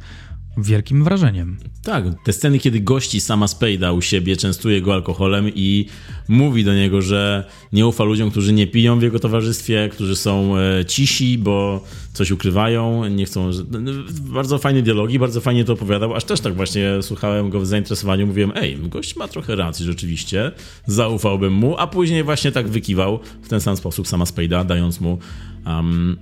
wielkim 0.58 1.04
wrażeniem. 1.04 1.58
Tak, 1.84 2.04
te 2.24 2.34
sceny, 2.34 2.60
kiedy 2.60 2.80
gości 2.80 3.22
sama 3.22 3.46
Spade'a 3.46 3.98
u 3.98 4.02
siebie, 4.02 4.38
częstuje 4.38 4.82
go 4.82 4.94
alkoholem 4.94 5.50
i 5.56 5.86
mówi 6.28 6.64
do 6.64 6.74
niego, 6.74 7.02
że 7.02 7.44
nie 7.74 7.88
ufa 7.88 8.04
ludziom, 8.04 8.32
którzy 8.32 8.54
nie 8.54 8.68
piją 8.68 9.00
w 9.00 9.02
jego 9.04 9.20
towarzystwie, 9.20 9.90
którzy 9.92 10.16
są 10.16 10.58
e, 10.58 10.86
cisi, 10.86 11.38
bo 11.38 11.84
coś 12.14 12.32
ukrywają, 12.32 13.06
nie 13.08 13.26
chcą... 13.26 13.52
że- 13.52 13.64
no, 13.72 13.92
Bardzo 14.22 14.58
fajne 14.58 14.82
dialogi, 14.82 15.20
bardzo 15.20 15.42
fajnie 15.42 15.66
to 15.66 15.74
opowiadał, 15.74 16.16
aż 16.16 16.24
też 16.24 16.40
tak 16.40 16.56
właśnie 16.56 16.92
słuchałem 17.02 17.50
go 17.50 17.60
w 17.60 17.66
zainteresowaniu, 17.68 18.28
mówiłem, 18.28 18.52
ej, 18.56 18.78
gość 18.78 19.16
ma 19.16 19.28
trochę 19.28 19.56
racji 19.56 19.86
rzeczywiście, 19.86 20.52
zaufałbym 20.86 21.54
mu, 21.54 21.78
a 21.78 21.88
później 21.88 22.24
właśnie 22.24 22.52
tak 22.52 22.68
wykiwał 22.68 23.20
w 23.42 23.48
ten 23.50 23.62
sam 23.62 23.78
sposób 23.78 24.08
sama 24.08 24.26
Spade'a, 24.26 24.66
dając 24.66 25.00
mu... 25.02 25.20
Um, 25.66 26.18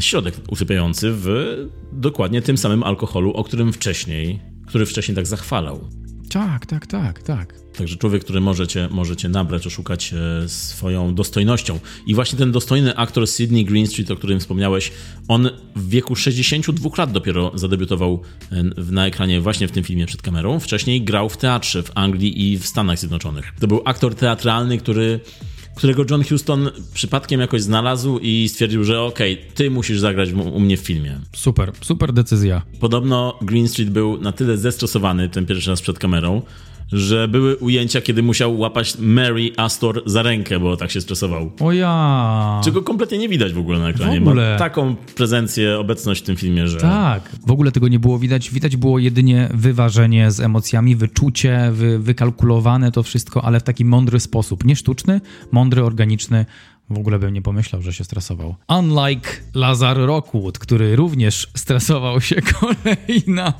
środek 0.00 0.34
usypiający 0.48 1.12
w 1.12 1.56
dokładnie 1.92 2.42
tym 2.42 2.58
samym 2.58 2.82
alkoholu, 2.82 3.32
o 3.32 3.44
którym 3.44 3.72
wcześniej, 3.72 4.40
który 4.66 4.86
wcześniej 4.86 5.14
tak 5.14 5.26
zachwalał. 5.26 5.88
Tak, 6.30 6.66
tak, 6.66 6.86
tak, 6.86 7.22
tak. 7.22 7.54
Także 7.76 7.96
człowiek, 7.96 8.24
który 8.24 8.40
może 8.40 8.66
cię, 8.66 8.88
może 8.90 9.16
cię 9.16 9.28
nabrać, 9.28 9.66
oszukać 9.66 10.14
e, 10.14 10.48
swoją 10.48 11.14
dostojnością. 11.14 11.78
I 12.06 12.14
właśnie 12.14 12.38
ten 12.38 12.52
dostojny 12.52 12.96
aktor 12.96 13.26
Sydney 13.26 13.64
Greenstreet, 13.64 14.10
o 14.10 14.16
którym 14.16 14.40
wspomniałeś, 14.40 14.92
on 15.28 15.50
w 15.76 15.88
wieku 15.88 16.16
62 16.16 16.90
lat 16.98 17.12
dopiero 17.12 17.52
zadebiutował 17.54 18.22
e, 18.52 18.62
na 18.92 19.06
ekranie 19.06 19.40
właśnie 19.40 19.68
w 19.68 19.72
tym 19.72 19.84
filmie 19.84 20.06
przed 20.06 20.22
kamerą. 20.22 20.60
Wcześniej 20.60 21.02
grał 21.02 21.28
w 21.28 21.36
teatrze 21.36 21.82
w 21.82 21.90
Anglii 21.94 22.52
i 22.52 22.58
w 22.58 22.66
Stanach 22.66 22.98
Zjednoczonych. 22.98 23.52
To 23.60 23.66
był 23.66 23.82
aktor 23.84 24.14
teatralny, 24.14 24.78
który 24.78 25.20
którego 25.74 26.04
John 26.10 26.24
Huston 26.24 26.70
przypadkiem 26.94 27.40
jakoś 27.40 27.62
znalazł 27.62 28.18
i 28.18 28.48
stwierdził, 28.48 28.84
że 28.84 29.00
okej, 29.00 29.40
ty 29.54 29.70
musisz 29.70 29.98
zagrać 30.00 30.32
u 30.32 30.54
u 30.54 30.60
mnie 30.60 30.76
w 30.76 30.80
filmie. 30.80 31.20
Super, 31.32 31.72
super 31.80 32.12
decyzja. 32.12 32.62
Podobno 32.80 33.38
Green 33.42 33.68
Street 33.68 33.90
był 33.90 34.20
na 34.20 34.32
tyle 34.32 34.58
zestresowany 34.58 35.28
ten 35.28 35.46
pierwszy 35.46 35.70
raz 35.70 35.82
przed 35.82 35.98
kamerą, 35.98 36.42
że 36.92 37.28
były 37.28 37.56
ujęcia, 37.56 38.00
kiedy 38.00 38.22
musiał 38.22 38.58
łapać 38.58 38.98
Mary 38.98 39.50
Astor 39.56 40.02
za 40.06 40.22
rękę, 40.22 40.60
bo 40.60 40.76
tak 40.76 40.90
się 40.90 41.00
stresował. 41.00 41.50
O 41.60 41.72
ja. 41.72 42.60
Czego 42.64 42.82
kompletnie 42.82 43.18
nie 43.18 43.28
widać 43.28 43.52
w 43.52 43.58
ogóle 43.58 43.78
na 43.78 43.88
ekranie. 43.88 44.20
W 44.20 44.22
ogóle. 44.22 44.52
Ma 44.52 44.58
taką 44.58 44.96
prezencję, 44.96 45.78
obecność 45.78 46.22
w 46.22 46.24
tym 46.24 46.36
filmie, 46.36 46.68
że... 46.68 46.78
Tak, 46.78 47.30
w 47.46 47.50
ogóle 47.50 47.72
tego 47.72 47.88
nie 47.88 47.98
było 47.98 48.18
widać. 48.18 48.50
Widać 48.50 48.76
było 48.76 48.98
jedynie 48.98 49.48
wyważenie 49.54 50.30
z 50.30 50.40
emocjami, 50.40 50.96
wyczucie, 50.96 51.70
wy, 51.72 51.98
wykalkulowane 51.98 52.92
to 52.92 53.02
wszystko, 53.02 53.44
ale 53.44 53.60
w 53.60 53.62
taki 53.62 53.84
mądry 53.84 54.20
sposób. 54.20 54.64
Nie 54.64 54.76
sztuczny, 54.76 55.20
mądry, 55.52 55.84
organiczny. 55.84 56.46
W 56.90 56.98
ogóle 56.98 57.18
bym 57.18 57.34
nie 57.34 57.42
pomyślał, 57.42 57.82
że 57.82 57.92
się 57.92 58.04
stresował. 58.04 58.54
Unlike 58.68 59.30
Lazar 59.54 59.96
Rockwood, 59.96 60.58
który 60.58 60.96
również 60.96 61.48
stresował 61.56 62.20
się 62.20 62.36
kolejna, 62.60 63.52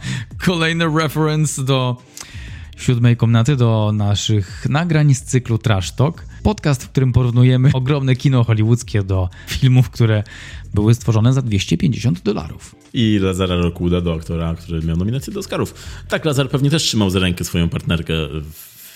kolejny 0.45 0.85
reference 0.99 1.65
do 1.65 1.97
siódmej 2.77 3.17
komnaty, 3.17 3.57
do 3.57 3.93
naszych 3.95 4.67
nagrań 4.69 5.15
z 5.15 5.23
cyklu 5.23 5.59
Trash 5.59 5.93
Talk. 5.93 6.27
Podcast, 6.43 6.85
w 6.85 6.89
którym 6.89 7.13
porównujemy 7.13 7.71
ogromne 7.73 8.17
kino 8.17 8.45
hollywoodzkie 8.45 9.03
do 9.03 9.29
filmów, 9.49 9.91
które 9.91 10.23
były 10.75 10.95
stworzone 10.95 11.33
za 11.33 11.43
250 11.43 12.23
dolarów. 12.23 12.75
I 12.93 13.19
Lazara 13.23 13.57
Rockwooda 13.57 14.01
do 14.01 14.15
aktora, 14.15 14.55
który 14.55 14.83
miał 14.83 14.97
nominację 14.97 15.33
do 15.33 15.41
Oscarów. 15.41 15.75
Tak, 16.09 16.25
Lazar 16.25 16.51
pewnie 16.51 16.71
też 16.71 16.83
trzymał 16.83 17.11
za 17.11 17.19
rękę 17.19 17.45
swoją 17.45 17.69
partnerkę 17.69 18.15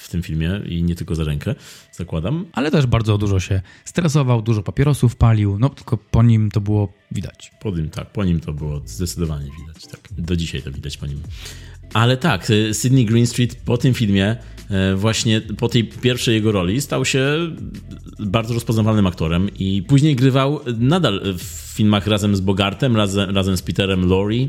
w 0.09 0.11
tym 0.11 0.22
filmie 0.22 0.61
i 0.66 0.83
nie 0.83 0.95
tylko 0.95 1.14
za 1.14 1.24
rękę, 1.24 1.55
zakładam. 1.93 2.47
Ale 2.53 2.70
też 2.70 2.87
bardzo 2.87 3.18
dużo 3.18 3.41
się 3.41 3.62
stresował, 3.85 4.43
dużo 4.43 4.62
papierosów 4.62 5.16
palił, 5.16 5.59
no 5.59 5.68
tylko 5.68 5.97
po 5.97 6.22
nim 6.22 6.51
to 6.51 6.61
było 6.61 6.93
widać. 7.11 7.51
Po 7.61 7.70
nim, 7.70 7.91
tak, 7.91 8.12
po 8.12 8.24
nim 8.24 8.41
to 8.41 8.53
było 8.53 8.81
zdecydowanie 8.87 9.51
widać, 9.61 9.87
tak. 9.87 10.01
Do 10.18 10.37
dzisiaj 10.37 10.62
to 10.62 10.72
widać 10.72 10.97
po 10.97 11.07
nim. 11.07 11.22
Ale 11.93 12.16
tak, 12.16 12.51
y, 12.51 12.74
Sydney 12.74 13.05
Greenstreet 13.05 13.55
po 13.64 13.78
tym 13.78 13.95
filmie, 13.95 14.36
y, 14.93 14.97
właśnie 14.97 15.41
po 15.41 15.68
tej 15.68 15.84
pierwszej 15.84 16.34
jego 16.34 16.53
roli, 16.53 16.80
stał 16.80 17.05
się 17.05 17.22
bardzo 18.18 18.55
rozpoznawalnym 18.55 19.07
aktorem 19.07 19.51
i 19.59 19.82
później 19.82 20.16
grywał 20.16 20.61
nadal 20.78 21.20
w 21.39 21.43
filmach 21.74 22.07
razem 22.07 22.36
z 22.36 22.41
Bogartem, 22.41 22.97
razem, 22.97 23.36
razem 23.36 23.57
z 23.57 23.62
Peterem 23.62 24.05
Lorre, 24.09 24.49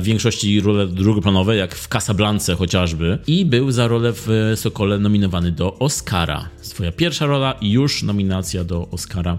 w 0.00 0.02
większości 0.02 0.60
role 0.60 0.86
drugoplanowe, 0.86 1.56
jak 1.56 1.74
w 1.74 1.88
Casablance 1.88 2.54
chociażby. 2.54 3.18
I 3.26 3.44
był 3.44 3.70
za 3.70 3.88
rolę 3.88 4.12
w 4.12 4.52
Sokole 4.56 4.98
nominowany 4.98 5.52
do 5.52 5.78
Oscara. 5.78 6.48
Swoja 6.60 6.92
pierwsza 6.92 7.26
rola 7.26 7.52
i 7.52 7.70
już 7.70 8.02
nominacja 8.02 8.64
do 8.64 8.88
Oscara. 8.90 9.38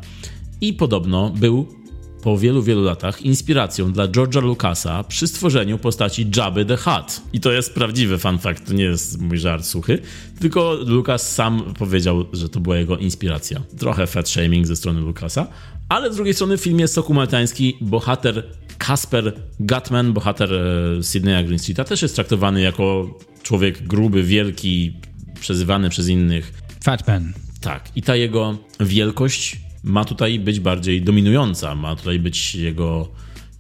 I 0.61 0.73
podobno 0.73 1.29
był 1.29 1.82
po 2.24 2.38
wielu, 2.38 2.63
wielu 2.63 2.84
latach 2.84 3.21
inspiracją 3.21 3.91
dla 3.91 4.07
George'a 4.07 4.41
Lucasa 4.41 5.03
przy 5.03 5.28
stworzeniu 5.28 5.78
postaci 5.78 6.28
Jabby 6.36 6.65
the 6.65 6.78
Hutt. 6.78 7.21
I 7.34 7.39
to 7.39 7.51
jest 7.51 7.74
prawdziwy 7.74 8.17
fun 8.17 8.39
fact, 8.39 8.67
to 8.67 8.74
nie 8.74 8.84
jest 8.84 9.21
mój 9.21 9.38
żart 9.38 9.65
suchy, 9.65 9.99
tylko 10.39 10.74
Lucas 10.74 11.34
sam 11.34 11.74
powiedział, 11.80 12.26
że 12.34 12.49
to 12.49 12.59
była 12.59 12.78
jego 12.78 12.97
inspiracja. 12.97 13.61
Trochę 13.80 14.07
fat 14.07 14.30
shaming 14.30 14.67
ze 14.67 14.76
strony 14.76 15.01
Lucasa, 15.01 15.47
ale 15.89 16.13
z 16.13 16.15
drugiej 16.15 16.34
strony 16.34 16.57
w 16.57 16.61
filmie 16.61 16.88
Soku 16.88 17.13
Maltański 17.13 17.78
bohater 17.82 18.43
Kasper 18.78 19.34
Gutman, 19.59 20.13
bohater 20.13 20.53
e, 20.53 21.03
Sydneya 21.03 21.43
Greenstreeta, 21.43 21.84
też 21.84 22.01
jest 22.01 22.15
traktowany 22.15 22.61
jako 22.61 23.17
człowiek 23.43 23.88
gruby, 23.88 24.24
wielki, 24.24 24.93
przezywany 25.39 25.89
przez 25.89 26.07
innych. 26.07 26.53
Fatman. 26.84 27.34
Tak, 27.61 27.89
i 27.95 28.01
ta 28.01 28.15
jego 28.15 28.57
wielkość 28.80 29.57
ma 29.84 30.05
tutaj 30.05 30.39
być 30.39 30.59
bardziej 30.59 31.01
dominująca, 31.01 31.75
ma 31.75 31.95
tutaj 31.95 32.19
być 32.19 32.55
jego 32.55 33.09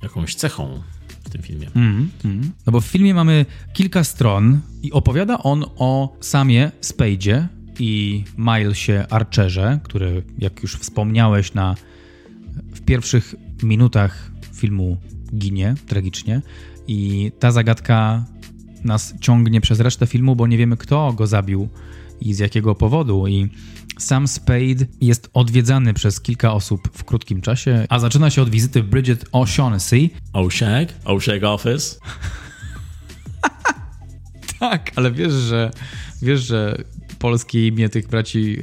jakąś 0.03 0.35
cechą 0.35 0.81
w 1.23 1.29
tym 1.29 1.41
filmie. 1.41 1.67
Mm, 1.75 2.09
mm. 2.25 2.51
No 2.65 2.71
bo 2.71 2.81
w 2.81 2.85
filmie 2.85 3.13
mamy 3.13 3.45
kilka 3.73 4.03
stron 4.03 4.59
i 4.83 4.91
opowiada 4.91 5.37
on 5.37 5.65
o 5.75 6.17
Samie 6.21 6.71
Spade'zie 6.81 7.45
i 7.79 8.23
Milesie 8.37 9.05
Archerze, 9.09 9.79
który, 9.83 10.23
jak 10.39 10.63
już 10.63 10.75
wspomniałeś, 10.75 11.53
na, 11.53 11.75
w 12.73 12.81
pierwszych 12.81 13.35
minutach 13.63 14.31
filmu 14.53 14.97
ginie 15.35 15.75
tragicznie 15.87 16.41
i 16.87 17.31
ta 17.39 17.51
zagadka 17.51 18.25
nas 18.83 19.13
ciągnie 19.19 19.61
przez 19.61 19.79
resztę 19.79 20.07
filmu, 20.07 20.35
bo 20.35 20.47
nie 20.47 20.57
wiemy 20.57 20.77
kto 20.77 21.13
go 21.13 21.27
zabił 21.27 21.69
i 22.29 22.33
z 22.33 22.39
jakiego 22.39 22.75
powodu 22.75 23.27
i 23.27 23.49
sam 23.99 24.27
Spade 24.27 24.85
jest 25.01 25.29
odwiedzany 25.33 25.93
przez 25.93 26.21
kilka 26.21 26.53
osób 26.53 26.89
w 26.93 27.03
krótkim 27.03 27.41
czasie, 27.41 27.85
a 27.89 27.99
zaczyna 27.99 28.29
się 28.29 28.41
od 28.41 28.49
wizyty 28.49 28.83
Bridget 28.83 29.31
O'Shaughnessy. 29.31 30.09
O'Shag? 30.33 30.85
O'Shag 31.05 31.45
Office? 31.45 31.95
tak, 34.59 34.91
ale 34.95 35.11
wiesz, 35.11 35.33
że 35.33 35.71
wiesz, 36.21 36.41
że 36.41 36.83
polskie 37.19 37.67
imię 37.67 37.89
tych 37.89 38.07
braci 38.07 38.57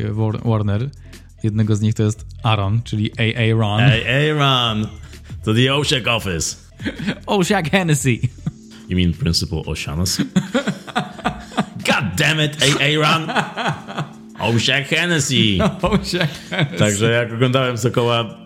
Warner, 0.44 0.90
jednego 1.42 1.76
z 1.76 1.80
nich 1.80 1.94
to 1.94 2.02
jest 2.02 2.26
Aaron, 2.42 2.82
czyli 2.82 3.10
A.A. 3.18 3.54
Ron. 3.54 3.80
A.A. 3.80 4.34
Ron 4.34 4.86
to 5.44 5.54
the 5.54 5.74
O'Shag 5.74 6.08
Office. 6.08 6.56
O'Shag 7.26 7.70
Hennessy. 7.70 8.20
You 8.88 8.96
mean 8.96 9.12
Principal 9.12 9.62
O'Shaughnessy? 9.66 10.24
Damn 12.20 12.40
it, 12.40 12.56
A.A. 12.62 12.96
Ron. 12.96 13.30
Osiak 14.38 14.88
Hennessy. 14.88 15.58
Osiak 15.82 16.30
Hennessy. 16.50 16.78
Także 16.78 17.10
jak 17.10 17.32
oglądałem 17.32 17.78
Sokoła 17.78 18.40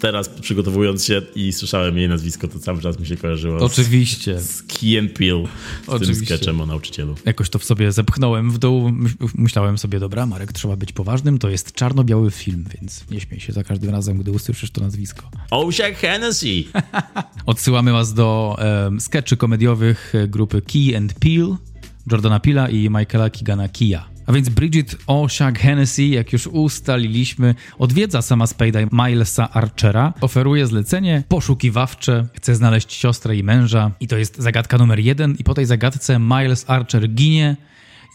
teraz 0.00 0.28
przygotowując 0.28 1.04
się 1.04 1.22
i 1.34 1.52
słyszałem 1.52 1.98
jej 1.98 2.08
nazwisko, 2.08 2.48
to 2.48 2.58
cały 2.58 2.80
czas 2.82 3.00
mi 3.00 3.06
się 3.06 3.16
kojarzyło. 3.16 3.58
Oczywiście. 3.58 4.40
Z, 4.40 4.50
z 4.50 4.62
Key 4.62 4.98
and 4.98 5.12
Peele, 5.12 5.44
z 5.86 5.88
Oczywiście. 5.88 6.26
tym 6.26 6.26
sketchem 6.26 6.60
o 6.60 6.66
nauczycielu. 6.66 7.14
Jakoś 7.24 7.50
to 7.50 7.58
w 7.58 7.64
sobie 7.64 7.92
zepchnąłem 7.92 8.50
w 8.50 8.58
dół. 8.58 8.92
Myślałem 9.34 9.78
sobie, 9.78 9.98
dobra, 9.98 10.26
Marek, 10.26 10.52
trzeba 10.52 10.76
być 10.76 10.92
poważnym, 10.92 11.38
to 11.38 11.50
jest 11.50 11.72
czarno-biały 11.72 12.30
film, 12.30 12.64
więc 12.74 13.10
nie 13.10 13.20
śmiej 13.20 13.40
się 13.40 13.52
za 13.52 13.64
każdym 13.64 13.90
razem, 13.90 14.18
gdy 14.18 14.30
usłyszysz 14.30 14.70
to 14.70 14.80
nazwisko. 14.80 15.30
Osiak 15.50 15.96
Hennessy. 15.96 16.64
Odsyłamy 17.46 17.92
was 17.92 18.14
do 18.14 18.56
um, 18.84 19.00
sketchy 19.00 19.36
komediowych 19.36 20.12
grupy 20.28 20.62
Key 20.62 20.96
and 20.96 21.14
Peele, 21.14 21.56
Jordana 22.12 22.40
Pila 22.40 22.68
i 22.68 22.90
Michaela 22.90 23.30
Kigana 23.30 23.68
Kia. 23.68 24.04
A 24.26 24.32
więc 24.32 24.48
Bridget 24.48 24.96
Oshag 25.06 25.58
Hennessy, 25.58 26.04
jak 26.04 26.32
już 26.32 26.46
ustaliliśmy, 26.46 27.54
odwiedza 27.78 28.22
sama 28.22 28.44
Spade'a 28.44 28.88
Milesa 28.92 29.50
Archera, 29.52 30.12
oferuje 30.20 30.66
zlecenie 30.66 31.22
poszukiwawcze, 31.28 32.26
chce 32.34 32.54
znaleźć 32.54 32.92
siostrę 32.92 33.36
i 33.36 33.42
męża 33.42 33.90
i 34.00 34.08
to 34.08 34.16
jest 34.16 34.38
zagadka 34.38 34.78
numer 34.78 34.98
jeden 34.98 35.34
i 35.38 35.44
po 35.44 35.54
tej 35.54 35.66
zagadce 35.66 36.18
Miles 36.18 36.64
Archer 36.70 37.08
ginie 37.08 37.56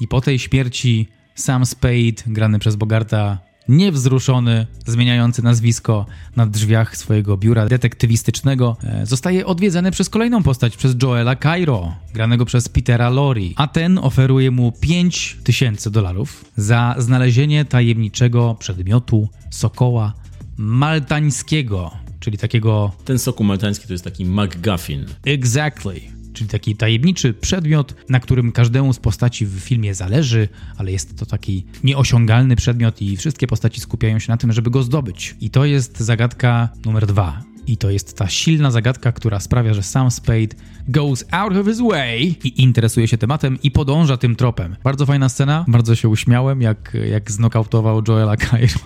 i 0.01 0.07
po 0.07 0.21
tej 0.21 0.39
śmierci 0.39 1.07
sam 1.35 1.65
Spade, 1.65 2.23
grany 2.27 2.59
przez 2.59 2.75
Bogarta, 2.75 3.37
niewzruszony, 3.67 4.67
zmieniający 4.85 5.43
nazwisko 5.43 6.05
na 6.35 6.45
drzwiach 6.45 6.97
swojego 6.97 7.37
biura 7.37 7.65
detektywistycznego, 7.65 8.77
e, 8.83 9.05
zostaje 9.05 9.45
odwiedzany 9.45 9.91
przez 9.91 10.09
kolejną 10.09 10.43
postać, 10.43 10.77
przez 10.77 10.95
Joela 11.03 11.35
Cairo, 11.35 11.95
granego 12.13 12.45
przez 12.45 12.69
Petera 12.69 13.09
Lorre, 13.09 13.41
a 13.55 13.67
ten 13.67 13.97
oferuje 13.97 14.51
mu 14.51 14.71
5 14.71 15.37
tysięcy 15.43 15.91
dolarów 15.91 16.45
za 16.57 16.95
znalezienie 16.97 17.65
tajemniczego 17.65 18.55
przedmiotu 18.59 19.29
sokoła 19.51 20.13
maltańskiego, 20.57 21.91
czyli 22.19 22.37
takiego... 22.37 22.91
Ten 23.05 23.19
sokół 23.19 23.45
maltański 23.45 23.87
to 23.87 23.93
jest 23.93 24.03
taki 24.03 24.25
McGuffin. 24.25 25.05
Exactly 25.25 26.14
czyli 26.35 26.49
taki 26.49 26.75
tajemniczy 26.75 27.33
przedmiot, 27.33 27.95
na 28.09 28.19
którym 28.19 28.51
każdemu 28.51 28.93
z 28.93 28.99
postaci 28.99 29.45
w 29.45 29.59
filmie 29.59 29.95
zależy, 29.95 30.47
ale 30.77 30.91
jest 30.91 31.17
to 31.19 31.25
taki 31.25 31.65
nieosiągalny 31.83 32.55
przedmiot 32.55 33.01
i 33.01 33.17
wszystkie 33.17 33.47
postaci 33.47 33.81
skupiają 33.81 34.19
się 34.19 34.31
na 34.31 34.37
tym, 34.37 34.53
żeby 34.53 34.71
go 34.71 34.83
zdobyć. 34.83 35.35
I 35.41 35.49
to 35.49 35.65
jest 35.65 35.99
zagadka 35.99 36.69
numer 36.85 37.07
dwa. 37.07 37.43
I 37.67 37.77
to 37.77 37.89
jest 37.89 38.17
ta 38.17 38.29
silna 38.29 38.71
zagadka, 38.71 39.11
która 39.11 39.39
sprawia, 39.39 39.73
że 39.73 39.83
sam 39.83 40.11
Spade 40.11 40.55
goes 40.87 41.25
out 41.31 41.53
of 41.53 41.67
his 41.67 41.81
way 41.81 42.35
i 42.43 42.61
interesuje 42.63 43.07
się 43.07 43.17
tematem 43.17 43.57
i 43.63 43.71
podąża 43.71 44.17
tym 44.17 44.35
tropem. 44.35 44.75
Bardzo 44.83 45.05
fajna 45.05 45.29
scena, 45.29 45.65
bardzo 45.67 45.95
się 45.95 46.09
uśmiałem, 46.09 46.61
jak, 46.61 46.97
jak 47.09 47.31
znokautował 47.31 48.01
Joela 48.07 48.37
Cairo. 48.51 48.79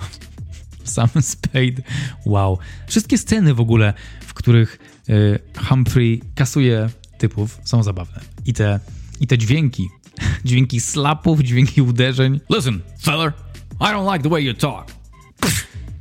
Sam 0.84 1.10
Spade. 1.22 1.82
Wow. 2.26 2.58
Wszystkie 2.88 3.18
sceny 3.18 3.54
w 3.54 3.60
ogóle, 3.60 3.94
w 4.22 4.34
których 4.34 4.80
y, 5.10 5.40
Humphrey 5.68 6.22
kasuje 6.36 6.90
typów 7.20 7.60
są 7.64 7.84
zabawne. 7.84 8.22
I 8.46 8.54
te, 8.54 8.80
i 9.20 9.28
te 9.28 9.38
dźwięki, 9.38 9.90
dźwięki 10.46 10.80
slapów, 10.80 11.40
dźwięki 11.40 11.82
uderzeń. 11.82 12.40
Listen, 12.50 12.80
feller, 13.02 13.34
I 13.82 13.84
don't 13.84 14.14
like 14.14 14.24
the 14.24 14.30
way 14.30 14.46
you 14.46 14.54
talk. 14.54 15.00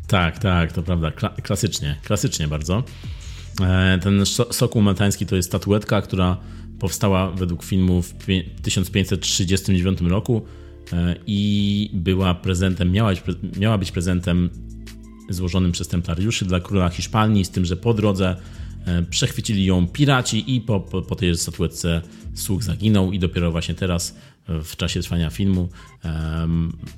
Tak, 0.06 0.38
tak, 0.38 0.72
to 0.72 0.82
prawda. 0.82 1.10
Kla 1.10 1.28
klasycznie, 1.42 1.96
klasycznie 2.04 2.48
bardzo. 2.48 2.84
E, 3.60 3.98
ten 4.02 4.26
sokół 4.50 4.82
maltański 4.82 5.26
to 5.26 5.36
jest 5.36 5.48
statuetka, 5.48 6.02
która 6.02 6.36
powstała 6.78 7.30
według 7.30 7.64
filmu 7.64 8.02
w 8.02 8.14
1539 8.62 10.00
roku 10.00 10.42
e, 10.92 11.14
i 11.26 11.90
była 11.94 12.34
prezentem, 12.34 12.92
miała 12.92 13.10
być, 13.10 13.22
miała 13.58 13.78
być 13.78 13.92
prezentem 13.92 14.50
złożonym 15.28 15.72
przez 15.72 15.88
templariuszy 15.88 16.44
dla 16.44 16.60
króla 16.60 16.88
Hiszpanii, 16.88 17.44
z 17.44 17.50
tym, 17.50 17.64
że 17.64 17.76
po 17.76 17.94
drodze 17.94 18.36
przechwycili 19.10 19.64
ją 19.64 19.86
piraci 19.86 20.54
i 20.56 20.60
po, 20.60 20.80
po, 20.80 21.02
po 21.02 21.16
tej 21.16 21.36
statuetce 21.36 22.02
słuch 22.34 22.62
zaginął 22.62 23.12
i 23.12 23.18
dopiero 23.18 23.50
właśnie 23.50 23.74
teraz 23.74 24.16
e, 24.48 24.62
w 24.62 24.76
czasie 24.76 25.00
trwania 25.00 25.30
filmu 25.30 25.68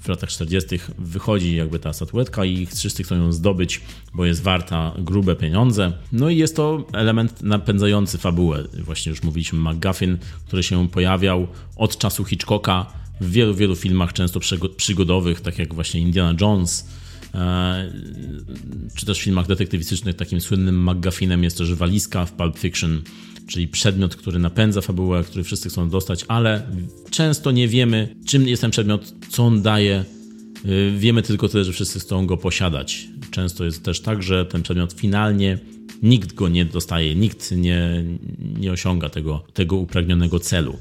w 0.01 0.09
latach 0.09 0.31
40. 0.31 0.79
wychodzi 0.99 1.57
jakby 1.57 1.79
ta 1.79 1.93
statuetka 1.93 2.45
i 2.45 2.67
wszyscy 2.67 3.03
chcą 3.03 3.17
ją 3.17 3.33
zdobyć, 3.33 3.81
bo 4.15 4.25
jest 4.25 4.43
warta 4.43 4.95
grube 4.99 5.37
pieniądze. 5.37 5.93
No 6.13 6.31
i 6.31 6.37
jest 6.37 6.57
to 6.57 6.87
element 6.93 7.43
napędzający 7.43 8.19
fabułę. 8.19 8.65
Właśnie 8.75 9.11
już 9.11 9.23
mówiliśmy 9.23 9.59
McGuffin, 9.59 10.19
który 10.47 10.63
się 10.63 10.89
pojawiał 10.89 11.49
od 11.77 11.99
czasu 11.99 12.25
Hitchcocka 12.25 12.87
w 13.21 13.31
wielu, 13.31 13.55
wielu 13.55 13.77
filmach, 13.77 14.13
często 14.13 14.41
przygodowych, 14.77 15.41
tak 15.41 15.59
jak 15.59 15.75
właśnie 15.75 16.01
Indiana 16.01 16.39
Jones, 16.41 16.87
E, 16.87 17.00
czy 18.95 19.07
też 19.07 19.19
w 19.19 19.23
filmach 19.23 19.47
detektywistycznych 19.47 20.17
takim 20.17 20.41
słynnym 20.41 20.91
McGuffinem 20.91 21.45
jest 21.45 21.59
też 21.59 21.75
walizka 21.75 22.27
w 22.27 22.33
Pulp 22.33 22.59
Fiction, 22.59 23.03
czyli 23.47 23.69
przedmiot, 23.69 24.17
który 24.17 24.39
napędza 24.39 24.81
fabułę, 24.81 25.25
który 25.25 25.45
wszyscy 25.45 25.69
chcą 25.69 25.91
dostać, 25.91 26.25
ale 26.29 26.67
często 27.11 27.51
nie 27.51 27.69
wiemy, 27.69 28.17
czym 28.27 28.49
jest 28.49 28.63
ten 28.63 28.71
przedmiot, 28.71 29.15
co 29.29 29.43
on 29.43 29.63
daje. 29.63 30.05
Y, 30.67 30.93
wiemy 30.99 31.23
tylko 31.23 31.49
tyle, 31.49 31.65
że 31.65 31.73
wszyscy 31.73 32.01
chcą 32.01 32.27
go 32.27 32.37
posiadać. 32.37 33.09
Często 33.31 33.65
jest 33.65 33.85
też 33.85 34.01
tak, 34.01 34.23
że 34.23 34.47
ten 34.47 34.63
przedmiot 34.63 34.93
finalnie 34.93 35.59
nikt 36.03 36.33
go 36.33 36.49
nie 36.49 36.65
dostaje, 36.65 37.15
nikt 37.15 37.53
nie, 37.53 38.05
nie 38.59 38.73
osiąga 38.73 39.09
tego, 39.09 39.45
tego 39.55 39.77
upragnionego 39.77 40.41
celu. 40.41 40.77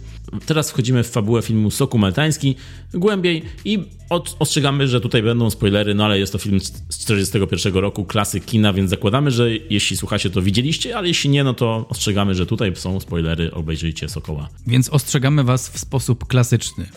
Teraz 0.45 0.71
wchodzimy 0.71 1.03
w 1.03 1.09
fabułę 1.09 1.41
filmu 1.41 1.71
Soku 1.71 1.97
Maltański 1.97 2.55
głębiej 2.93 3.43
i 3.65 3.79
od, 4.09 4.35
ostrzegamy, 4.39 4.87
że 4.87 5.01
tutaj 5.01 5.23
będą 5.23 5.49
spoilery, 5.49 5.95
no 5.95 6.05
ale 6.05 6.19
jest 6.19 6.31
to 6.31 6.37
film 6.37 6.59
z 6.89 6.97
41 6.97 7.73
roku, 7.73 8.05
klasyk 8.05 8.45
kina, 8.45 8.73
więc 8.73 8.89
zakładamy, 8.89 9.31
że 9.31 9.51
jeśli 9.51 9.97
słuchacie, 9.97 10.29
to 10.29 10.41
widzieliście, 10.41 10.97
ale 10.97 11.07
jeśli 11.07 11.29
nie, 11.29 11.43
no 11.43 11.53
to 11.53 11.85
ostrzegamy, 11.89 12.35
że 12.35 12.45
tutaj 12.45 12.75
są 12.75 12.99
spoilery, 12.99 13.51
obejrzyjcie 13.51 14.09
Sokoła. 14.09 14.49
Więc 14.67 14.89
ostrzegamy 14.89 15.43
was 15.43 15.69
w 15.69 15.79
sposób 15.79 16.27
klasyczny. 16.27 16.89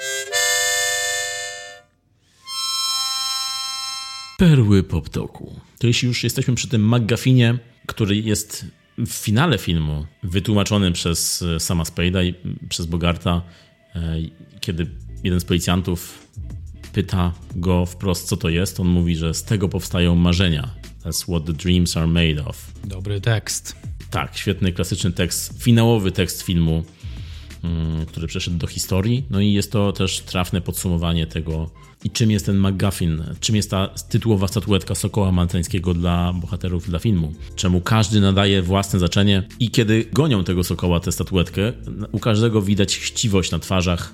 Perły 4.39 4.83
poptoku. 4.83 5.61
To 5.79 5.87
jeśli 5.87 6.09
już 6.09 6.25
jesteśmy 6.25 6.55
przy 6.55 6.69
tym 6.69 6.95
McGuffinie, 6.95 7.59
który 7.87 8.17
jest 8.17 8.67
w 8.99 9.13
finale 9.13 9.59
filmu 9.59 10.07
wytłumaczony 10.23 10.93
przez 10.93 11.43
e, 11.43 11.61
sama 11.61 11.85
Spade'a 11.85 12.25
i 12.25 12.35
przez 12.69 12.87
Bogarta, 12.87 13.43
e, 13.95 14.17
kiedy 14.61 14.87
jeden 15.25 15.41
z 15.41 15.45
policjantów 15.45 16.29
pyta 16.93 17.33
go 17.57 17.87
wprost, 17.87 18.29
co 18.29 18.37
to 18.37 18.49
jest, 18.49 18.81
on 18.81 18.89
mówi, 18.89 19.17
że 19.17 19.35
z 19.35 19.45
tego 19.45 19.69
powstają 19.69 20.15
marzenia. 20.15 20.75
That's 21.05 21.23
what 21.23 21.45
the 21.45 21.53
dreams 21.53 21.97
are 21.97 22.07
made 22.07 22.45
of. 22.45 22.73
Dobry 22.85 23.21
tekst. 23.21 23.77
Tak, 24.11 24.37
świetny, 24.37 24.73
klasyczny 24.73 25.13
tekst, 25.13 25.63
finałowy 25.63 26.13
tekst 26.13 26.43
filmu, 26.43 26.85
mm, 27.65 28.07
który 28.07 28.27
przeszedł 28.27 28.57
do 28.57 28.67
historii. 28.67 29.25
No 29.31 29.41
i 29.41 29.53
jest 29.53 29.73
to 29.73 29.93
też 29.93 30.21
trafne 30.21 30.61
podsumowanie 30.61 31.27
tego, 31.27 31.71
i 32.05 32.11
czym 32.11 32.31
jest 32.31 32.47
ten 32.47 32.59
McGuffin, 32.59 33.23
czym 33.41 33.57
jest 33.57 33.71
ta 33.71 33.89
tytułowa 34.09 34.49
statuetka 34.49 34.95
Sokoła 34.95 35.33
Maltańskiego 35.33 35.95
dla 35.95 36.33
bohaterów 36.33 36.89
dla 36.89 36.99
filmu, 36.99 37.33
czemu 37.57 37.81
każdy 37.81 38.21
nadaje 38.21 38.63
własne 38.63 38.99
znaczenie 38.99 39.43
i 39.61 39.71
kiedy 39.71 40.05
gonią 40.13 40.45
tego 40.45 40.65
Sokoła, 40.65 41.01
tę 41.01 41.13
statuetkę, 41.13 41.73
u 42.13 42.19
każdego 42.19 42.63
widać 42.63 42.97
chciwość 42.97 43.51
na 43.51 43.59
twarzach, 43.59 44.13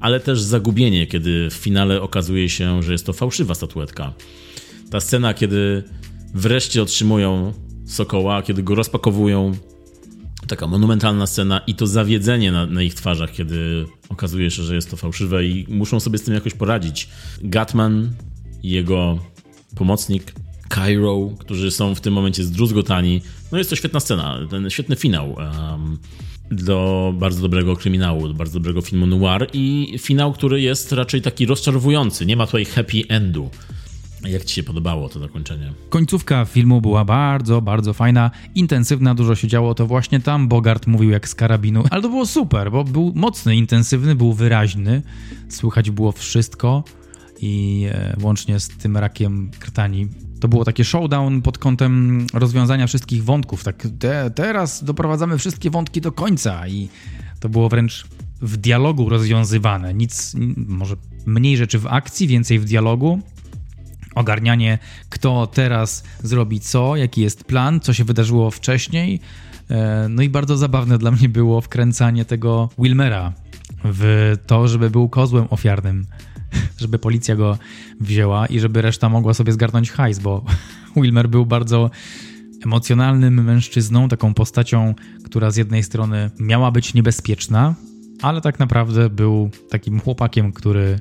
ale 0.00 0.20
też 0.20 0.40
zagubienie, 0.40 1.06
kiedy 1.06 1.50
w 1.50 1.54
finale 1.54 2.02
okazuje 2.02 2.48
się, 2.48 2.82
że 2.82 2.92
jest 2.92 3.06
to 3.06 3.12
fałszywa 3.12 3.54
statuetka. 3.54 4.12
Ta 4.90 5.00
scena, 5.00 5.34
kiedy 5.34 5.82
wreszcie 6.34 6.82
otrzymują 6.82 7.52
Sokoła, 7.86 8.42
kiedy 8.42 8.62
go 8.62 8.74
rozpakowują, 8.74 9.52
taka 10.48 10.66
monumentalna 10.66 11.26
scena 11.26 11.58
i 11.66 11.74
to 11.74 11.86
zawiedzenie 11.86 12.52
na, 12.52 12.66
na, 12.66 12.82
ich 12.82 12.94
twarzach, 12.94 13.32
kiedy 13.32 13.86
okazuje 14.08 14.50
się, 14.50 14.62
że 14.62 14.74
jest 14.74 14.90
to 14.90 14.96
fałszywe 14.96 15.46
i 15.46 15.66
muszą 15.68 16.00
sobie 16.00 16.18
z 16.18 16.22
tym 16.22 16.34
jakoś 16.34 16.54
poradzić. 16.54 17.08
Gatman 17.42 18.12
i 18.62 18.70
jego 18.70 19.18
pomocnik 19.76 20.32
Cairo, 20.68 21.30
którzy 21.38 21.70
są 21.70 21.94
w 21.94 22.00
tym 22.00 22.14
momencie 22.14 22.44
zdruzgotani. 22.44 23.20
No 23.52 23.58
jest 23.58 23.70
to 23.70 23.76
świetna 23.76 24.00
scena, 24.00 24.38
ten 24.50 24.70
świetny 24.70 24.96
finał 24.96 25.32
um, 25.32 25.98
do 26.50 27.12
bardzo 27.18 27.42
dobrego 27.42 27.76
kryminału, 27.76 28.28
do 28.28 28.34
bardzo 28.34 28.54
dobrego 28.54 28.80
filmu 28.80 29.06
noir 29.06 29.48
i 29.52 29.94
finał, 29.98 30.32
który 30.32 30.60
jest 30.60 30.92
raczej 30.92 31.22
taki 31.22 31.46
rozczarowujący. 31.46 32.26
Nie 32.26 32.36
ma 32.36 32.46
tutaj 32.46 32.64
happy 32.64 33.02
endu. 33.08 33.50
Jak 34.24 34.44
ci 34.44 34.54
się 34.54 34.62
podobało 34.62 35.08
to 35.08 35.18
zakończenie? 35.18 35.72
Końcówka 35.90 36.44
filmu 36.44 36.80
była 36.80 37.04
bardzo, 37.04 37.62
bardzo 37.62 37.92
fajna, 37.92 38.30
intensywna, 38.54 39.14
dużo 39.14 39.34
się 39.34 39.48
działo. 39.48 39.74
To 39.74 39.86
właśnie 39.86 40.20
tam 40.20 40.48
Bogart 40.48 40.86
mówił 40.86 41.10
jak 41.10 41.28
z 41.28 41.34
karabinu, 41.34 41.84
ale 41.90 42.02
to 42.02 42.08
było 42.08 42.26
super, 42.26 42.70
bo 42.70 42.84
był 42.84 43.12
mocny, 43.14 43.56
intensywny, 43.56 44.14
był 44.14 44.32
wyraźny. 44.32 45.02
Słychać 45.48 45.90
było 45.90 46.12
wszystko 46.12 46.84
i 47.40 47.86
e, 47.92 48.16
łącznie 48.22 48.60
z 48.60 48.68
tym 48.68 48.96
rakiem 48.96 49.50
krtani. 49.58 50.08
To 50.40 50.48
było 50.48 50.64
takie 50.64 50.84
showdown 50.84 51.42
pod 51.42 51.58
kątem 51.58 52.26
rozwiązania 52.34 52.86
wszystkich 52.86 53.24
wątków. 53.24 53.64
Tak, 53.64 53.88
te, 53.98 54.30
teraz 54.30 54.84
doprowadzamy 54.84 55.38
wszystkie 55.38 55.70
wątki 55.70 56.00
do 56.00 56.12
końca 56.12 56.68
i 56.68 56.88
to 57.40 57.48
było 57.48 57.68
wręcz 57.68 58.06
w 58.42 58.56
dialogu 58.56 59.08
rozwiązywane. 59.08 59.94
Nic, 59.94 60.34
może 60.56 60.96
mniej 61.26 61.56
rzeczy 61.56 61.78
w 61.78 61.86
akcji, 61.86 62.26
więcej 62.26 62.58
w 62.58 62.64
dialogu 62.64 63.20
ogarnianie, 64.18 64.78
kto 65.08 65.46
teraz 65.46 66.04
zrobi 66.22 66.60
co, 66.60 66.96
jaki 66.96 67.20
jest 67.20 67.44
plan, 67.44 67.80
co 67.80 67.92
się 67.92 68.04
wydarzyło 68.04 68.50
wcześniej. 68.50 69.20
E, 69.70 70.06
no 70.08 70.22
i 70.22 70.28
bardzo 70.28 70.56
zabawne 70.56 70.98
dla 70.98 71.10
mnie 71.10 71.28
było 71.28 71.60
wkręcanie 71.60 72.24
tego 72.24 72.70
Wilmera 72.78 73.32
w 73.84 74.34
to, 74.46 74.68
żeby 74.68 74.90
był 74.90 75.08
kozłem 75.08 75.46
ofiarnym, 75.50 76.06
żeby 76.80 76.98
policja 76.98 77.36
go 77.36 77.58
wzięła 78.00 78.46
i 78.46 78.60
żeby 78.60 78.82
reszta 78.82 79.08
mogła 79.08 79.34
sobie 79.34 79.52
zgarnąć 79.52 79.90
hajs, 79.90 80.18
bo 80.18 80.44
Wilmer 80.96 81.28
był 81.28 81.46
bardzo 81.46 81.90
emocjonalnym 82.64 83.44
mężczyzną, 83.44 84.08
taką 84.08 84.34
postacią, 84.34 84.94
która 85.24 85.50
z 85.50 85.56
jednej 85.56 85.82
strony 85.82 86.30
miała 86.40 86.70
być 86.70 86.94
niebezpieczna, 86.94 87.74
ale 88.22 88.40
tak 88.40 88.58
naprawdę 88.58 89.10
był 89.10 89.50
takim 89.70 90.00
chłopakiem, 90.00 90.52
który 90.52 91.00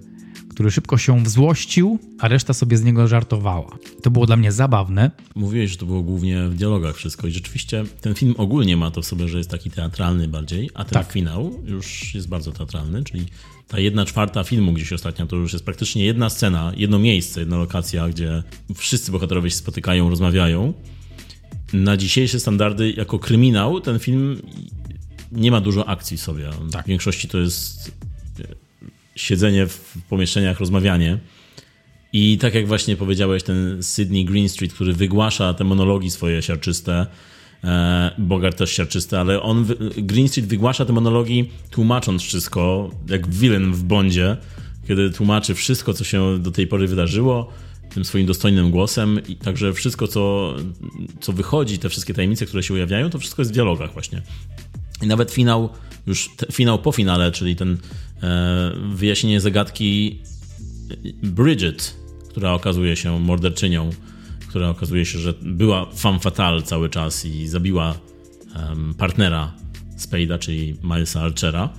który 0.58 0.72
szybko 0.72 0.98
się 0.98 1.24
wzłościł, 1.24 2.00
a 2.20 2.28
reszta 2.28 2.54
sobie 2.54 2.78
z 2.78 2.84
niego 2.84 3.08
żartowała. 3.08 3.78
To 4.04 4.12
było 4.12 4.26
dla 4.26 4.38
mnie 4.38 4.52
zabawne. 4.52 5.12
Mówiłeś, 5.36 5.72
że 5.72 5.78
to 5.78 5.86
było 5.86 6.02
głównie 6.02 6.48
w 6.48 6.56
dialogach 6.56 6.96
wszystko 6.96 7.28
i 7.28 7.32
rzeczywiście 7.32 7.84
ten 8.02 8.16
film 8.16 8.36
ogólnie 8.38 8.78
ma 8.78 8.92
to 8.92 9.02
w 9.02 9.06
sobie, 9.06 9.28
że 9.28 9.38
jest 9.38 9.50
taki 9.50 9.72
teatralny 9.72 10.28
bardziej, 10.28 10.70
a 10.74 10.84
ten 10.84 10.94
tak. 10.94 11.12
finał 11.12 11.64
już 11.66 12.16
jest 12.16 12.28
bardzo 12.28 12.52
teatralny, 12.52 13.04
czyli 13.04 13.26
ta 13.68 13.80
jedna 13.80 14.06
czwarta 14.06 14.44
filmu 14.44 14.74
gdzieś 14.74 14.94
ostatnio 14.94 15.26
to 15.26 15.36
już 15.36 15.54
jest 15.54 15.66
praktycznie 15.66 16.06
jedna 16.06 16.30
scena, 16.30 16.72
jedno 16.78 17.00
miejsce, 17.00 17.40
jedna 17.40 17.58
lokacja, 17.58 18.10
gdzie 18.10 18.44
wszyscy 18.76 19.12
bohaterowie 19.12 19.50
się 19.50 19.58
spotykają, 19.58 20.10
rozmawiają. 20.10 20.74
Na 21.74 21.98
dzisiejsze 21.98 22.40
standardy, 22.40 22.92
jako 22.92 23.20
kryminał, 23.20 23.82
ten 23.82 24.00
film 24.00 24.42
nie 25.32 25.52
ma 25.52 25.62
dużo 25.62 25.90
akcji 25.90 26.18
w 26.18 26.22
sobie. 26.22 26.50
Tak. 26.72 26.86
W 26.86 26.88
większości 26.88 27.28
to 27.28 27.38
jest 27.38 27.92
siedzenie 29.18 29.68
w 29.68 29.98
pomieszczeniach, 30.10 30.60
rozmawianie. 30.60 31.18
I 32.14 32.38
tak 32.38 32.56
jak 32.56 32.68
właśnie 32.68 32.96
powiedziałeś, 32.96 33.44
ten 33.44 33.84
Sydney 33.84 34.26
Green 34.26 34.50
Street, 34.50 34.74
który 34.74 34.94
wygłasza 34.94 35.54
te 35.54 35.64
monologi 35.64 36.12
swoje 36.12 36.42
siarczyste, 36.42 37.08
e, 37.64 38.12
Bogart 38.18 38.58
też 38.58 38.72
siarczysty, 38.72 39.20
ale 39.20 39.42
on, 39.42 39.66
Green 39.98 40.28
Street 40.28 40.50
wygłasza 40.50 40.86
te 40.86 40.94
monologi 40.94 41.50
tłumacząc 41.72 42.22
wszystko, 42.22 42.92
jak 43.10 43.28
villain 43.28 43.74
w 43.74 43.84
Bondzie, 43.84 44.38
kiedy 44.88 45.12
tłumaczy 45.12 45.56
wszystko, 45.56 45.94
co 45.94 46.04
się 46.04 46.40
do 46.40 46.52
tej 46.52 46.68
pory 46.68 46.88
wydarzyło, 46.88 47.52
tym 47.94 48.06
swoim 48.06 48.26
dostojnym 48.26 48.72
głosem 48.72 49.22
i 49.28 49.36
także 49.36 49.74
wszystko, 49.74 50.08
co, 50.08 50.56
co 51.20 51.34
wychodzi, 51.34 51.80
te 51.80 51.90
wszystkie 51.90 52.14
tajemnice, 52.14 52.46
które 52.46 52.64
się 52.64 52.74
ujawniają, 52.74 53.10
to 53.10 53.20
wszystko 53.20 53.42
jest 53.42 53.52
w 53.52 53.54
dialogach 53.54 53.94
właśnie. 53.94 54.22
I 55.02 55.08
nawet 55.08 55.32
finał, 55.32 55.70
już 56.08 56.30
finał 56.52 56.80
po 56.80 56.92
finale, 56.92 57.32
czyli 57.32 57.56
ten 57.56 57.78
wyjaśnienie 58.92 59.42
zagadki 59.42 60.20
Bridget, 61.24 61.98
która 62.30 62.54
okazuje 62.54 62.96
się 62.96 63.20
morderczynią, 63.20 63.90
która 64.50 64.70
okazuje 64.70 65.06
się, 65.06 65.20
że 65.20 65.34
była 65.42 65.86
femme 65.96 66.20
fatale 66.20 66.62
cały 66.62 66.90
czas 66.90 67.26
i 67.26 67.48
zabiła 67.48 67.96
partnera 68.98 69.54
Spade'a, 69.98 70.40
czyli 70.40 70.76
Milesa 70.84 71.22
Archera, 71.22 71.70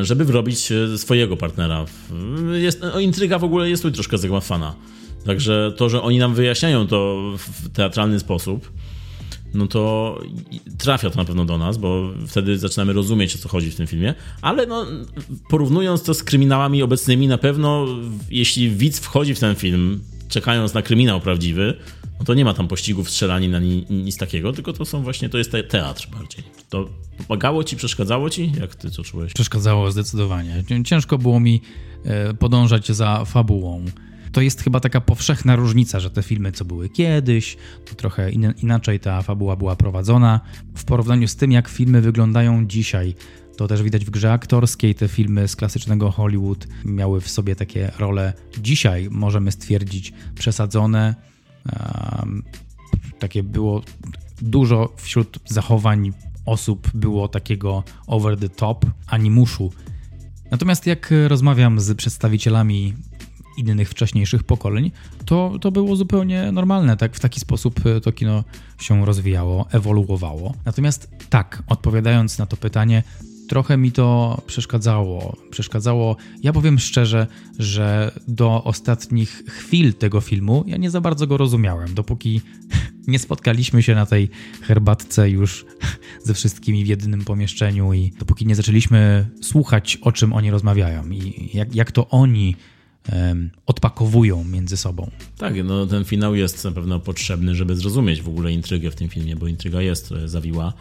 żeby 0.00 0.24
wrobić 0.24 0.72
e, 0.72 0.98
swojego 0.98 1.36
partnera. 1.36 1.84
Jest, 2.52 2.80
no, 2.80 3.00
intryga 3.00 3.38
w 3.38 3.44
ogóle 3.44 3.70
jest 3.70 3.82
tu 3.82 3.90
troszkę 3.90 4.18
zagłafana. 4.18 4.74
Także 5.26 5.72
to, 5.76 5.88
że 5.88 6.02
oni 6.02 6.18
nam 6.18 6.34
wyjaśniają 6.34 6.86
to 6.86 7.32
w 7.38 7.68
teatralny 7.68 8.20
sposób, 8.20 8.72
no 9.54 9.66
to 9.66 10.20
trafia 10.78 11.10
to 11.10 11.16
na 11.16 11.24
pewno 11.24 11.44
do 11.44 11.58
nas, 11.58 11.78
bo 11.78 12.12
wtedy 12.26 12.58
zaczynamy 12.58 12.92
rozumieć, 12.92 13.34
o 13.34 13.38
co 13.38 13.48
chodzi 13.48 13.70
w 13.70 13.76
tym 13.76 13.86
filmie. 13.86 14.14
Ale 14.42 14.66
no, 14.66 14.86
porównując 15.48 16.02
to 16.02 16.14
z 16.14 16.22
kryminałami 16.22 16.82
obecnymi, 16.82 17.28
na 17.28 17.38
pewno 17.38 17.86
jeśli 18.30 18.70
widz 18.70 19.00
wchodzi 19.00 19.34
w 19.34 19.40
ten 19.40 19.54
film, 19.54 20.00
czekając 20.28 20.74
na 20.74 20.82
kryminał 20.82 21.20
prawdziwy, 21.20 21.74
no 22.18 22.24
to 22.24 22.34
nie 22.34 22.44
ma 22.44 22.54
tam 22.54 22.68
pościgów, 22.68 23.10
strzelani 23.10 23.48
na 23.48 23.58
ni 23.58 23.86
nic 23.90 24.16
takiego, 24.16 24.52
tylko 24.52 24.72
to 24.72 24.84
są 24.84 25.02
właśnie, 25.02 25.28
to 25.28 25.38
jest 25.38 25.52
te 25.52 25.62
teatr 25.62 26.08
bardziej. 26.18 26.44
To 26.68 26.88
pomagało 27.18 27.64
ci, 27.64 27.76
przeszkadzało 27.76 28.30
ci? 28.30 28.52
Jak 28.60 28.74
ty 28.74 28.90
co 28.90 29.02
czułeś? 29.02 29.32
Przeszkadzało 29.32 29.90
zdecydowanie. 29.90 30.64
Ciężko 30.84 31.18
było 31.18 31.40
mi 31.40 31.60
e, 32.04 32.34
podążać 32.34 32.88
za 32.88 33.24
fabułą 33.24 33.84
to 34.32 34.40
jest 34.40 34.62
chyba 34.62 34.80
taka 34.80 35.00
powszechna 35.00 35.56
różnica, 35.56 36.00
że 36.00 36.10
te 36.10 36.22
filmy, 36.22 36.52
co 36.52 36.64
były 36.64 36.88
kiedyś, 36.88 37.56
to 37.84 37.94
trochę 37.94 38.30
in, 38.30 38.54
inaczej 38.62 39.00
ta 39.00 39.22
fabuła 39.22 39.56
była 39.56 39.76
prowadzona. 39.76 40.40
W 40.74 40.84
porównaniu 40.84 41.28
z 41.28 41.36
tym, 41.36 41.52
jak 41.52 41.68
filmy 41.68 42.00
wyglądają 42.00 42.66
dzisiaj, 42.66 43.14
to 43.56 43.68
też 43.68 43.82
widać 43.82 44.04
w 44.04 44.10
grze 44.10 44.32
aktorskiej. 44.32 44.94
Te 44.94 45.08
filmy 45.08 45.48
z 45.48 45.56
klasycznego 45.56 46.10
Hollywood 46.10 46.66
miały 46.84 47.20
w 47.20 47.28
sobie 47.28 47.56
takie 47.56 47.92
role 47.98 48.32
dzisiaj, 48.60 49.08
możemy 49.10 49.52
stwierdzić, 49.52 50.12
przesadzone. 50.34 51.14
Um, 52.18 52.42
takie 53.18 53.42
było 53.42 53.82
dużo 54.42 54.92
wśród 54.96 55.38
zachowań 55.46 56.12
osób 56.46 56.90
było 56.94 57.28
takiego 57.28 57.84
over 58.06 58.38
the 58.38 58.48
top 58.48 58.86
animuszu. 59.06 59.72
Natomiast 60.50 60.86
jak 60.86 61.14
rozmawiam 61.28 61.80
z 61.80 61.96
przedstawicielami 61.96 62.94
innych 63.56 63.90
wcześniejszych 63.90 64.44
pokoleń, 64.44 64.90
to, 65.24 65.52
to 65.60 65.72
było 65.72 65.96
zupełnie 65.96 66.52
normalne. 66.52 66.96
Tak, 66.96 67.16
w 67.16 67.20
taki 67.20 67.40
sposób 67.40 67.80
to 68.02 68.12
kino 68.12 68.44
się 68.78 69.06
rozwijało, 69.06 69.66
ewoluowało. 69.70 70.54
Natomiast 70.64 71.10
tak, 71.30 71.62
odpowiadając 71.68 72.38
na 72.38 72.46
to 72.46 72.56
pytanie, 72.56 73.02
trochę 73.46 73.76
mi 73.76 73.92
to 73.92 74.40
przeszkadzało. 74.46 75.36
Przeszkadzało, 75.50 76.16
ja 76.42 76.52
powiem 76.52 76.78
szczerze, 76.78 77.26
że 77.58 78.12
do 78.28 78.64
ostatnich 78.64 79.42
chwil 79.48 79.94
tego 79.94 80.20
filmu 80.20 80.64
ja 80.66 80.76
nie 80.76 80.90
za 80.90 81.00
bardzo 81.00 81.26
go 81.26 81.36
rozumiałem, 81.36 81.94
dopóki 81.94 82.40
nie 83.06 83.18
spotkaliśmy 83.18 83.82
się 83.82 83.94
na 83.94 84.06
tej 84.06 84.28
herbatce 84.62 85.30
już 85.30 85.66
ze 86.26 86.34
wszystkimi 86.34 86.84
w 86.84 86.86
jednym 86.86 87.24
pomieszczeniu 87.24 87.92
i 87.92 88.12
dopóki 88.18 88.46
nie 88.46 88.54
zaczęliśmy 88.54 89.26
słuchać, 89.42 89.98
o 90.00 90.12
czym 90.12 90.32
oni 90.32 90.50
rozmawiają 90.50 91.10
i 91.10 91.50
jak, 91.54 91.74
jak 91.74 91.92
to 91.92 92.08
oni 92.08 92.56
odpakowują 93.66 94.44
między 94.44 94.76
sobą. 94.76 95.10
Tak, 95.38 95.54
no 95.64 95.86
ten 95.86 96.04
finał 96.04 96.34
jest 96.34 96.64
na 96.64 96.72
pewno 96.72 97.00
potrzebny, 97.00 97.54
żeby 97.54 97.76
zrozumieć 97.76 98.22
w 98.22 98.28
ogóle 98.28 98.52
intrygę 98.52 98.90
w 98.90 98.94
tym 98.94 99.08
filmie, 99.08 99.36
bo 99.36 99.46
intryga 99.46 99.82
jest 99.82 100.14
zawiła. 100.24 100.72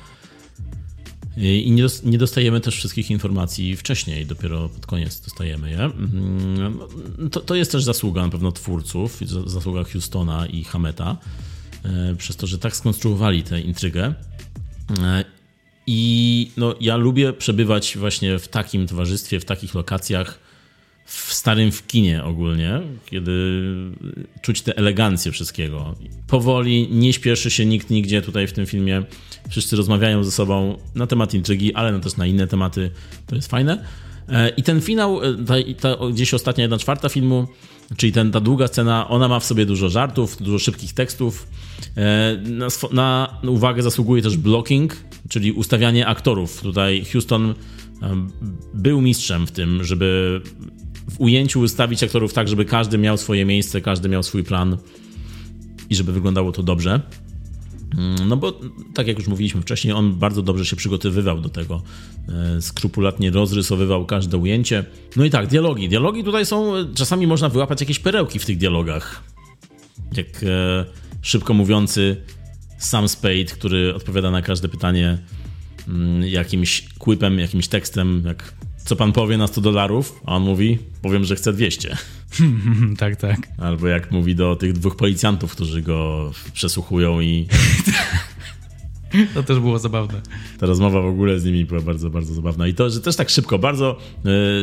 I 1.38 1.72
nie 2.04 2.18
dostajemy 2.18 2.62
też 2.62 2.76
wszystkich 2.76 3.12
informacji 3.12 3.76
wcześniej, 3.76 4.26
dopiero 4.26 4.70
pod 4.70 4.86
koniec 4.86 5.22
dostajemy 5.22 5.70
je. 5.70 5.80
Mm, 5.80 6.80
to, 7.32 7.40
to 7.40 7.56
jest 7.56 7.72
też 7.72 7.84
zasługa 7.84 8.22
na 8.22 8.30
pewno 8.30 8.52
twórców, 8.52 9.20
zasługa 9.46 9.84
Houstona 9.84 10.48
i 10.48 10.64
Hameta, 10.64 11.18
e, 11.86 12.16
przez 12.16 12.36
to, 12.36 12.48
że 12.48 12.58
tak 12.58 12.76
skonstruowali 12.76 13.44
tę 13.44 13.62
intrygę. 13.62 14.14
E, 15.04 15.26
I 15.88 16.52
no, 16.58 16.76
ja 16.82 16.96
lubię 16.96 17.34
przebywać 17.34 17.98
właśnie 17.98 18.40
w 18.40 18.48
takim 18.48 18.88
towarzystwie, 18.88 19.40
w 19.40 19.46
takich 19.46 19.74
lokacjach, 19.74 20.40
starym 21.46 21.72
w 21.72 21.88
kinie 21.88 22.24
ogólnie, 22.24 22.82
kiedy 23.06 23.32
czuć 24.42 24.62
tę 24.62 24.78
elegancję 24.78 25.32
wszystkiego. 25.32 25.96
Powoli, 26.28 26.88
nie 26.92 27.14
śpieszy 27.14 27.52
się 27.52 27.66
nikt 27.66 27.90
nigdzie 27.90 28.22
tutaj 28.22 28.48
w 28.48 28.54
tym 28.54 28.66
filmie. 28.66 29.04
Wszyscy 29.50 29.76
rozmawiają 29.76 30.24
ze 30.24 30.32
sobą 30.32 30.78
na 30.96 31.08
temat 31.08 31.34
intrygi, 31.34 31.74
ale 31.74 31.92
no 31.92 32.00
też 32.00 32.18
na 32.18 32.26
inne 32.26 32.48
tematy. 32.48 32.92
To 33.28 33.36
jest 33.36 33.48
fajne. 33.50 33.86
E, 34.30 34.50
I 34.50 34.64
ten 34.64 34.82
finał, 34.82 35.24
e, 35.24 35.36
ta, 35.46 35.56
ta 35.80 36.08
gdzieś 36.08 36.34
ostatnia 36.34 36.62
jedna 36.62 36.78
czwarta 36.78 37.10
filmu, 37.10 37.48
czyli 37.98 38.12
ten, 38.12 38.32
ta 38.32 38.40
długa 38.40 38.68
scena, 38.68 39.08
ona 39.10 39.28
ma 39.28 39.40
w 39.40 39.46
sobie 39.46 39.66
dużo 39.66 39.90
żartów, 39.90 40.38
dużo 40.38 40.60
szybkich 40.60 40.94
tekstów. 40.94 41.48
E, 41.98 42.38
na, 42.50 42.68
na 43.44 43.52
uwagę 43.52 43.84
zasługuje 43.84 44.22
też 44.22 44.38
blocking, 44.38 44.98
czyli 45.30 45.52
ustawianie 45.52 46.08
aktorów. 46.08 46.62
Tutaj 46.62 47.06
Houston 47.14 47.54
był 48.74 49.02
mistrzem 49.02 49.48
w 49.48 49.52
tym, 49.52 49.84
żeby 49.84 50.42
w 51.10 51.22
ujęciu 51.22 51.60
ustawić 51.60 52.04
aktorów 52.04 52.34
tak, 52.34 52.48
żeby 52.48 52.66
każdy 52.66 52.98
miał 52.98 53.18
swoje 53.18 53.46
miejsce, 53.46 53.82
każdy 53.82 54.10
miał 54.10 54.24
swój 54.24 54.44
plan 54.44 54.78
i 55.90 55.96
żeby 55.96 56.12
wyglądało 56.12 56.52
to 56.52 56.64
dobrze. 56.64 57.02
Mm, 57.98 58.28
no 58.28 58.38
bo, 58.38 58.60
tak 58.94 59.08
jak 59.08 59.18
już 59.18 59.28
mówiliśmy 59.28 59.62
wcześniej, 59.62 59.94
on 59.94 60.14
bardzo 60.14 60.42
dobrze 60.42 60.66
się 60.66 60.76
przygotowywał 60.76 61.42
do 61.42 61.50
tego. 61.50 61.82
E, 62.30 62.62
skrupulatnie 62.62 63.32
rozrysowywał 63.32 64.06
każde 64.06 64.38
ujęcie. 64.38 64.86
No 65.16 65.26
i 65.26 65.30
tak, 65.30 65.48
dialogi. 65.48 65.90
Dialogi 65.90 66.24
tutaj 66.24 66.46
są, 66.46 66.74
czasami 66.96 67.28
można 67.28 67.50
wyłapać 67.50 67.82
jakieś 67.82 68.00
perełki 68.00 68.40
w 68.40 68.46
tych 68.46 68.58
dialogach. 68.58 69.24
Jak 70.18 70.28
e, 70.44 70.86
szybko 71.22 71.54
mówiący 71.54 72.18
Sam 72.78 73.08
Spade, 73.08 73.46
który 73.46 73.96
odpowiada 73.96 74.32
na 74.32 74.42
każde 74.42 74.70
pytanie 74.70 75.18
mm, 75.88 76.24
jakimś 76.24 76.90
quipem, 77.00 77.40
jakimś 77.40 77.68
tekstem, 77.68 78.24
jak 78.26 78.54
co 78.86 78.96
pan 78.96 79.12
powie 79.12 79.38
na 79.38 79.48
100 79.48 79.62
dolarów, 79.62 80.22
a 80.26 80.36
on 80.36 80.44
mówi, 80.44 80.80
powiem, 81.02 81.24
że 81.24 81.36
chce 81.36 81.54
200. 81.54 81.98
tak, 82.98 83.16
tak. 83.16 83.38
Albo 83.58 83.88
jak 83.88 84.12
mówi 84.12 84.36
do 84.36 84.56
tych 84.56 84.74
dwóch 84.74 84.96
policjantów, 84.96 85.52
którzy 85.52 85.82
go 85.82 86.32
przesłuchują 86.54 87.22
i... 87.22 87.48
To 89.34 89.44
też 89.44 89.60
było 89.60 89.80
zabawne. 89.80 90.22
Ta 90.60 90.66
rozmowa 90.66 91.02
w 91.02 91.06
ogóle 91.06 91.40
z 91.40 91.46
nimi 91.46 91.66
była 91.66 91.82
bardzo, 91.82 92.10
bardzo 92.10 92.34
zabawna. 92.34 92.68
I 92.68 92.74
to, 92.74 92.90
że 92.90 93.02
też 93.02 93.16
tak 93.16 93.30
szybko, 93.30 93.60
bardzo 93.60 93.98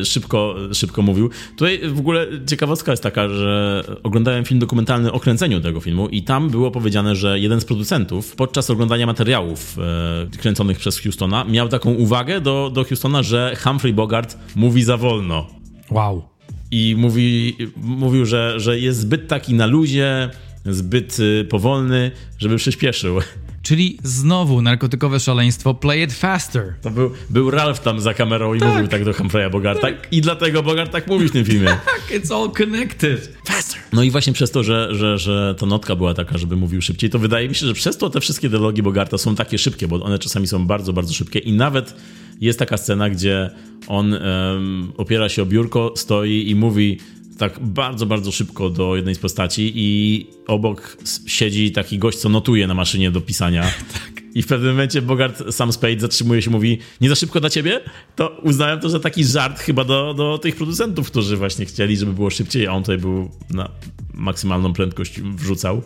e, 0.01 0.05
szybko, 0.05 0.55
szybko 0.73 1.03
mówił. 1.03 1.31
Tutaj 1.57 1.81
w 1.89 1.99
ogóle 1.99 2.27
ciekawostka 2.47 2.91
jest 2.91 3.03
taka, 3.03 3.29
że 3.29 3.85
oglądałem 4.03 4.45
film 4.45 4.61
dokumentalny 4.61 5.13
o 5.13 5.21
kręceniu 5.21 5.61
tego 5.61 5.81
filmu 5.81 6.09
i 6.09 6.23
tam 6.23 6.51
było 6.51 6.71
powiedziane, 6.71 7.17
że 7.17 7.41
jeden 7.41 7.61
z 7.61 7.65
producentów 7.65 8.37
podczas 8.37 8.71
oglądania 8.71 9.07
materiałów 9.07 9.79
e, 9.79 10.37
kręconych 10.39 10.79
przez 10.79 11.01
Houstona 11.01 11.45
miał 11.45 11.69
taką 11.69 11.95
uwagę 11.95 12.41
do, 12.41 12.71
do 12.75 12.85
Houstona, 12.85 13.23
że 13.23 13.57
Humphrey 13.65 13.93
Bogart 13.93 14.39
mówi 14.57 14.83
za 14.83 14.97
wolno. 14.97 15.47
Wow. 15.91 16.23
I 16.71 16.95
mówi, 16.99 17.57
mówił, 17.77 18.27
że, 18.27 18.61
że 18.61 18.79
jest 18.79 19.01
zbyt 19.01 19.29
taki 19.29 19.55
na 19.55 19.67
luzie, 19.67 20.31
zbyt 20.67 21.19
y, 21.19 21.47
powolny, 21.51 22.11
żeby 22.39 22.57
przyspieszył. 22.57 23.19
Czyli 23.63 23.99
znowu 24.03 24.63
narkotykowe 24.63 25.21
szaleństwo 25.21 25.75
Play 25.75 26.03
It 26.03 26.13
Faster. 26.13 26.75
To 26.83 26.91
był, 26.91 27.11
był 27.31 27.51
Ralph 27.51 27.81
tam 27.81 28.01
za 28.01 28.15
kamerą 28.15 28.55
i 28.55 28.61
tak. 28.61 28.69
mówił 28.69 28.89
tak 28.89 29.05
do 29.05 29.13
Humphreya 29.13 29.51
Bogarta. 29.51 29.81
Tak. 29.81 30.09
I 30.13 30.21
dlatego 30.21 30.63
Bogart 30.63 30.93
tak 30.93 31.07
mówi 31.07 31.29
w 31.29 31.33
tym 31.33 31.45
filmie. 31.45 31.69
Tak, 31.85 32.21
it's 32.21 32.35
all 32.35 32.51
connected. 32.51 33.37
Faster. 33.47 33.81
No 33.93 34.03
i 34.03 34.11
właśnie 34.11 34.33
przez 34.33 34.51
to, 34.51 34.63
że, 34.63 34.95
że, 34.95 35.19
że 35.19 35.55
ta 35.59 35.67
notka 35.67 35.97
była 35.97 36.15
taka, 36.15 36.39
żeby 36.39 36.57
mówił 36.57 36.83
szybciej, 36.83 37.11
to 37.11 37.19
wydaje 37.19 37.49
mi 37.49 37.55
się, 37.55 37.67
że 37.67 37.75
przez 37.75 37.99
to 37.99 38.11
te 38.11 38.21
wszystkie 38.21 38.49
dialogi 38.49 38.83
Bogarta 38.83 39.19
są 39.19 39.35
takie 39.35 39.59
szybkie, 39.59 39.89
bo 39.89 40.03
one 40.03 40.19
czasami 40.19 40.47
są 40.47 40.67
bardzo, 40.67 40.93
bardzo 40.93 41.15
szybkie 41.15 41.39
i 41.39 41.53
nawet 41.53 41.95
jest 42.41 42.59
taka 42.59 42.77
scena, 42.77 43.11
gdzie 43.11 43.51
on 43.87 44.13
um, 44.13 44.93
opiera 44.97 45.29
się 45.29 45.43
o 45.43 45.47
biurko, 45.47 45.93
stoi 45.97 46.51
i 46.51 46.55
mówi 46.55 46.99
tak 47.43 47.61
bardzo, 47.61 48.07
bardzo 48.07 48.33
szybko 48.33 48.71
do 48.71 48.97
jednej 48.97 49.15
z 49.15 49.19
postaci 49.19 49.73
i 49.75 50.27
obok 50.47 50.97
siedzi 51.27 51.73
taki 51.73 51.99
gość, 51.99 52.19
co 52.19 52.29
notuje 52.29 52.67
na 52.67 52.75
maszynie 52.75 53.11
do 53.11 53.21
pisania. 53.21 53.63
tak. 53.93 54.23
I 54.35 54.43
w 54.43 54.47
pewnym 54.47 54.71
momencie 54.71 55.03
Bogart 55.03 55.43
sam 55.51 55.73
Spade 55.73 56.01
zatrzymuje 56.01 56.43
się 56.43 56.51
mówi, 56.51 56.79
nie 57.01 57.09
za 57.09 57.15
szybko 57.15 57.41
dla 57.41 57.51
ciebie? 57.51 57.81
To 58.17 58.29
uznałem 58.43 58.81
to 58.81 58.89
za 58.89 59.01
taki 59.01 59.25
żart 59.25 59.59
chyba 59.59 59.85
do, 59.85 60.15
do 60.15 60.39
tych 60.39 60.57
producentów, 60.57 61.11
którzy 61.11 61.37
właśnie 61.37 61.67
chcieli, 61.67 61.97
żeby 61.97 62.13
było 62.13 62.31
szybciej, 62.31 62.67
a 62.67 62.73
on 62.73 62.83
tutaj 62.83 62.99
był 62.99 63.31
na 63.51 63.69
maksymalną 64.15 64.73
prędkość 64.73 65.21
wrzucał. 65.21 65.83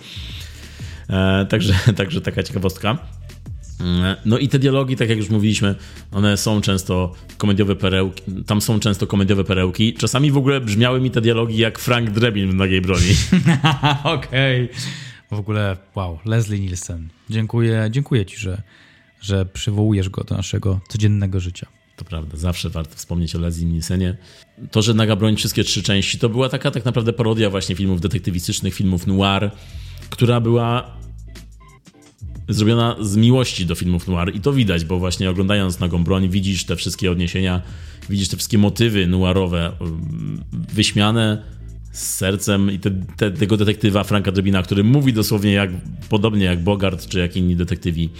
E, 1.09 1.47
także, 1.51 1.75
także 1.97 2.21
taka 2.21 2.43
ciekawostka. 2.43 2.99
No 4.24 4.39
i 4.39 4.49
te 4.49 4.59
dialogi, 4.59 4.97
tak 4.97 5.09
jak 5.09 5.18
już 5.18 5.31
mówiliśmy, 5.31 5.74
one 6.12 6.37
są 6.37 6.61
często 6.61 7.12
komediowe 7.39 7.77
perełki, 7.77 8.22
tam 8.47 8.61
są 8.61 8.81
często 8.81 9.07
komediowe 9.07 9.45
perełki. 9.45 9.95
Czasami 9.95 10.31
w 10.31 10.37
ogóle 10.37 10.61
brzmiały 10.61 11.01
mi 11.01 11.11
te 11.11 11.20
dialogi 11.20 11.57
jak 11.57 11.79
Frank 11.79 12.11
Drebin 12.11 12.51
w 12.51 12.55
Nagiej 12.55 12.81
Broni. 12.81 13.14
Okej. 14.05 14.64
Okay. 14.64 14.68
W 15.31 15.39
ogóle, 15.39 15.77
wow, 15.95 16.18
Leslie 16.24 16.61
Nielsen. 16.61 17.09
Dziękuję, 17.31 17.89
dziękuję 17.91 18.27
ci, 18.27 18.37
że, 18.37 18.62
że 19.20 19.47
przywołujesz 19.47 20.09
go 20.09 20.24
do 20.24 20.37
naszego 20.37 20.81
codziennego 20.89 21.41
życia. 21.41 21.66
To 21.97 22.05
prawda, 22.05 22.37
zawsze 22.37 22.70
warto 22.70 22.97
wspomnieć 22.97 23.37
o 23.37 23.39
Leslie 23.39 23.66
Nielsenie. 23.66 24.16
To, 24.70 24.83
że 24.83 24.95
Naga 24.95 25.16
Broń 25.16 25.37
wszystkie 25.37 25.64
trzy 25.64 25.83
części, 25.83 26.18
to 26.18 26.29
była 26.29 26.49
taka 26.49 26.70
tak 26.70 26.85
naprawdę 26.85 27.12
parodia 27.12 27.51
właśnie 27.51 27.77
filmów 27.77 28.01
detektywistycznych, 28.01 28.74
filmów 28.74 29.07
noir, 29.07 29.51
która 30.11 30.41
była 30.41 30.97
zrobiona 32.49 32.97
z 33.01 33.17
miłości 33.17 33.67
do 33.67 33.75
filmów 33.75 34.09
noir 34.09 34.35
i 34.35 34.41
to 34.41 34.53
widać, 34.53 34.85
bo 34.85 34.99
właśnie 34.99 35.31
oglądając 35.31 35.81
Nagą 35.81 36.05
Broń 36.05 36.29
widzisz 36.29 36.65
te 36.65 36.77
wszystkie 36.77 37.11
odniesienia, 37.11 37.63
widzisz 38.11 38.29
te 38.29 38.37
wszystkie 38.37 38.59
motywy 38.59 39.07
noirowe 39.07 39.73
mm, 39.81 40.45
wyśmiane 40.75 41.43
z 41.93 42.15
sercem 42.15 42.71
i 42.73 42.79
te, 42.79 42.91
te, 43.17 43.31
tego 43.31 43.57
detektywa 43.57 44.05
Franka 44.05 44.33
Drebina, 44.33 44.63
który 44.63 44.85
mówi 44.85 45.13
dosłownie 45.13 45.53
jak, 45.53 45.71
podobnie 46.09 46.45
jak 46.45 46.63
Bogart 46.63 47.09
czy 47.09 47.19
jak 47.19 47.37
inni 47.37 47.57
detektywi 47.57 48.11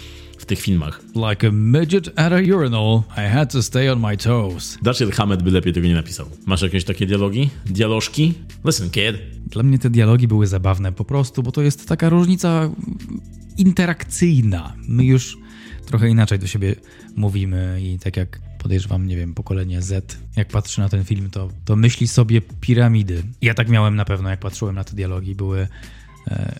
tych 0.47 0.59
filmach. 0.59 1.01
Like 1.15 1.47
a 1.47 1.51
midget 1.51 2.19
at 2.19 2.33
a 2.33 2.39
urinal, 2.39 3.03
I 3.17 3.29
had 3.29 3.51
to 3.51 3.63
stay 3.63 3.91
on 3.91 3.99
my 3.99 4.17
toes. 4.17 4.77
Dashiell 4.81 5.11
Hammett 5.11 5.43
by 5.43 5.51
lepiej 5.51 5.73
tego 5.73 5.87
nie 5.87 5.93
napisał. 5.93 6.25
Masz 6.45 6.61
jakieś 6.61 6.83
takie 6.83 7.05
dialogi? 7.05 7.49
Dialożki? 7.65 8.33
Listen, 8.65 8.89
kid. 8.89 9.15
Dla 9.45 9.63
mnie 9.63 9.79
te 9.79 9.89
dialogi 9.89 10.27
były 10.27 10.47
zabawne 10.47 10.91
po 10.91 11.05
prostu, 11.05 11.43
bo 11.43 11.51
to 11.51 11.61
jest 11.61 11.87
taka 11.87 12.09
różnica 12.09 12.69
interakcyjna. 13.57 14.73
My 14.87 15.05
już 15.05 15.37
trochę 15.85 16.09
inaczej 16.09 16.39
do 16.39 16.47
siebie 16.47 16.75
mówimy 17.15 17.79
i 17.81 17.99
tak 17.99 18.17
jak 18.17 18.39
podejrzewam, 18.57 19.07
nie 19.07 19.17
wiem, 19.17 19.33
pokolenie 19.33 19.81
Z, 19.81 20.17
jak 20.35 20.47
patrzy 20.47 20.81
na 20.81 20.89
ten 20.89 21.03
film, 21.03 21.29
to, 21.29 21.49
to 21.65 21.75
myśli 21.75 22.07
sobie 22.07 22.41
piramidy. 22.41 23.23
Ja 23.41 23.53
tak 23.53 23.69
miałem 23.69 23.95
na 23.95 24.05
pewno, 24.05 24.29
jak 24.29 24.39
patrzyłem 24.39 24.75
na 24.75 24.83
te 24.83 24.95
dialogi. 24.95 25.35
Były 25.35 25.67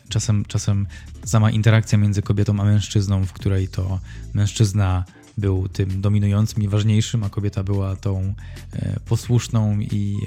czasem, 0.09 0.45
czasem 0.45 0.87
sama 1.25 1.51
interakcja 1.51 1.97
między 1.97 2.21
kobietą 2.21 2.59
a 2.59 2.63
mężczyzną, 2.63 3.25
w 3.25 3.33
której 3.33 3.67
to 3.67 3.99
mężczyzna 4.33 5.05
był 5.37 5.67
tym 5.67 6.01
dominującym 6.01 6.63
i 6.63 6.67
ważniejszym, 6.67 7.23
a 7.23 7.29
kobieta 7.29 7.63
była 7.63 7.95
tą 7.95 8.33
e, 8.73 8.99
posłuszną 9.05 9.79
i 9.79 10.17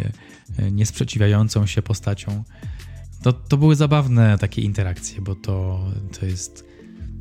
e, 0.58 0.70
niesprzeciwiającą 0.70 1.66
się 1.66 1.82
postacią. 1.82 2.44
To, 3.22 3.32
to 3.32 3.56
były 3.56 3.76
zabawne 3.76 4.38
takie 4.38 4.62
interakcje, 4.62 5.20
bo 5.20 5.34
to, 5.34 5.84
to 6.20 6.26
jest 6.26 6.64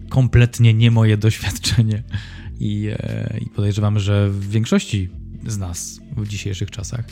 kompletnie 0.10 0.74
nie 0.74 0.92
moje 0.92 1.18
doświadczenie. 1.18 2.04
i, 2.60 2.90
e, 2.92 3.38
i 3.42 3.50
podejrzewam, 3.50 4.00
że 4.00 4.30
w 4.30 4.50
większości 4.50 5.10
z 5.48 5.58
nas 5.58 6.00
w 6.18 6.28
dzisiejszych 6.28 6.72
czasach. 6.72 7.06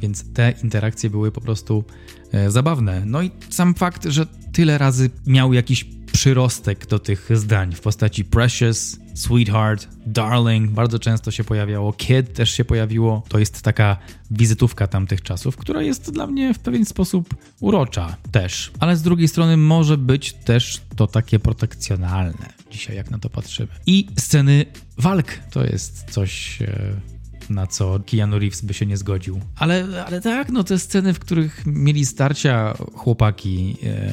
Więc 0.00 0.32
te 0.32 0.54
interakcje 0.62 1.10
były 1.10 1.32
po 1.32 1.40
prostu 1.40 1.84
e, 1.86 2.21
zabawne. 2.48 3.02
No 3.06 3.22
i 3.22 3.30
sam 3.50 3.74
fakt, 3.74 4.04
że 4.04 4.26
tyle 4.52 4.78
razy 4.78 5.10
miał 5.26 5.52
jakiś 5.52 5.86
przyrostek 6.12 6.86
do 6.86 6.98
tych 6.98 7.28
zdań 7.34 7.74
w 7.74 7.80
postaci 7.80 8.24
precious, 8.24 8.96
sweetheart, 9.14 9.88
darling, 10.06 10.70
bardzo 10.70 10.98
często 10.98 11.30
się 11.30 11.44
pojawiało, 11.44 11.92
kid 11.92 12.34
też 12.34 12.50
się 12.50 12.64
pojawiło. 12.64 13.22
To 13.28 13.38
jest 13.38 13.62
taka 13.62 13.96
wizytówka 14.30 14.86
tamtych 14.86 15.22
czasów, 15.22 15.56
która 15.56 15.82
jest 15.82 16.10
dla 16.10 16.26
mnie 16.26 16.54
w 16.54 16.58
pewien 16.58 16.84
sposób 16.84 17.34
urocza 17.60 18.16
też. 18.32 18.72
Ale 18.80 18.96
z 18.96 19.02
drugiej 19.02 19.28
strony 19.28 19.56
może 19.56 19.98
być 19.98 20.32
też 20.32 20.80
to 20.96 21.06
takie 21.06 21.38
protekcjonalne 21.38 22.52
dzisiaj, 22.70 22.96
jak 22.96 23.10
na 23.10 23.18
to 23.18 23.30
patrzymy. 23.30 23.68
I 23.86 24.06
sceny 24.18 24.66
walk 24.98 25.38
to 25.50 25.64
jest 25.64 26.10
coś 26.10 26.62
e, 26.62 27.11
na 27.50 27.66
co 27.66 28.00
Keanu 28.06 28.38
Reeves 28.38 28.60
by 28.60 28.74
się 28.74 28.86
nie 28.86 28.96
zgodził. 28.96 29.40
Ale, 29.56 30.04
ale 30.06 30.20
tak, 30.20 30.50
no 30.50 30.64
te 30.64 30.78
sceny, 30.78 31.14
w 31.14 31.18
których 31.18 31.62
mieli 31.66 32.06
starcia 32.06 32.74
chłopaki, 32.94 33.76
e, 33.84 34.12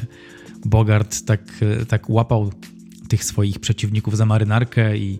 Bogart 0.64 1.24
tak, 1.24 1.40
e, 1.60 1.86
tak 1.86 2.10
łapał 2.10 2.52
tych 3.08 3.24
swoich 3.24 3.58
przeciwników 3.58 4.16
za 4.16 4.26
marynarkę 4.26 4.96
i 4.96 5.18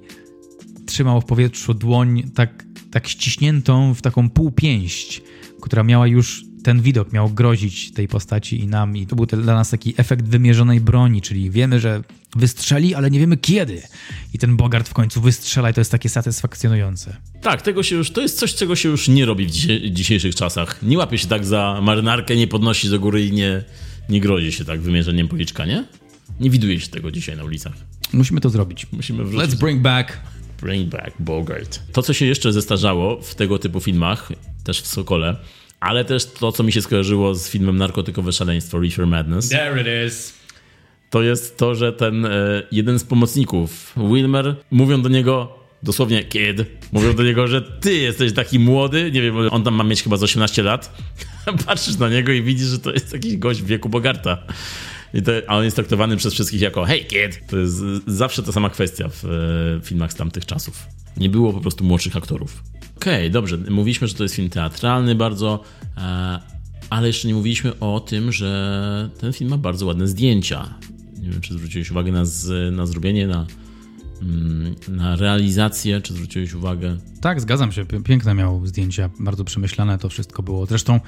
trzymał 0.86 1.20
w 1.20 1.24
powietrzu 1.24 1.74
dłoń 1.74 2.30
tak, 2.34 2.64
tak 2.90 3.08
ściśniętą 3.08 3.94
w 3.94 4.02
taką 4.02 4.30
półpięść, 4.30 5.22
która 5.60 5.82
miała 5.82 6.06
już 6.06 6.49
ten 6.62 6.80
widok 6.82 7.12
miał 7.12 7.30
grozić 7.30 7.92
tej 7.92 8.08
postaci 8.08 8.60
i 8.60 8.66
nam, 8.66 8.96
i 8.96 9.06
to 9.06 9.16
był 9.16 9.26
dla 9.26 9.54
nas 9.54 9.70
taki 9.70 9.94
efekt 9.96 10.24
wymierzonej 10.24 10.80
broni, 10.80 11.22
czyli 11.22 11.50
wiemy, 11.50 11.80
że 11.80 12.02
wystrzeli, 12.36 12.94
ale 12.94 13.10
nie 13.10 13.20
wiemy 13.20 13.36
kiedy. 13.36 13.82
I 14.34 14.38
ten 14.38 14.56
Bogart 14.56 14.88
w 14.88 14.94
końcu 14.94 15.20
wystrzela 15.20 15.70
i 15.70 15.74
to 15.74 15.80
jest 15.80 15.90
takie 15.90 16.08
satysfakcjonujące. 16.08 17.16
Tak, 17.42 17.62
tego 17.62 17.82
się 17.82 17.96
już, 17.96 18.10
to 18.10 18.20
jest 18.20 18.38
coś, 18.38 18.54
czego 18.54 18.76
się 18.76 18.88
już 18.88 19.08
nie 19.08 19.26
robi 19.26 19.46
w 19.46 19.50
dzisiejszych 19.90 20.34
czasach. 20.34 20.82
Nie 20.82 20.98
łapie 20.98 21.18
się 21.18 21.26
tak 21.26 21.44
za 21.44 21.80
marynarkę, 21.82 22.36
nie 22.36 22.46
podnosi 22.46 22.90
do 22.90 23.00
góry 23.00 23.26
i 23.26 23.32
nie, 23.32 23.64
nie 24.08 24.20
grozi 24.20 24.52
się 24.52 24.64
tak 24.64 24.80
wymierzeniem 24.80 25.28
policzka, 25.28 25.66
nie? 25.66 25.84
Nie 26.40 26.50
widuje 26.50 26.80
się 26.80 26.88
tego 26.88 27.10
dzisiaj 27.10 27.36
na 27.36 27.44
ulicach. 27.44 27.72
Musimy 28.12 28.40
to 28.40 28.50
zrobić. 28.50 28.86
Musimy 28.92 29.24
wrzucić. 29.24 29.50
Let's 29.50 29.58
bring 29.58 29.82
back 29.82 30.18
Bring 30.60 30.88
back 30.88 31.12
Bogart. 31.18 31.80
To, 31.92 32.02
co 32.02 32.12
się 32.12 32.26
jeszcze 32.26 32.52
zestarzało 32.52 33.20
w 33.20 33.34
tego 33.34 33.58
typu 33.58 33.80
filmach, 33.80 34.32
też 34.64 34.80
w 34.80 34.86
Sokole, 34.86 35.36
ale 35.80 36.04
też 36.04 36.26
to, 36.26 36.52
co 36.52 36.62
mi 36.62 36.72
się 36.72 36.82
skojarzyło 36.82 37.34
z 37.34 37.48
filmem 37.48 37.76
Narkotykowe 37.76 38.32
Szaleństwo, 38.32 38.80
Reefer 38.80 39.06
Madness. 39.06 39.48
There 39.48 39.80
it 39.80 40.08
is. 40.08 40.40
To 41.10 41.22
jest 41.22 41.56
to, 41.56 41.74
że 41.74 41.92
ten 41.92 42.24
e, 42.24 42.30
jeden 42.72 42.98
z 42.98 43.04
pomocników, 43.04 43.94
Wilmer, 43.96 44.56
mówią 44.70 45.02
do 45.02 45.08
niego 45.08 45.60
dosłownie 45.82 46.24
kid, 46.24 46.66
mówią 46.92 47.14
do 47.14 47.22
niego, 47.22 47.46
że 47.46 47.62
ty 47.62 47.94
jesteś 47.94 48.32
taki 48.32 48.58
młody, 48.58 49.10
nie 49.12 49.22
wiem, 49.22 49.36
on 49.50 49.64
tam 49.64 49.74
ma 49.74 49.84
mieć 49.84 50.02
chyba 50.02 50.16
z 50.16 50.22
18 50.22 50.62
lat. 50.62 50.96
Patrzysz 51.66 51.98
na 51.98 52.08
niego 52.08 52.32
i 52.32 52.42
widzisz, 52.42 52.66
że 52.66 52.78
to 52.78 52.92
jest 52.92 53.12
jakiś 53.12 53.36
gość 53.36 53.62
w 53.62 53.66
wieku 53.66 53.88
Bogarta. 53.88 54.38
I 55.14 55.22
to, 55.22 55.32
a 55.46 55.56
on 55.56 55.64
jest 55.64 55.76
traktowany 55.76 56.16
przez 56.16 56.34
wszystkich 56.34 56.60
jako 56.60 56.84
hey 56.84 57.04
kid. 57.04 57.46
To 57.46 57.56
jest 57.58 57.82
zawsze 58.06 58.42
ta 58.42 58.52
sama 58.52 58.70
kwestia 58.70 59.08
w 59.08 59.24
e, 59.24 59.86
filmach 59.86 60.12
z 60.12 60.14
tamtych 60.14 60.46
czasów. 60.46 60.86
Nie 61.16 61.28
było 61.28 61.52
po 61.52 61.60
prostu 61.60 61.84
młodszych 61.84 62.16
aktorów. 62.16 62.62
Okej, 63.00 63.14
okay, 63.14 63.30
dobrze. 63.30 63.58
Mówiliśmy, 63.70 64.08
że 64.08 64.14
to 64.14 64.22
jest 64.22 64.34
film 64.34 64.50
teatralny 64.50 65.14
bardzo, 65.14 65.62
e, 65.96 66.40
ale 66.90 67.06
jeszcze 67.06 67.28
nie 67.28 67.34
mówiliśmy 67.34 67.78
o 67.78 68.00
tym, 68.00 68.32
że 68.32 69.10
ten 69.18 69.32
film 69.32 69.50
ma 69.50 69.56
bardzo 69.58 69.86
ładne 69.86 70.08
zdjęcia. 70.08 70.74
Nie 71.22 71.30
wiem, 71.30 71.40
czy 71.40 71.54
zwróciłeś 71.54 71.90
uwagę 71.90 72.12
na, 72.12 72.24
z, 72.24 72.74
na 72.76 72.86
zrobienie, 72.86 73.26
na, 73.26 73.46
mm, 74.22 74.74
na 74.88 75.16
realizację, 75.16 76.00
czy 76.00 76.14
zwróciłeś 76.14 76.54
uwagę? 76.54 76.96
Tak, 77.20 77.40
zgadzam 77.40 77.72
się. 77.72 77.84
Piękne 78.04 78.34
miał 78.34 78.66
zdjęcia, 78.66 79.10
bardzo 79.20 79.44
przemyślane 79.44 79.98
to 79.98 80.08
wszystko 80.08 80.42
było. 80.42 80.66
Zresztą 80.66 81.00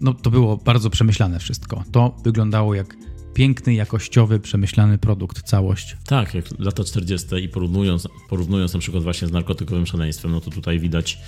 no, 0.00 0.14
to 0.14 0.30
było 0.30 0.56
bardzo 0.56 0.90
przemyślane 0.90 1.38
wszystko. 1.38 1.84
To 1.92 2.16
wyglądało 2.24 2.74
jak 2.74 2.96
piękny, 3.36 3.74
jakościowy, 3.74 4.40
przemyślany 4.40 4.98
produkt, 4.98 5.42
całość. 5.42 5.96
Tak, 6.06 6.34
jak 6.34 6.44
lata 6.58 6.84
40. 6.84 7.26
i 7.42 7.48
porównując, 7.48 8.08
porównując 8.28 8.74
na 8.74 8.80
przykład 8.80 9.02
właśnie 9.02 9.28
z 9.28 9.32
narkotykowym 9.32 9.86
szaleństwem, 9.86 10.30
no 10.30 10.40
to 10.40 10.50
tutaj 10.50 10.80
widać 10.80 11.18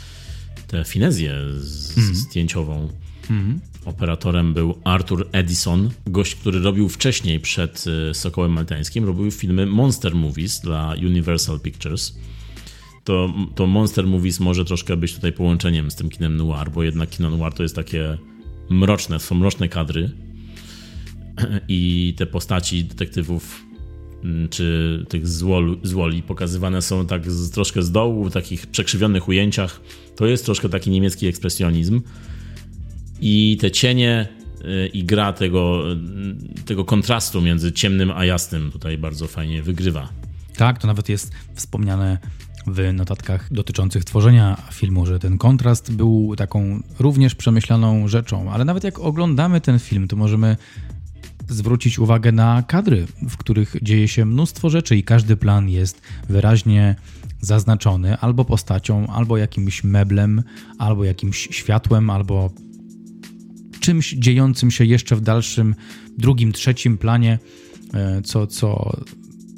tę 0.67 0.85
finezję 0.85 1.37
z, 1.59 1.99
mm. 1.99 2.15
zdjęciową. 2.15 2.89
Mm. 3.31 3.61
Operatorem 3.85 4.55
był 4.55 4.79
Arthur 4.85 5.29
Edison, 5.33 5.91
gość, 6.07 6.35
który 6.35 6.61
robił 6.61 6.89
wcześniej 6.89 7.41
przed 7.41 7.85
y, 8.11 8.15
Sokołem 8.15 8.53
Maltańskim, 8.53 9.05
robił 9.05 9.31
filmy 9.31 9.67
Monster 9.67 10.15
Movies 10.15 10.61
dla 10.61 10.95
Universal 11.07 11.61
Pictures. 11.61 12.19
To, 13.05 13.35
to 13.55 13.67
Monster 13.67 14.07
Movies 14.07 14.41
może 14.41 14.65
troszkę 14.65 14.97
być 14.97 15.15
tutaj 15.15 15.33
połączeniem 15.33 15.91
z 15.91 15.95
tym 15.95 16.09
kinem 16.09 16.37
noir, 16.37 16.71
bo 16.71 16.83
jednak 16.83 17.11
kino 17.11 17.31
noir 17.31 17.53
to 17.53 17.63
jest 17.63 17.77
takie 17.77 18.19
mroczne, 18.71 19.21
są 19.21 19.35
mroczne 19.35 19.69
kadry, 19.69 20.28
i 21.69 22.15
te 22.17 22.27
postaci 22.27 22.85
detektywów 22.85 23.65
mm, 24.25 24.49
czy 24.49 25.05
tych 25.09 25.29
złol, 25.29 25.79
złoli 25.83 26.23
pokazywane 26.23 26.83
są 26.83 27.07
tak 27.07 27.31
z, 27.31 27.51
troszkę 27.51 27.83
z 27.83 27.91
dołu, 27.91 28.25
w 28.25 28.33
takich 28.33 28.67
przekrzywionych 28.67 29.29
ujęciach. 29.29 29.81
To 30.17 30.27
jest 30.27 30.45
troszkę 30.45 30.69
taki 30.69 30.91
niemiecki 30.91 31.27
ekspresjonizm. 31.27 32.01
I 33.21 33.59
te 33.61 33.71
cienie 33.71 34.29
y, 34.61 34.87
i 34.87 35.05
gra 35.05 35.33
tego, 35.33 35.93
y, 35.93 36.65
tego 36.65 36.85
kontrastu 36.85 37.41
między 37.41 37.73
ciemnym 37.73 38.11
a 38.11 38.25
jasnym 38.25 38.71
tutaj 38.73 38.99
bardzo 38.99 39.27
fajnie 39.27 39.63
wygrywa. 39.63 40.09
Tak, 40.57 40.79
to 40.79 40.87
nawet 40.87 41.09
jest 41.09 41.33
wspomniane 41.55 42.19
w 42.67 42.93
notatkach 42.93 43.53
dotyczących 43.53 44.05
tworzenia 44.05 44.63
filmu, 44.73 45.07
że 45.07 45.19
ten 45.19 45.39
kontrast 45.39 45.93
był 45.93 46.37
taką 46.37 46.83
również 46.99 47.35
przemyślaną 47.35 48.09
rzeczą, 48.09 48.53
ale 48.53 48.65
nawet 48.65 48.85
jak 48.85 48.99
oglądamy 48.99 49.61
ten 49.61 49.79
film, 49.79 50.09
to 50.09 50.17
możemy 50.17 50.57
zwrócić 51.49 51.99
uwagę 51.99 52.33
na 52.33 52.63
kadry, 52.63 53.07
w 53.29 53.37
których 53.37 53.77
dzieje 53.83 54.09
się 54.09 54.25
mnóstwo 54.25 54.71
rzeczy 54.71 54.97
i 54.97 55.03
każdy 55.03 55.37
plan 55.37 55.69
jest 55.69 56.03
wyraźnie 56.29 56.97
zaznaczony 57.41 58.19
albo 58.19 58.45
postacią, 58.45 59.07
albo 59.07 59.37
jakimś 59.37 59.85
meblem, 59.85 60.43
albo 60.79 61.05
jakimś 61.05 61.49
światłem, 61.51 62.11
albo 62.11 62.51
czymś 63.81 64.13
dziejącym 64.13 64.71
się 64.71 64.85
jeszcze 64.85 65.17
w 65.17 65.21
dalszym, 65.21 65.75
drugim, 66.19 66.53
trzecim 66.53 66.99
planie, 66.99 67.39
e, 67.95 68.23
co, 68.23 68.47
co 68.47 68.97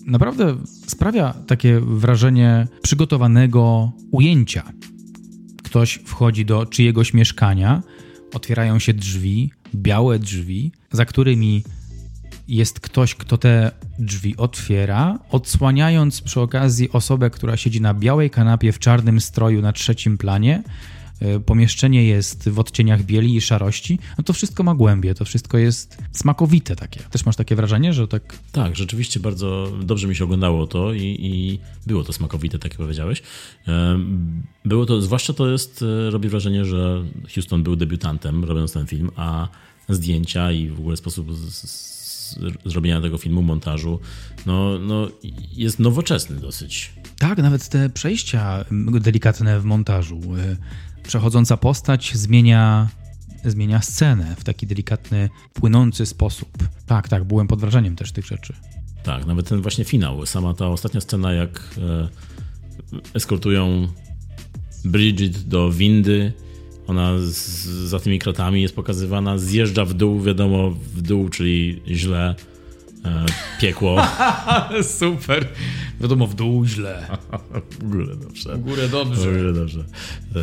naprawdę 0.06 0.56
sprawia 0.86 1.34
takie 1.46 1.80
wrażenie 1.80 2.68
przygotowanego 2.82 3.92
ujęcia. 4.10 4.72
Ktoś 5.62 6.00
wchodzi 6.04 6.44
do 6.44 6.66
czyjegoś 6.66 7.14
mieszkania, 7.14 7.82
otwierają 8.34 8.78
się 8.78 8.94
drzwi, 8.94 9.50
białe 9.74 10.18
drzwi, 10.18 10.72
za 10.92 11.04
którymi 11.04 11.64
jest 12.50 12.80
ktoś, 12.80 13.14
kto 13.14 13.38
te 13.38 13.70
drzwi 13.98 14.36
otwiera, 14.36 15.18
odsłaniając 15.30 16.20
przy 16.20 16.40
okazji 16.40 16.92
osobę, 16.92 17.30
która 17.30 17.56
siedzi 17.56 17.80
na 17.80 17.94
białej 17.94 18.30
kanapie 18.30 18.72
w 18.72 18.78
czarnym 18.78 19.20
stroju 19.20 19.62
na 19.62 19.72
trzecim 19.72 20.18
planie. 20.18 20.62
E, 21.20 21.40
pomieszczenie 21.40 22.04
jest 22.04 22.48
w 22.48 22.58
odcieniach 22.58 23.02
bieli 23.02 23.36
i 23.36 23.40
szarości. 23.40 23.98
No 24.18 24.24
to 24.24 24.32
wszystko 24.32 24.62
ma 24.62 24.74
głębie, 24.74 25.14
to 25.14 25.24
wszystko 25.24 25.58
jest 25.58 25.98
smakowite 26.12 26.76
takie. 26.76 27.00
Też 27.00 27.26
masz 27.26 27.36
takie 27.36 27.56
wrażenie, 27.56 27.92
że 27.92 28.08
tak. 28.08 28.38
Tak, 28.52 28.76
rzeczywiście 28.76 29.20
bardzo 29.20 29.72
dobrze 29.82 30.08
mi 30.08 30.16
się 30.16 30.24
oglądało 30.24 30.66
to 30.66 30.92
i, 30.92 31.16
i 31.20 31.58
było 31.86 32.04
to 32.04 32.12
smakowite, 32.12 32.58
tak 32.58 32.72
jak 32.72 32.78
powiedziałeś. 32.78 33.22
E, 33.68 33.98
było 34.64 34.86
to, 34.86 35.02
zwłaszcza 35.02 35.32
to 35.32 35.50
jest, 35.50 35.84
e, 36.08 36.10
robi 36.10 36.28
wrażenie, 36.28 36.64
że 36.64 37.04
Houston 37.34 37.62
był 37.62 37.76
debiutantem 37.76 38.44
robiąc 38.44 38.72
ten 38.72 38.86
film, 38.86 39.10
a 39.16 39.48
zdjęcia 39.88 40.52
i 40.52 40.68
w 40.68 40.80
ogóle 40.80 40.96
sposób 40.96 41.26
zrobienia 42.64 43.00
tego 43.00 43.18
filmu, 43.18 43.42
montażu, 43.42 44.00
no, 44.46 44.78
no 44.78 45.08
jest 45.52 45.78
nowoczesny 45.78 46.36
dosyć. 46.36 46.92
Tak, 47.18 47.38
nawet 47.38 47.68
te 47.68 47.90
przejścia 47.90 48.64
delikatne 49.00 49.60
w 49.60 49.64
montażu. 49.64 50.20
E, 50.38 50.56
przechodząca 51.02 51.56
postać 51.56 52.16
zmienia, 52.16 52.88
zmienia 53.44 53.82
scenę 53.82 54.36
w 54.38 54.44
taki 54.44 54.66
delikatny, 54.66 55.28
płynący 55.52 56.06
sposób. 56.06 56.48
Tak, 56.86 57.08
tak, 57.08 57.24
byłem 57.24 57.46
pod 57.46 57.60
wrażeniem 57.60 57.96
też 57.96 58.12
tych 58.12 58.26
rzeczy. 58.26 58.54
Tak, 59.02 59.26
nawet 59.26 59.48
ten 59.48 59.62
właśnie 59.62 59.84
finał, 59.84 60.26
sama 60.26 60.54
ta 60.54 60.68
ostatnia 60.68 61.00
scena, 61.00 61.32
jak 61.32 61.74
e, 61.78 62.08
eskortują 63.14 63.88
Bridget 64.84 65.42
do 65.48 65.72
windy, 65.72 66.32
ona 66.90 67.18
z, 67.18 67.66
za 67.66 68.00
tymi 68.00 68.18
kratami 68.18 68.62
jest 68.62 68.74
pokazywana, 68.74 69.38
zjeżdża 69.38 69.84
w 69.84 69.94
dół, 69.94 70.20
wiadomo, 70.20 70.70
w 70.70 71.02
dół, 71.02 71.28
czyli 71.28 71.82
źle, 71.86 72.34
e, 73.04 73.26
piekło. 73.60 74.02
Super. 74.98 75.48
Wiadomo, 76.00 76.26
w 76.26 76.34
dół 76.34 76.66
źle. 76.66 77.06
w 77.70 77.88
górę 77.90 78.16
dobrze. 78.16 78.56
W 78.56 78.60
górę 78.60 78.88
dobrze. 78.88 79.20
W 79.20 79.36
górę 79.36 79.52
dobrze. 79.52 79.80
E, 79.80 80.40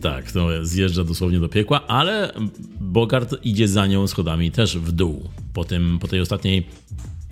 tak, 0.00 0.34
no, 0.34 0.46
zjeżdża 0.62 1.04
dosłownie 1.04 1.40
do 1.40 1.48
piekła, 1.48 1.86
ale 1.86 2.32
Bogart 2.80 3.34
idzie 3.44 3.68
za 3.68 3.86
nią 3.86 4.06
schodami 4.06 4.50
też 4.50 4.78
w 4.78 4.92
dół. 4.92 5.28
Po, 5.54 5.64
tym, 5.64 5.98
po 5.98 6.08
tej 6.08 6.20
ostatniej 6.20 6.66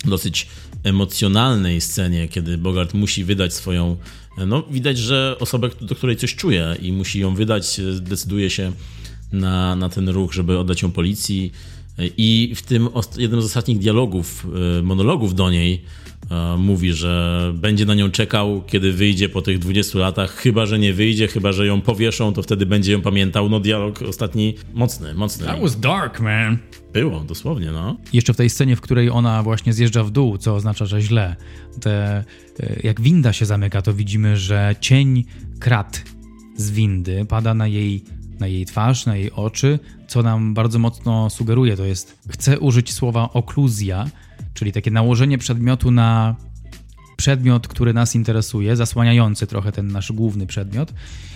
dosyć 0.04 0.46
emocjonalnej 0.84 1.80
scenie, 1.80 2.28
kiedy 2.28 2.58
Bogart 2.58 2.94
musi 2.94 3.24
wydać 3.24 3.54
swoją. 3.54 3.96
No, 4.46 4.62
widać, 4.70 4.98
że 4.98 5.36
osobę, 5.40 5.70
do 5.80 5.94
której 5.94 6.16
coś 6.16 6.34
czuje 6.34 6.76
i 6.82 6.92
musi 6.92 7.20
ją 7.20 7.34
wydać, 7.34 7.80
decyduje 8.00 8.50
się 8.50 8.72
na, 9.32 9.76
na 9.76 9.88
ten 9.88 10.08
ruch, 10.08 10.32
żeby 10.32 10.58
oddać 10.58 10.82
ją 10.82 10.90
policji. 10.90 11.52
I 12.16 12.52
w 12.56 12.62
tym 12.62 12.88
jednym 13.18 13.42
z 13.42 13.44
ostatnich 13.44 13.78
dialogów, 13.78 14.46
e, 14.78 14.82
monologów 14.82 15.34
do 15.34 15.50
niej, 15.50 15.82
mówi, 16.58 16.92
że 16.92 17.52
będzie 17.54 17.86
na 17.86 17.94
nią 17.94 18.10
czekał, 18.10 18.62
kiedy 18.66 18.92
wyjdzie 18.92 19.28
po 19.28 19.42
tych 19.42 19.58
20 19.58 19.98
latach, 19.98 20.34
chyba 20.34 20.66
że 20.66 20.78
nie 20.78 20.92
wyjdzie, 20.92 21.28
chyba 21.28 21.52
że 21.52 21.66
ją 21.66 21.80
powieszą, 21.80 22.32
to 22.32 22.42
wtedy 22.42 22.66
będzie 22.66 22.92
ją 22.92 23.02
pamiętał. 23.02 23.48
No, 23.48 23.60
dialog 23.60 24.02
ostatni 24.02 24.54
mocny, 24.74 25.14
mocny. 25.14 25.46
That 25.46 25.60
was 25.60 25.80
dark, 25.80 26.20
man. 26.20 26.58
Było, 26.92 27.20
dosłownie, 27.20 27.72
no. 27.72 27.96
Jeszcze 28.12 28.34
w 28.34 28.36
tej 28.36 28.50
scenie, 28.50 28.76
w 28.76 28.80
której 28.80 29.10
ona 29.10 29.42
właśnie 29.42 29.72
zjeżdża 29.72 30.04
w 30.04 30.10
dół, 30.10 30.38
co 30.38 30.54
oznacza, 30.54 30.86
że 30.86 31.00
źle. 31.00 31.36
Te, 31.80 32.24
e, 32.60 32.76
jak 32.82 33.00
winda 33.00 33.32
się 33.32 33.46
zamyka, 33.46 33.82
to 33.82 33.94
widzimy, 33.94 34.36
że 34.36 34.76
cień 34.80 35.24
krat 35.60 36.04
z 36.56 36.70
windy 36.70 37.26
pada 37.28 37.54
na 37.54 37.66
jej 37.66 38.04
na 38.40 38.46
jej 38.46 38.66
twarz, 38.66 39.06
na 39.06 39.16
jej 39.16 39.32
oczy, 39.32 39.78
co 40.08 40.22
nam 40.22 40.54
bardzo 40.54 40.78
mocno 40.78 41.30
sugeruje. 41.30 41.76
To 41.76 41.84
jest, 41.84 42.18
chcę 42.28 42.58
użyć 42.58 42.92
słowa 42.92 43.28
okluzja, 43.32 44.06
czyli 44.58 44.72
takie 44.72 44.90
nałożenie 44.90 45.38
przedmiotu 45.38 45.90
na 45.90 46.36
przedmiot, 47.16 47.68
który 47.68 47.94
nas 47.94 48.14
interesuje, 48.14 48.76
zasłaniający 48.76 49.46
trochę 49.46 49.72
ten 49.72 49.88
nasz 49.88 50.12
główny 50.12 50.46
przedmiot, 50.46 50.92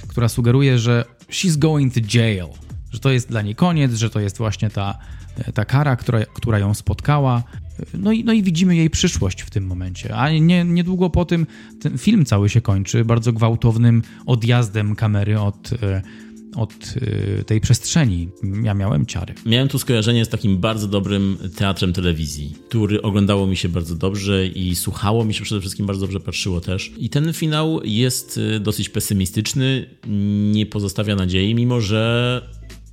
która 0.08 0.28
sugeruje, 0.28 0.78
że 0.78 1.04
she's 1.30 1.58
going 1.58 1.94
to 1.94 2.00
jail, 2.14 2.46
że 2.90 2.98
to 2.98 3.10
jest 3.10 3.28
dla 3.28 3.42
niej 3.42 3.54
koniec, 3.54 3.94
że 3.94 4.10
to 4.10 4.20
jest 4.20 4.38
właśnie 4.38 4.70
ta, 4.70 4.98
ta 5.54 5.64
kara, 5.64 5.96
która, 5.96 6.24
która 6.34 6.58
ją 6.58 6.74
spotkała. 6.74 7.42
No 7.94 8.12
i, 8.12 8.24
no 8.24 8.32
i 8.32 8.42
widzimy 8.42 8.76
jej 8.76 8.90
przyszłość 8.90 9.42
w 9.42 9.50
tym 9.50 9.66
momencie. 9.66 10.16
A 10.16 10.30
nie, 10.30 10.64
niedługo 10.64 11.10
po 11.10 11.24
tym 11.24 11.46
ten 11.80 11.98
film 11.98 12.24
cały 12.24 12.48
się 12.48 12.60
kończy 12.60 13.04
bardzo 13.04 13.32
gwałtownym 13.32 14.02
odjazdem 14.26 14.94
kamery 14.96 15.40
od 15.40 15.70
e, 15.82 16.02
od 16.56 16.72
y, 16.96 17.44
tej 17.46 17.60
przestrzeni. 17.60 18.28
Ja 18.62 18.74
miałem 18.74 19.06
ciary. 19.06 19.34
Miałem 19.46 19.68
tu 19.68 19.78
skojarzenie 19.78 20.24
z 20.24 20.28
takim 20.28 20.58
bardzo 20.58 20.88
dobrym 20.88 21.38
teatrem 21.56 21.92
telewizji, 21.92 22.54
który 22.68 23.02
oglądało 23.02 23.46
mi 23.46 23.56
się 23.56 23.68
bardzo 23.68 23.94
dobrze 23.94 24.46
i 24.46 24.76
słuchało 24.76 25.24
mi 25.24 25.34
się 25.34 25.44
przede 25.44 25.60
wszystkim 25.60 25.86
bardzo 25.86 26.00
dobrze 26.00 26.20
patrzyło 26.20 26.60
też. 26.60 26.92
I 26.98 27.08
ten 27.08 27.32
finał 27.32 27.80
jest 27.84 28.38
y, 28.38 28.60
dosyć 28.60 28.88
pesymistyczny, 28.88 29.86
nie 30.52 30.66
pozostawia 30.66 31.16
nadziei, 31.16 31.54
mimo 31.54 31.80
że 31.80 32.42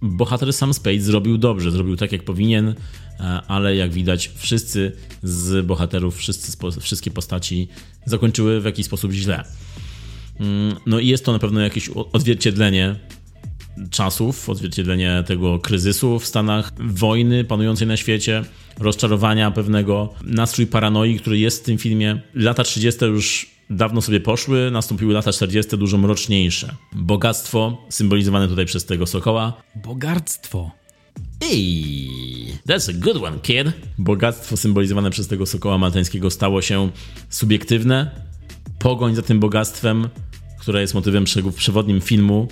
bohater 0.01 0.53
Sam 0.53 0.73
Spade 0.73 1.01
zrobił 1.01 1.37
dobrze, 1.37 1.71
zrobił 1.71 1.95
tak 1.95 2.11
jak 2.11 2.23
powinien, 2.23 2.67
e, 3.19 3.23
ale 3.47 3.75
jak 3.75 3.91
widać 3.91 4.31
wszyscy 4.35 4.91
z 5.23 5.65
bohaterów, 5.65 6.17
wszyscy, 6.17 6.57
wszystkie 6.81 7.11
postaci 7.11 7.67
zakończyły 8.05 8.61
w 8.61 8.65
jakiś 8.65 8.85
sposób 8.85 9.11
źle. 9.11 9.43
Mm, 10.39 10.75
no 10.85 10.99
i 10.99 11.07
jest 11.07 11.25
to 11.25 11.31
na 11.31 11.39
pewno 11.39 11.59
jakieś 11.59 11.89
odzwierciedlenie 11.89 12.95
czasów, 13.91 14.49
odzwierciedlenie 14.49 15.23
tego 15.27 15.59
kryzysu 15.59 16.19
w 16.19 16.25
Stanach, 16.25 16.71
wojny 16.79 17.43
panującej 17.43 17.87
na 17.87 17.97
świecie, 17.97 18.43
rozczarowania 18.79 19.51
pewnego, 19.51 20.13
nastrój 20.23 20.67
paranoi, 20.67 21.19
który 21.19 21.39
jest 21.39 21.61
w 21.61 21.65
tym 21.65 21.77
filmie. 21.77 22.21
Lata 22.33 22.63
30. 22.63 23.05
już 23.05 23.47
dawno 23.69 24.01
sobie 24.01 24.19
poszły, 24.19 24.71
nastąpiły 24.71 25.13
lata 25.13 25.31
40. 25.31 25.77
dużo 25.77 25.97
mroczniejsze. 25.97 26.75
Bogactwo, 26.93 27.85
symbolizowane 27.89 28.47
tutaj 28.47 28.65
przez 28.65 28.85
tego 28.85 29.05
sokoła. 29.05 29.61
Bogactwo. 29.75 30.71
Ej, 31.41 32.59
that's 32.67 32.89
a 32.89 32.93
good 32.93 33.23
one, 33.23 33.39
kid. 33.39 33.67
Bogactwo 33.97 34.57
symbolizowane 34.57 35.11
przez 35.11 35.27
tego 35.27 35.45
sokoła 35.45 35.77
maltańskiego 35.77 36.29
stało 36.29 36.61
się 36.61 36.89
subiektywne. 37.29 38.11
Pogoń 38.79 39.15
za 39.15 39.21
tym 39.21 39.39
bogactwem, 39.39 40.09
które 40.59 40.81
jest 40.81 40.93
motywem 40.93 41.23
przewodnim 41.55 42.01
filmu, 42.01 42.47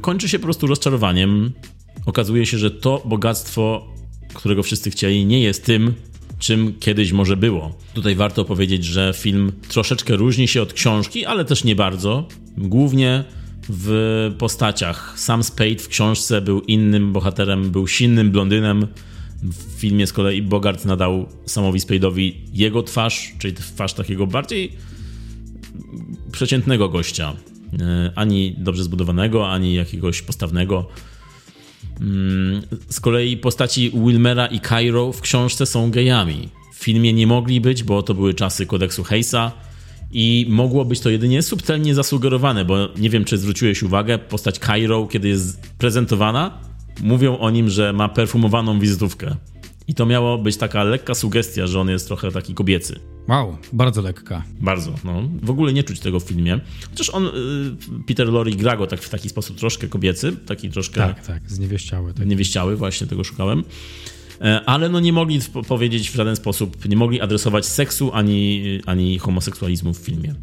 kończy 0.00 0.28
się 0.28 0.38
po 0.38 0.44
prostu 0.44 0.66
rozczarowaniem. 0.66 1.52
Okazuje 2.06 2.46
się, 2.46 2.58
że 2.58 2.70
to 2.70 3.02
bogactwo, 3.04 3.88
którego 4.34 4.62
wszyscy 4.62 4.90
chcieli, 4.90 5.26
nie 5.26 5.40
jest 5.40 5.64
tym, 5.64 5.94
czym 6.38 6.74
kiedyś 6.80 7.12
może 7.12 7.36
było. 7.36 7.78
Tutaj 7.94 8.14
warto 8.14 8.44
powiedzieć, 8.44 8.84
że 8.84 9.12
film 9.16 9.52
troszeczkę 9.68 10.16
różni 10.16 10.48
się 10.48 10.62
od 10.62 10.72
książki, 10.72 11.24
ale 11.24 11.44
też 11.44 11.64
nie 11.64 11.76
bardzo. 11.76 12.28
Głównie 12.58 13.24
w 13.68 14.34
postaciach. 14.38 15.14
Sam 15.18 15.44
Spade 15.44 15.78
w 15.78 15.88
książce 15.88 16.40
był 16.40 16.60
innym 16.60 17.12
bohaterem, 17.12 17.70
był 17.70 17.86
silnym 17.86 18.30
blondynem. 18.30 18.86
W 19.42 19.80
filmie 19.80 20.06
z 20.06 20.12
kolei 20.12 20.42
Bogart 20.42 20.84
nadał 20.84 21.28
Samowi 21.46 21.80
Spade'owi 21.80 22.32
jego 22.52 22.82
twarz, 22.82 23.34
czyli 23.38 23.54
twarz 23.54 23.92
takiego 23.92 24.26
bardziej 24.26 24.72
przeciętnego 26.32 26.88
gościa. 26.88 27.36
E, 27.80 28.12
ani 28.14 28.54
dobrze 28.58 28.84
zbudowanego, 28.84 29.48
ani 29.48 29.74
jakiegoś 29.74 30.22
postawnego. 30.22 30.88
Mm, 32.00 32.62
z 32.88 33.00
kolei 33.00 33.36
postaci 33.36 33.90
Wilmera 33.90 34.46
i 34.46 34.60
Cairo 34.60 35.12
w 35.12 35.20
książce 35.20 35.66
są 35.66 35.90
gejami. 35.90 36.48
W 36.74 36.78
filmie 36.78 37.12
nie 37.12 37.26
mogli 37.26 37.60
być, 37.60 37.82
bo 37.82 38.02
to 38.02 38.14
były 38.14 38.34
czasy 38.34 38.66
kodeksu 38.66 39.04
Hayesa 39.04 39.52
i 40.12 40.46
mogło 40.48 40.84
być 40.84 41.00
to 41.00 41.10
jedynie 41.10 41.42
subtelnie 41.42 41.94
zasugerowane, 41.94 42.64
bo 42.64 42.88
nie 42.98 43.10
wiem, 43.10 43.24
czy 43.24 43.38
zwróciłeś 43.38 43.82
uwagę, 43.82 44.18
postać 44.18 44.58
Cairo, 44.58 45.06
kiedy 45.06 45.28
jest 45.28 45.60
prezentowana, 45.78 46.58
mówią 47.02 47.38
o 47.38 47.50
nim, 47.50 47.68
że 47.68 47.92
ma 47.92 48.08
perfumowaną 48.08 48.80
wizytówkę. 48.80 49.36
I 49.88 49.94
to 49.94 50.06
miało 50.06 50.38
być 50.38 50.56
taka 50.56 50.84
lekka 50.84 51.14
sugestia, 51.14 51.66
że 51.66 51.80
on 51.80 51.88
jest 51.88 52.06
trochę 52.06 52.32
taki 52.32 52.54
kobiecy. 52.54 53.00
Wow, 53.28 53.56
bardzo 53.72 54.02
lekka. 54.02 54.44
Bardzo, 54.60 54.94
no. 55.04 55.28
W 55.42 55.50
ogóle 55.50 55.72
nie 55.72 55.84
czuć 55.84 56.00
tego 56.00 56.20
w 56.20 56.22
filmie. 56.22 56.60
Chociaż 56.90 57.10
on, 57.10 57.26
y, 57.26 57.30
Peter 58.06 58.28
Lorre 58.28 58.50
gra 58.50 58.76
go 58.76 58.86
tak 58.86 59.00
w 59.00 59.08
taki 59.08 59.28
sposób 59.28 59.58
troszkę 59.58 59.88
kobiecy, 59.88 60.36
taki 60.46 60.70
troszkę... 60.70 61.00
Tak, 61.00 61.26
tak, 61.26 61.50
zniewieściały. 61.50 62.14
Tak. 62.14 62.24
Zniewieściały, 62.24 62.76
właśnie 62.76 63.06
tego 63.06 63.24
szukałem. 63.24 63.64
E, 64.40 64.60
ale 64.66 64.88
no 64.88 65.00
nie 65.00 65.12
mogli 65.12 65.40
powiedzieć 65.68 66.10
w 66.10 66.14
żaden 66.14 66.36
sposób, 66.36 66.88
nie 66.88 66.96
mogli 66.96 67.20
adresować 67.20 67.66
seksu 67.66 68.10
ani, 68.12 68.62
ani 68.86 69.18
homoseksualizmu 69.18 69.94
w 69.94 69.98
filmie, 69.98 70.34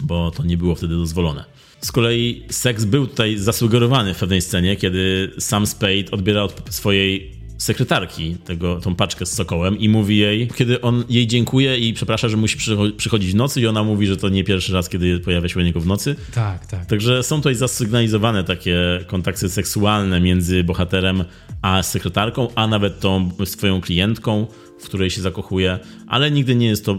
bo 0.00 0.30
to 0.30 0.44
nie 0.44 0.56
było 0.56 0.74
wtedy 0.74 0.94
dozwolone. 0.94 1.44
Z 1.80 1.92
kolei 1.92 2.42
seks 2.50 2.84
był 2.84 3.06
tutaj 3.06 3.36
zasugerowany 3.36 4.14
w 4.14 4.18
pewnej 4.18 4.42
scenie, 4.42 4.76
kiedy 4.76 5.32
Sam 5.38 5.66
Spade 5.66 6.10
odbiera 6.10 6.42
od 6.42 6.62
swojej 6.70 7.41
sekretarki 7.62 8.36
tego, 8.44 8.80
tą 8.80 8.94
paczkę 8.94 9.26
z 9.26 9.32
sokołem 9.32 9.78
i 9.78 9.88
mówi 9.88 10.18
jej, 10.18 10.48
kiedy 10.48 10.80
on 10.80 11.04
jej 11.08 11.26
dziękuję 11.26 11.78
i 11.78 11.92
przeprasza, 11.92 12.28
że 12.28 12.36
musi 12.36 12.56
przychodzić 12.96 13.32
w 13.32 13.34
nocy 13.34 13.60
i 13.60 13.66
ona 13.66 13.82
mówi, 13.84 14.06
że 14.06 14.16
to 14.16 14.28
nie 14.28 14.44
pierwszy 14.44 14.72
raz, 14.72 14.88
kiedy 14.88 15.20
pojawia 15.20 15.48
się 15.48 15.60
u 15.60 15.62
niego 15.62 15.80
w 15.80 15.86
nocy. 15.86 16.16
Tak, 16.34 16.66
tak. 16.66 16.86
Także 16.86 17.22
są 17.22 17.36
tutaj 17.36 17.54
zasygnalizowane 17.54 18.44
takie 18.44 19.04
kontakty 19.06 19.48
seksualne 19.48 20.20
między 20.20 20.64
bohaterem 20.64 21.24
a 21.62 21.82
sekretarką, 21.82 22.48
a 22.54 22.66
nawet 22.66 23.00
tą 23.00 23.30
swoją 23.44 23.80
klientką, 23.80 24.46
w 24.82 24.84
której 24.84 25.10
się 25.10 25.22
zakochuje, 25.22 25.78
ale 26.06 26.30
nigdy 26.30 26.54
nie 26.54 26.66
jest 26.66 26.84
to 26.84 26.98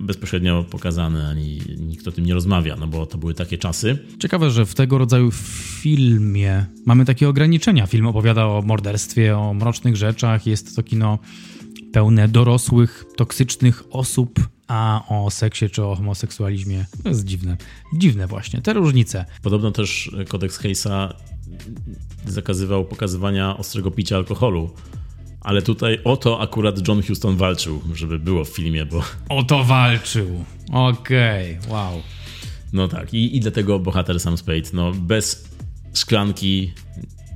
bezpośrednio 0.00 0.64
pokazane, 0.70 1.28
ani 1.28 1.60
nikt 1.78 2.08
o 2.08 2.12
tym 2.12 2.26
nie 2.26 2.34
rozmawia, 2.34 2.76
no 2.76 2.86
bo 2.86 3.06
to 3.06 3.18
były 3.18 3.34
takie 3.34 3.58
czasy. 3.58 3.98
Ciekawe, 4.18 4.50
że 4.50 4.66
w 4.66 4.74
tego 4.74 4.98
rodzaju 4.98 5.30
filmie 5.80 6.66
mamy 6.86 7.04
takie 7.04 7.28
ograniczenia. 7.28 7.86
Film 7.86 8.06
opowiada 8.06 8.46
o 8.46 8.62
morderstwie, 8.62 9.38
o 9.38 9.54
mrocznych 9.54 9.96
rzeczach, 9.96 10.46
jest 10.46 10.76
to 10.76 10.82
kino 10.82 11.18
pełne 11.92 12.28
dorosłych, 12.28 13.04
toksycznych 13.16 13.84
osób, 13.90 14.48
a 14.68 15.04
o 15.08 15.30
seksie 15.30 15.70
czy 15.70 15.84
o 15.84 15.96
homoseksualizmie 15.96 16.86
to 17.02 17.08
jest 17.08 17.24
dziwne. 17.24 17.56
Dziwne 17.94 18.26
właśnie, 18.26 18.62
te 18.62 18.72
różnice. 18.72 19.24
Podobno 19.42 19.70
też 19.70 20.10
kodeks 20.28 20.58
Hayesa 20.58 21.12
zakazywał 22.26 22.84
pokazywania 22.84 23.56
ostrego 23.56 23.90
picia 23.90 24.16
alkoholu 24.16 24.70
ale 25.46 25.62
tutaj 25.62 25.98
o 26.04 26.16
to 26.16 26.40
akurat 26.40 26.88
John 26.88 27.02
Huston 27.02 27.36
walczył, 27.36 27.82
żeby 27.94 28.18
było 28.18 28.44
w 28.44 28.48
filmie, 28.48 28.86
bo... 28.86 29.02
O 29.28 29.42
to 29.42 29.64
walczył. 29.64 30.44
Okej, 30.72 31.58
okay. 31.58 31.72
wow. 31.72 32.02
No 32.72 32.88
tak, 32.88 33.14
i, 33.14 33.36
i 33.36 33.40
dlatego 33.40 33.78
bohater 33.78 34.20
Sam 34.20 34.36
Spade, 34.36 34.70
no 34.72 34.92
bez 34.92 35.48
szklanki 35.94 36.72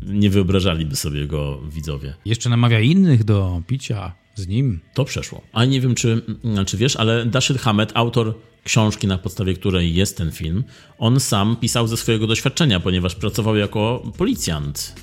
nie 0.06 0.30
wyobrażaliby 0.30 0.96
sobie 0.96 1.26
go 1.26 1.60
widzowie. 1.72 2.14
Jeszcze 2.24 2.50
namawia 2.50 2.80
innych 2.80 3.24
do 3.24 3.62
picia 3.66 4.12
z 4.34 4.46
nim. 4.46 4.80
To 4.94 5.04
przeszło. 5.04 5.42
A 5.52 5.64
nie 5.64 5.80
wiem, 5.80 5.94
czy, 5.94 6.22
czy 6.66 6.76
wiesz, 6.76 6.96
ale 6.96 7.26
Dashid 7.26 7.58
Hamed, 7.58 7.92
autor 7.94 8.34
książki, 8.64 9.06
na 9.06 9.18
podstawie 9.18 9.54
której 9.54 9.94
jest 9.94 10.16
ten 10.16 10.32
film, 10.32 10.64
on 10.98 11.20
sam 11.20 11.56
pisał 11.56 11.86
ze 11.86 11.96
swojego 11.96 12.26
doświadczenia, 12.26 12.80
ponieważ 12.80 13.14
pracował 13.14 13.56
jako 13.56 14.12
policjant 14.18 14.94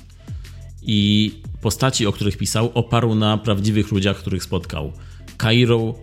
i 0.90 1.32
postaci, 1.60 2.06
o 2.06 2.12
których 2.12 2.36
pisał, 2.36 2.70
oparł 2.74 3.14
na 3.14 3.38
prawdziwych 3.38 3.92
ludziach, 3.92 4.16
których 4.16 4.42
spotkał. 4.42 4.92
Cairo, 5.38 5.94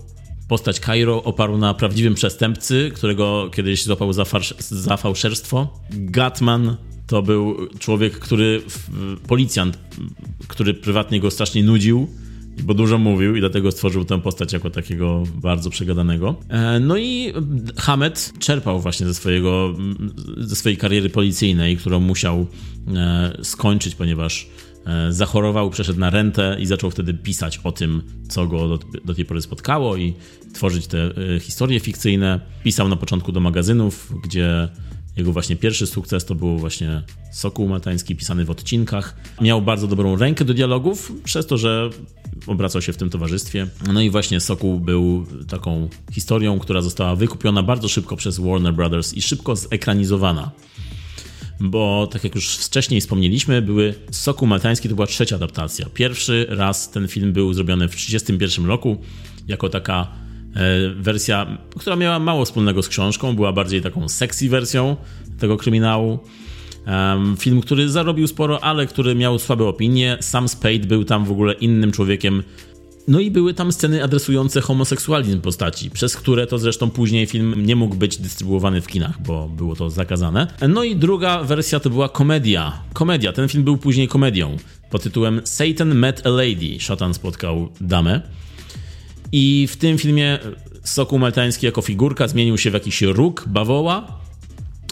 postać 0.48 0.80
Cairo 0.80 1.24
oparł 1.24 1.58
na 1.58 1.74
prawdziwym 1.74 2.16
przestępcy, 2.16 2.92
którego 2.96 3.50
kiedyś 3.54 3.84
złapał 3.84 4.14
za, 4.14 4.26
za 4.60 4.98
fałszerstwo. 4.98 5.80
Gatman 5.92 6.76
to 7.08 7.22
był 7.22 7.70
człowiek, 7.80 8.20
który, 8.20 8.62
policjant, 9.28 9.80
który 10.48 10.74
prywatnie 10.74 11.20
go 11.20 11.32
strasznie 11.32 11.64
nudził 11.64 12.08
bo 12.64 12.74
dużo 12.74 12.98
mówił 12.98 13.36
i 13.36 13.40
dlatego 13.40 13.72
stworzył 13.72 14.06
tę 14.06 14.22
postać 14.22 14.54
jako 14.54 14.70
takiego 14.70 15.24
bardzo 15.36 15.70
przegadanego. 15.70 16.36
E, 16.50 16.80
no 16.80 16.98
i 16.98 17.34
Hamed 17.78 18.34
czerpał 18.40 18.82
właśnie 18.82 19.08
ze, 19.08 19.14
swojego, 19.14 19.74
ze 20.38 20.56
swojej 20.56 20.78
kariery 20.78 21.10
policyjnej, 21.10 21.78
którą 21.78 22.00
musiał 22.00 22.48
e, 22.96 23.38
skończyć, 23.44 23.96
ponieważ 23.96 24.48
zachorował, 25.10 25.70
przeszedł 25.70 26.00
na 26.00 26.10
rentę 26.10 26.58
i 26.60 26.66
zaczął 26.66 26.92
wtedy 26.92 27.14
pisać 27.14 27.60
o 27.64 27.72
tym, 27.72 28.02
co 28.30 28.48
go 28.48 28.68
do, 28.68 28.80
do 29.06 29.16
tej 29.16 29.26
pory 29.26 29.42
spotkało 29.42 29.98
i 29.98 30.14
tworzyć 30.54 30.88
te 30.88 31.12
historie 31.40 31.80
fikcyjne. 31.80 32.40
Pisał 32.64 32.90
na 32.90 32.96
początku 32.96 33.32
do 33.32 33.40
magazynów, 33.40 34.14
gdzie 34.24 34.70
jego 35.18 35.32
właśnie 35.32 35.56
pierwszy 35.56 35.88
sukces 35.88 36.26
to 36.26 36.36
był 36.36 36.58
właśnie 36.58 37.02
Sokół 37.32 37.68
Maltański, 37.68 38.16
pisany 38.16 38.46
w 38.46 38.50
odcinkach. 38.50 39.16
Miał 39.42 39.62
bardzo 39.62 39.88
dobrą 39.88 40.16
rękę 40.16 40.46
do 40.46 40.54
dialogów, 40.54 41.12
przez 41.24 41.48
to, 41.48 41.58
że 41.58 41.90
obracał 42.48 42.82
się 42.82 42.94
w 42.94 42.98
tym 42.98 43.10
towarzystwie. 43.10 43.68
No 43.94 44.02
i 44.02 44.10
właśnie 44.10 44.40
Sokół 44.40 44.80
był 44.80 45.26
taką 45.48 45.90
historią, 46.12 46.60
która 46.60 46.82
została 46.82 47.16
wykupiona 47.16 47.64
bardzo 47.64 47.88
szybko 47.88 48.16
przez 48.16 48.40
Warner 48.40 48.74
Brothers 48.74 49.14
i 49.14 49.22
szybko 49.22 49.56
zekranizowana. 49.56 50.52
Bo 51.60 52.08
tak 52.12 52.24
jak 52.24 52.36
już 52.36 52.58
wcześniej 52.58 53.02
wspomnieliśmy, 53.02 53.62
były 53.62 53.94
Sokół 54.12 54.48
Maltański 54.48 54.90
to 54.90 54.96
była 54.96 55.08
trzecia 55.08 55.36
adaptacja. 55.36 55.86
Pierwszy 55.94 56.46
raz 56.50 56.92
ten 56.92 57.08
film 57.08 57.34
był 57.34 57.54
zrobiony 57.54 57.88
w 57.88 57.96
1931 57.96 58.66
roku 58.66 58.98
jako 59.48 59.70
taka 59.70 60.26
E, 60.56 60.90
wersja, 60.96 61.58
która 61.80 61.96
miała 61.96 62.20
mało 62.20 62.46
wspólnego 62.46 62.84
z 62.84 62.90
książką, 62.90 63.36
była 63.36 63.54
bardziej 63.54 63.82
taką 63.82 64.10
sexy 64.10 64.50
wersją 64.50 64.96
tego 65.40 65.58
kryminału. 65.58 66.20
Film, 67.40 67.62
który 67.62 67.90
zarobił 67.90 68.28
sporo, 68.28 68.64
ale 68.64 68.88
który 68.88 69.16
miał 69.16 69.40
słabe 69.40 69.66
opinie. 69.66 70.18
Sam 70.22 70.50
Spade 70.50 70.80
był 70.88 71.04
tam 71.04 71.26
w 71.26 71.32
ogóle 71.32 71.54
innym 71.54 71.92
człowiekiem. 71.92 72.44
No 73.08 73.20
i 73.20 73.32
były 73.32 73.54
tam 73.54 73.72
sceny 73.72 74.04
adresujące 74.04 74.62
homoseksualizm 74.62 75.42
postaci, 75.42 75.92
przez 75.92 76.16
które 76.16 76.48
to 76.48 76.58
zresztą 76.58 76.90
później 76.90 77.26
film 77.26 77.66
nie 77.66 77.76
mógł 77.76 77.96
być 77.96 78.18
dystrybuowany 78.18 78.82
w 78.82 78.88
kinach, 78.88 79.22
bo 79.22 79.50
było 79.50 79.76
to 79.76 79.90
zakazane. 79.90 80.48
No 80.70 80.84
i 80.84 80.96
druga 80.96 81.44
wersja 81.44 81.80
to 81.80 81.90
była 81.90 82.10
komedia. 82.10 82.80
Komedia, 82.94 83.34
ten 83.34 83.50
film 83.50 83.64
był 83.64 83.78
później 83.78 84.08
komedią 84.08 84.58
pod 84.90 85.04
tytułem 85.04 85.42
Satan 85.44 85.96
Met 85.96 86.28
a 86.28 86.30
Lady. 86.30 86.80
Szatan 86.80 87.14
spotkał 87.14 87.70
damę. 87.82 88.22
I 89.32 89.68
w 89.72 89.78
tym 89.78 89.98
filmie 89.98 90.40
Sokół 90.84 91.20
Maltański 91.20 91.66
jako 91.66 91.82
figurka 91.82 92.28
zmienił 92.28 92.58
się 92.58 92.72
w 92.72 92.74
jakiś 92.74 93.02
róg 93.02 93.44
bawoła, 93.48 94.20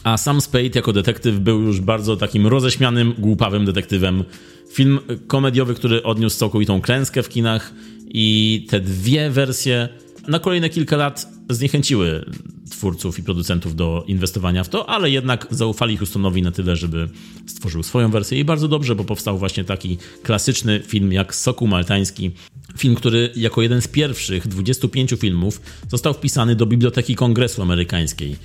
a 0.03 0.17
sam 0.17 0.41
Spade 0.41 0.69
jako 0.75 0.93
detektyw 0.93 1.39
był 1.39 1.61
już 1.61 1.81
bardzo 1.81 2.17
takim 2.17 2.47
roześmianym, 2.47 3.13
głupawym 3.17 3.65
detektywem. 3.65 4.23
Film 4.71 4.99
komediowy, 5.27 5.73
który 5.73 6.03
odniósł 6.03 6.37
całkowitą 6.37 6.81
klęskę 6.81 7.23
w 7.23 7.29
kinach 7.29 7.73
i 8.13 8.65
te 8.69 8.79
dwie 8.79 9.29
wersje 9.29 9.89
na 10.27 10.39
kolejne 10.39 10.69
kilka 10.69 10.97
lat 10.97 11.27
zniechęciły 11.49 12.25
twórców 12.69 13.19
i 13.19 13.23
producentów 13.23 13.75
do 13.75 14.03
inwestowania 14.07 14.63
w 14.63 14.69
to, 14.69 14.89
ale 14.89 15.09
jednak 15.09 15.47
zaufali 15.51 15.97
Houstonowi 15.97 16.41
na 16.41 16.51
tyle, 16.51 16.75
żeby 16.75 17.09
stworzył 17.47 17.83
swoją 17.83 18.11
wersję 18.11 18.39
i 18.39 18.45
bardzo 18.45 18.67
dobrze, 18.67 18.95
bo 18.95 19.03
powstał 19.03 19.37
właśnie 19.37 19.63
taki 19.63 19.97
klasyczny 20.23 20.81
film 20.87 21.13
jak 21.13 21.35
Sokół 21.35 21.67
Maltański. 21.67 22.31
Film, 22.77 22.95
który 22.95 23.31
jako 23.35 23.61
jeden 23.61 23.81
z 23.81 23.87
pierwszych 23.87 24.47
25 24.47 25.13
filmów 25.19 25.61
został 25.89 26.13
wpisany 26.13 26.55
do 26.55 26.65
Biblioteki 26.65 27.15
Kongresu 27.15 27.61
Amerykańskiej. 27.61 28.35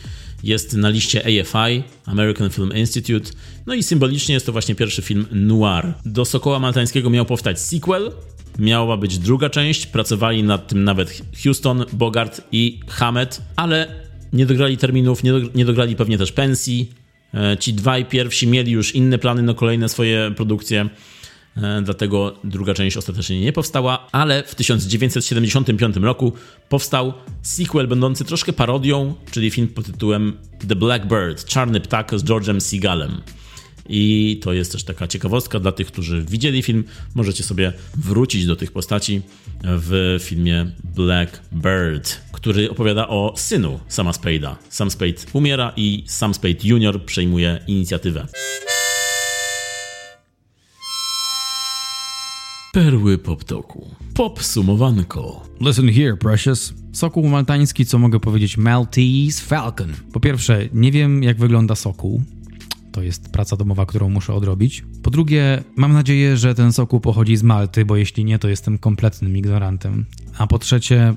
Jest 0.42 0.72
na 0.72 0.88
liście 0.88 1.20
AFI, 1.20 1.82
American 2.06 2.50
Film 2.50 2.72
Institute, 2.76 3.30
no 3.66 3.74
i 3.74 3.82
symbolicznie 3.82 4.34
jest 4.34 4.46
to 4.46 4.52
właśnie 4.52 4.74
pierwszy 4.74 5.02
film 5.02 5.26
noir. 5.32 5.92
Do 6.04 6.24
Sokoła 6.24 6.58
Maltańskiego 6.58 7.10
miał 7.10 7.24
powstać 7.24 7.60
sequel, 7.60 8.12
miała 8.58 8.96
być 8.96 9.18
druga 9.18 9.50
część, 9.50 9.86
pracowali 9.86 10.42
nad 10.42 10.68
tym 10.68 10.84
nawet 10.84 11.22
Houston, 11.44 11.84
Bogart 11.92 12.40
i 12.52 12.80
Hammett, 12.88 13.42
ale 13.56 13.86
nie 14.32 14.46
dograli 14.46 14.76
terminów, 14.76 15.22
nie, 15.22 15.32
do, 15.32 15.38
nie 15.54 15.64
dograli 15.64 15.96
pewnie 15.96 16.18
też 16.18 16.32
pensji. 16.32 16.92
E, 17.34 17.56
ci 17.56 17.74
dwaj 17.74 18.04
pierwsi 18.04 18.46
mieli 18.46 18.72
już 18.72 18.94
inne 18.94 19.18
plany 19.18 19.42
na 19.42 19.54
kolejne 19.54 19.88
swoje 19.88 20.30
produkcje, 20.36 20.88
e, 21.56 21.82
dlatego 21.84 22.34
druga 22.44 22.74
część 22.74 22.96
ostatecznie 22.96 23.40
nie 23.40 23.52
powstała, 23.52 24.08
ale 24.12 24.42
w 24.42 24.54
1975 24.54 25.96
roku 25.96 26.32
powstał 26.68 27.12
sequel 27.42 27.88
będący 27.88 28.24
troszkę 28.24 28.52
parodią, 28.52 29.14
czyli 29.30 29.50
film 29.50 29.68
pod 29.68 29.86
tytułem 29.86 30.36
The 30.68 30.76
Blackbird, 30.76 31.44
Czarny 31.44 31.80
Ptak 31.80 32.10
z 32.18 32.24
George'em 32.24 32.60
Seagalem. 32.60 33.20
I 33.88 34.40
to 34.42 34.52
jest 34.52 34.72
też 34.72 34.84
taka 34.84 35.06
ciekawostka 35.06 35.60
dla 35.60 35.72
tych, 35.72 35.86
którzy 35.86 36.22
widzieli 36.22 36.62
film. 36.62 36.84
Możecie 37.14 37.42
sobie 37.42 37.72
wrócić 37.96 38.46
do 38.46 38.56
tych 38.56 38.72
postaci 38.72 39.22
w 39.64 40.18
filmie 40.20 40.70
Black 40.96 41.42
Bird, 41.52 42.20
który 42.32 42.70
opowiada 42.70 43.08
o 43.08 43.34
synu 43.36 43.80
Sama 43.88 44.10
Spade'a. 44.10 44.56
Sam 44.68 44.90
Spade 44.90 45.14
umiera 45.32 45.72
i 45.76 46.04
Sam 46.06 46.34
Spade 46.34 46.58
Jr. 46.64 47.04
przejmuje 47.04 47.60
inicjatywę. 47.66 48.26
Perły 52.72 53.18
poptoku. 53.18 53.94
Popsumowanko. 54.14 55.48
Listen 55.60 55.92
here, 55.92 56.16
precious. 56.16 56.74
Sokół 56.92 57.28
maltański, 57.28 57.86
co 57.86 57.98
mogę 57.98 58.20
powiedzieć? 58.20 58.56
Maltese 58.56 59.42
Falcon. 59.42 59.92
Po 60.12 60.20
pierwsze, 60.20 60.68
nie 60.72 60.92
wiem 60.92 61.22
jak 61.22 61.38
wygląda 61.38 61.74
sokół 61.74 62.22
to 62.98 63.02
jest 63.02 63.32
praca 63.32 63.56
domowa, 63.56 63.86
którą 63.86 64.10
muszę 64.10 64.34
odrobić. 64.34 64.84
Po 65.02 65.10
drugie, 65.10 65.64
mam 65.76 65.92
nadzieję, 65.92 66.36
że 66.36 66.54
ten 66.54 66.72
soku 66.72 67.00
pochodzi 67.00 67.36
z 67.36 67.42
Malty, 67.42 67.84
bo 67.84 67.96
jeśli 67.96 68.24
nie, 68.24 68.38
to 68.38 68.48
jestem 68.48 68.78
kompletnym 68.78 69.36
ignorantem. 69.36 70.06
A 70.38 70.46
po 70.46 70.58
trzecie, 70.58 71.14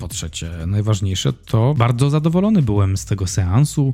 po 0.00 0.08
trzecie, 0.08 0.50
najważniejsze, 0.66 1.32
to 1.32 1.74
bardzo 1.74 2.10
zadowolony 2.10 2.62
byłem 2.62 2.96
z 2.96 3.04
tego 3.04 3.26
seansu. 3.26 3.92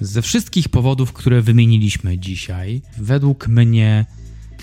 Ze 0.00 0.22
wszystkich 0.22 0.68
powodów, 0.68 1.12
które 1.12 1.42
wymieniliśmy 1.42 2.18
dzisiaj, 2.18 2.82
według 2.98 3.48
mnie 3.48 4.06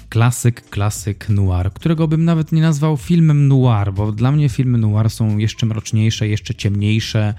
klasyk, 0.09 0.69
klasyk 0.69 1.29
noir, 1.29 1.73
którego 1.73 2.07
bym 2.07 2.25
nawet 2.25 2.51
nie 2.51 2.61
nazwał 2.61 2.97
filmem 2.97 3.47
noir, 3.47 3.93
bo 3.93 4.11
dla 4.11 4.31
mnie 4.31 4.49
filmy 4.49 4.77
noir 4.77 5.09
są 5.09 5.37
jeszcze 5.37 5.65
mroczniejsze, 5.65 6.27
jeszcze 6.27 6.55
ciemniejsze. 6.55 7.33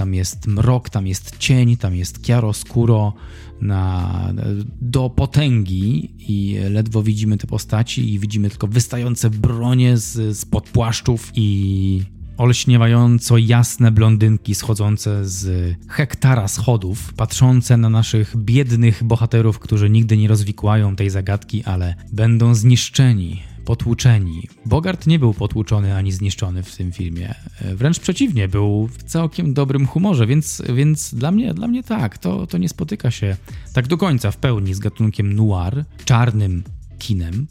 Tam 0.00 0.14
jest 0.14 0.46
mrok, 0.46 0.90
tam 0.90 1.06
jest 1.06 1.38
cień, 1.38 1.76
tam 1.76 1.94
jest 1.94 2.26
chiaroscuro, 2.26 3.12
na, 3.60 4.32
do 4.80 5.10
potęgi 5.10 6.10
i 6.18 6.56
ledwo 6.70 7.02
widzimy 7.02 7.36
te 7.36 7.46
postaci 7.46 8.14
i 8.14 8.18
widzimy 8.18 8.50
tylko 8.50 8.66
wystające 8.66 9.30
bronie 9.30 9.96
z, 9.96 10.38
z 10.38 10.44
pod 10.44 10.68
płaszczów 10.68 11.32
i 11.34 12.02
olśniewająco 12.36 13.38
jasne 13.38 13.92
blondynki 13.92 14.54
schodzące 14.54 15.28
z 15.28 15.74
hektara 15.88 16.48
schodów, 16.48 17.14
patrzące 17.14 17.76
na 17.76 17.90
naszych 17.90 18.36
biednych 18.36 19.04
bohaterów, 19.04 19.58
którzy 19.58 19.90
nigdy 19.90 20.16
nie 20.16 20.28
rozwikłają 20.28 20.96
tej 20.96 21.10
zagadki, 21.10 21.64
ale 21.64 21.94
będą 22.12 22.54
zniszczeni 22.54 23.42
potłuczeni. 23.64 24.48
Bogart 24.66 25.06
nie 25.06 25.18
był 25.18 25.34
potłuczony 25.34 25.96
ani 25.96 26.12
zniszczony 26.12 26.62
w 26.62 26.76
tym 26.76 26.92
filmie. 26.92 27.34
E, 27.60 27.74
wręcz 27.74 27.98
przeciwnie, 27.98 28.48
był 28.48 28.86
w 28.86 29.02
całkiem 29.02 29.54
dobrym 29.54 29.86
humorze, 29.86 30.26
więc, 30.26 30.62
więc 30.74 31.14
dla, 31.14 31.30
mnie, 31.30 31.54
dla 31.54 31.68
mnie 31.68 31.82
tak, 31.82 32.18
to, 32.18 32.46
to 32.46 32.58
nie 32.58 32.68
spotyka 32.68 33.10
się 33.10 33.36
tak 33.72 33.86
do 33.86 33.96
końca 33.96 34.30
w 34.30 34.36
pełni 34.36 34.74
z 34.74 34.78
gatunkiem 34.78 35.32
noir, 35.32 35.84
czarnym 36.04 36.62
kinem, 36.98 37.46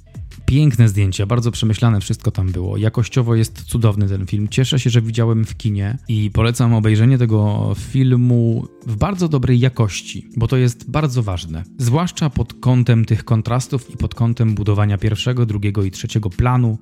Piękne 0.45 0.89
zdjęcia, 0.89 1.25
bardzo 1.25 1.51
przemyślane 1.51 2.01
wszystko 2.01 2.31
tam 2.31 2.51
było. 2.51 2.77
Jakościowo 2.77 3.35
jest 3.35 3.63
cudowny 3.63 4.07
ten 4.07 4.25
film. 4.25 4.47
Cieszę 4.47 4.79
się, 4.79 4.89
że 4.89 5.01
widziałem 5.01 5.45
w 5.45 5.57
kinie 5.57 5.97
i 6.07 6.31
polecam 6.33 6.73
obejrzenie 6.73 7.17
tego 7.17 7.71
filmu 7.77 8.67
w 8.87 8.95
bardzo 8.95 9.29
dobrej 9.29 9.59
jakości, 9.59 10.27
bo 10.37 10.47
to 10.47 10.57
jest 10.57 10.91
bardzo 10.91 11.23
ważne. 11.23 11.63
Zwłaszcza 11.77 12.29
pod 12.29 12.53
kątem 12.53 13.05
tych 13.05 13.23
kontrastów 13.23 13.91
i 13.93 13.97
pod 13.97 14.15
kątem 14.15 14.55
budowania 14.55 14.97
pierwszego, 14.97 15.45
drugiego 15.45 15.83
i 15.83 15.91
trzeciego 15.91 16.29
planu 16.29 16.77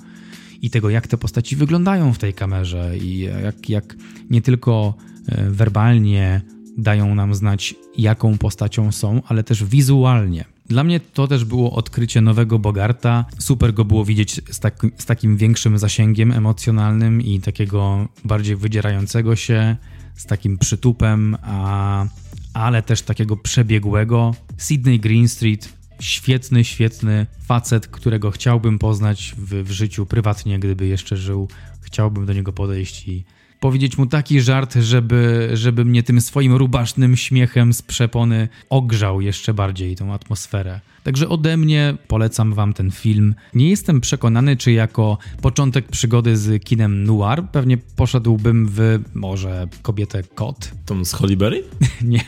i 0.62 0.70
tego, 0.70 0.90
jak 0.90 1.08
te 1.08 1.18
postaci 1.18 1.56
wyglądają 1.56 2.14
w 2.14 2.18
tej 2.18 2.34
kamerze 2.34 2.98
i 2.98 3.20
jak, 3.20 3.70
jak 3.70 3.96
nie 4.30 4.42
tylko 4.42 4.94
e, 5.28 5.50
werbalnie 5.50 6.42
dają 6.78 7.16
nam 7.16 7.36
znać, 7.36 7.76
jaką 7.98 8.38
postacią 8.38 8.92
są, 8.92 9.22
ale 9.28 9.44
też 9.44 9.64
wizualnie. 9.64 10.46
Dla 10.68 10.84
mnie 10.84 11.00
to 11.00 11.28
też 11.28 11.46
było 11.46 11.72
odkrycie 11.72 12.22
nowego 12.22 12.60
Bogarta. 12.60 13.26
Super 13.40 13.74
go 13.74 13.86
było 13.86 14.06
widzieć 14.06 14.42
z, 14.52 14.60
tak, 14.60 14.86
z 14.98 15.06
takim 15.06 15.38
większym 15.38 15.78
zasięgiem 15.78 16.32
emocjonalnym 16.32 17.22
i 17.22 17.40
takiego 17.40 18.08
bardziej 18.26 18.56
wydzierającego 18.56 19.36
się, 19.36 19.76
z 20.16 20.26
takim 20.26 20.58
przytupem, 20.58 21.38
a, 21.44 22.06
ale 22.54 22.82
też 22.84 23.02
takiego 23.02 23.38
przebiegłego. 23.38 24.36
Sydney 24.58 25.00
Greenstreet 25.00 25.74
świetny, 26.00 26.64
świetny 26.64 27.26
facet, 27.46 27.88
którego 27.88 28.32
chciałbym 28.32 28.80
poznać 28.80 29.36
w, 29.38 29.64
w 29.64 29.72
życiu 29.72 30.06
prywatnie, 30.06 30.60
gdyby 30.60 30.88
jeszcze 30.88 31.18
żył. 31.18 31.48
Chciałbym 31.82 32.26
do 32.26 32.34
niego 32.34 32.54
podejść 32.54 33.08
i 33.08 33.24
powiedzieć 33.60 33.98
mu 33.98 34.06
taki 34.06 34.42
żart, 34.42 34.76
żeby, 34.76 35.50
żeby 35.54 35.86
mnie 35.86 36.04
tym 36.04 36.22
swoim 36.22 36.54
rubasznym 36.54 37.16
śmiechem 37.16 37.74
z 37.74 37.82
przepony 37.82 38.48
ogrzał 38.70 39.22
jeszcze 39.22 39.54
bardziej 39.54 39.96
tą 39.96 40.14
atmosferę. 40.14 40.80
Także 41.04 41.30
ode 41.30 41.58
mnie 41.58 41.98
polecam 42.08 42.54
wam 42.54 42.74
ten 42.74 42.92
film. 42.92 43.36
Nie 43.54 43.70
jestem 43.70 44.02
przekonany, 44.02 44.58
czy 44.58 44.72
jako 44.72 45.18
początek 45.42 45.88
przygody 45.88 46.38
z 46.38 46.64
kinem 46.64 47.04
noir 47.04 47.44
pewnie 47.52 47.78
poszedłbym 47.78 48.68
w 48.72 49.00
może 49.14 49.68
kobietę 49.82 50.24
kot. 50.24 50.72
Tom 50.86 51.06
z 51.06 51.14
Holly 51.14 51.38
Berry? 51.38 51.64
nie, 52.02 52.24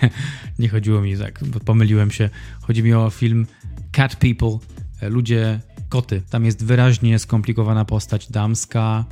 nie 0.59 0.69
chodziło 0.69 1.01
mi 1.01 1.17
tak, 1.17 1.39
pomyliłem 1.65 2.11
się. 2.11 2.29
Chodzi 2.61 2.83
mi 2.83 2.93
o 2.93 3.09
film 3.09 3.47
Cat 3.91 4.15
People, 4.15 4.57
ludzie 5.01 5.59
koty. 5.89 6.21
Tam 6.29 6.45
jest 6.45 6.65
wyraźnie 6.65 7.19
skomplikowana 7.19 7.85
postać 7.85 8.31
damska, 8.31 9.05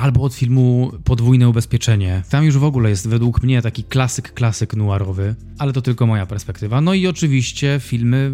albo 0.00 0.22
od 0.22 0.34
filmu 0.34 0.92
Podwójne 1.04 1.48
Ubezpieczenie. 1.48 2.22
Tam 2.30 2.44
już 2.44 2.58
w 2.58 2.64
ogóle 2.64 2.90
jest 2.90 3.08
według 3.08 3.42
mnie 3.42 3.62
taki 3.62 3.84
klasyk, 3.84 4.34
klasyk 4.34 4.74
noirowy, 4.76 5.34
ale 5.58 5.72
to 5.72 5.82
tylko 5.82 6.06
moja 6.06 6.26
perspektywa. 6.26 6.80
No 6.80 6.94
i 6.94 7.06
oczywiście 7.06 7.80
filmy 7.82 8.32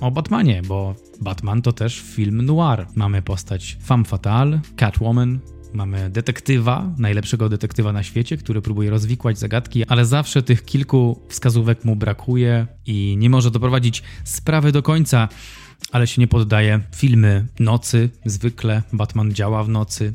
o 0.00 0.10
Batmanie, 0.10 0.62
bo 0.68 0.94
Batman 1.20 1.62
to 1.62 1.72
też 1.72 2.00
film 2.00 2.42
noir. 2.46 2.86
Mamy 2.94 3.22
postać 3.22 3.76
femme 3.84 4.04
fatale, 4.04 4.60
Catwoman, 4.76 5.38
Mamy 5.74 6.10
detektywa, 6.10 6.94
najlepszego 6.98 7.48
detektywa 7.48 7.92
na 7.92 8.02
świecie, 8.02 8.36
który 8.36 8.62
próbuje 8.62 8.90
rozwikłać 8.90 9.38
zagadki, 9.38 9.84
ale 9.84 10.06
zawsze 10.06 10.42
tych 10.42 10.64
kilku 10.64 11.20
wskazówek 11.28 11.84
mu 11.84 11.96
brakuje 11.96 12.66
i 12.86 13.16
nie 13.18 13.30
może 13.30 13.50
doprowadzić 13.50 14.02
sprawy 14.24 14.72
do 14.72 14.82
końca, 14.82 15.28
ale 15.92 16.06
się 16.06 16.20
nie 16.20 16.28
poddaje. 16.28 16.80
Filmy 16.96 17.46
nocy, 17.60 18.10
zwykle 18.24 18.82
Batman 18.92 19.32
działa 19.32 19.64
w 19.64 19.68
nocy. 19.68 20.12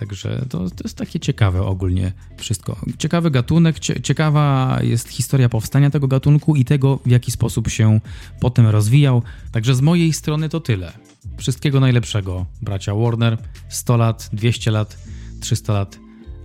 Także 0.00 0.44
to, 0.48 0.70
to 0.70 0.84
jest 0.84 0.96
takie 0.96 1.20
ciekawe 1.20 1.62
ogólnie 1.62 2.12
wszystko. 2.36 2.76
Ciekawy 2.98 3.30
gatunek, 3.30 3.78
ciekawa 3.78 4.78
jest 4.82 5.08
historia 5.08 5.48
powstania 5.48 5.90
tego 5.90 6.08
gatunku 6.08 6.56
i 6.56 6.64
tego, 6.64 6.98
w 7.06 7.10
jaki 7.10 7.30
sposób 7.30 7.68
się 7.68 8.00
potem 8.40 8.66
rozwijał. 8.66 9.22
Także 9.52 9.74
z 9.74 9.80
mojej 9.80 10.12
strony 10.12 10.48
to 10.48 10.60
tyle. 10.60 10.92
Wszystkiego 11.36 11.80
najlepszego, 11.80 12.46
bracia 12.62 12.94
Warner. 12.94 13.38
100 13.68 13.96
lat, 13.96 14.30
200 14.32 14.70
lat, 14.70 14.98
300 15.40 15.72
lat. 15.72 15.98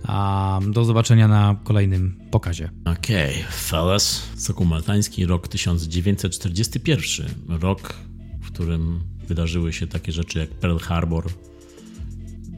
A 0.04 0.60
do 0.70 0.84
zobaczenia 0.84 1.28
na 1.28 1.56
kolejnym 1.64 2.20
pokazie. 2.30 2.70
Okej, 2.84 3.30
okay, 3.40 3.52
fellas. 3.52 4.22
Sokół 4.36 4.66
Maltański, 4.66 5.26
rok 5.26 5.48
1941. 5.48 7.26
Rok, 7.48 7.94
w 8.42 8.46
którym 8.46 9.00
wydarzyły 9.28 9.72
się 9.72 9.86
takie 9.86 10.12
rzeczy 10.12 10.38
jak 10.38 10.50
Pearl 10.50 10.78
Harbor, 10.78 11.24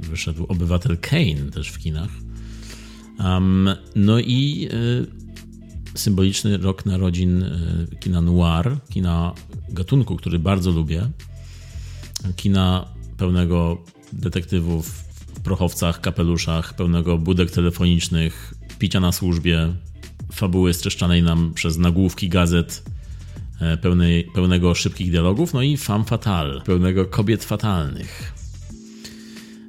wyszedł 0.00 0.46
Obywatel 0.48 0.98
Kane 0.98 1.50
też 1.52 1.68
w 1.68 1.78
kinach. 1.78 2.10
Um, 3.18 3.68
no 3.96 4.18
i 4.18 4.68
y, 5.94 5.98
symboliczny 5.98 6.56
rok 6.56 6.86
narodzin 6.86 7.42
y, 7.42 7.96
kina 8.00 8.20
noir, 8.20 8.76
kina 8.88 9.34
gatunku, 9.68 10.16
który 10.16 10.38
bardzo 10.38 10.70
lubię. 10.70 11.10
Kina 12.36 12.88
pełnego 13.16 13.84
detektywów 14.12 14.88
w 15.34 15.40
prochowcach, 15.40 16.00
kapeluszach, 16.00 16.74
pełnego 16.74 17.18
budek 17.18 17.50
telefonicznych, 17.50 18.54
picia 18.78 19.00
na 19.00 19.12
służbie, 19.12 19.74
fabuły 20.32 20.74
streszczanej 20.74 21.22
nam 21.22 21.54
przez 21.54 21.78
nagłówki 21.78 22.28
gazet, 22.28 22.82
e, 23.60 23.76
pełnej, 23.76 24.24
pełnego 24.34 24.74
szybkich 24.74 25.10
dialogów, 25.10 25.54
no 25.54 25.62
i 25.62 25.76
femme 25.76 26.04
fatale, 26.04 26.60
pełnego 26.60 27.04
kobiet 27.04 27.44
fatalnych. 27.44 28.37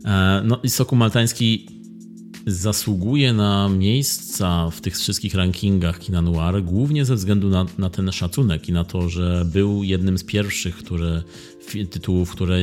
E, 0.05 0.41
no 0.45 0.59
i 0.63 0.69
Soku 0.69 0.95
Maltański 0.95 1.79
zasługuje 2.47 3.33
na 3.33 3.69
miejsca 3.69 4.69
w 4.69 4.81
tych 4.81 4.97
wszystkich 4.97 5.35
rankingach 5.35 5.99
kina 5.99 6.21
noir, 6.21 6.63
głównie 6.63 7.05
ze 7.05 7.15
względu 7.15 7.49
na, 7.49 7.65
na 7.77 7.89
ten 7.89 8.11
szacunek 8.11 8.69
i 8.69 8.73
na 8.73 8.83
to, 8.83 9.09
że 9.09 9.45
był 9.45 9.83
jednym 9.83 10.17
z 10.17 10.23
pierwszych 10.23 10.77
które, 10.77 11.23
tytułów, 11.89 12.31
które, 12.31 12.57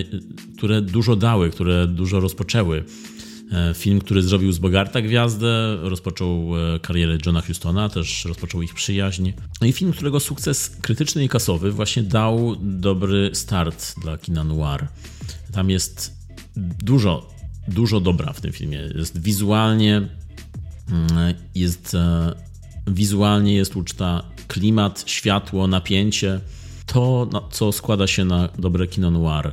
które 0.56 0.82
dużo 0.82 1.16
dały, 1.16 1.50
które 1.50 1.86
dużo 1.86 2.20
rozpoczęły. 2.20 2.84
E, 3.52 3.74
film, 3.74 4.00
który 4.00 4.22
zrobił 4.22 4.52
z 4.52 4.58
Bogarta 4.58 5.02
gwiazdę, 5.02 5.76
rozpoczął 5.82 6.52
e, 6.74 6.80
karierę 6.80 7.18
Johna 7.26 7.40
Hustona, 7.40 7.88
też 7.88 8.24
rozpoczął 8.24 8.62
ich 8.62 8.74
przyjaźń. 8.74 9.32
No 9.60 9.66
i 9.66 9.72
film, 9.72 9.92
którego 9.92 10.20
sukces 10.20 10.76
krytyczny 10.82 11.24
i 11.24 11.28
kasowy 11.28 11.72
właśnie 11.72 12.02
dał 12.02 12.56
dobry 12.60 13.30
start 13.32 13.94
dla 14.02 14.18
kina 14.18 14.44
noir. 14.44 14.88
Tam 15.52 15.70
jest 15.70 16.15
dużo, 16.56 17.30
dużo 17.68 18.00
dobra 18.00 18.32
w 18.32 18.40
tym 18.40 18.52
filmie. 18.52 18.78
Jest 18.94 19.22
wizualnie, 19.22 19.96
mm, 20.90 21.34
jest 21.54 21.94
e, 21.94 22.34
wizualnie 22.86 23.54
jest 23.54 23.76
uczta, 23.76 24.22
klimat, 24.48 25.04
światło, 25.06 25.66
napięcie. 25.66 26.40
To, 26.86 27.30
co 27.50 27.72
składa 27.72 28.06
się 28.06 28.24
na 28.24 28.48
dobre 28.58 28.86
kino 28.86 29.10
noir. 29.10 29.52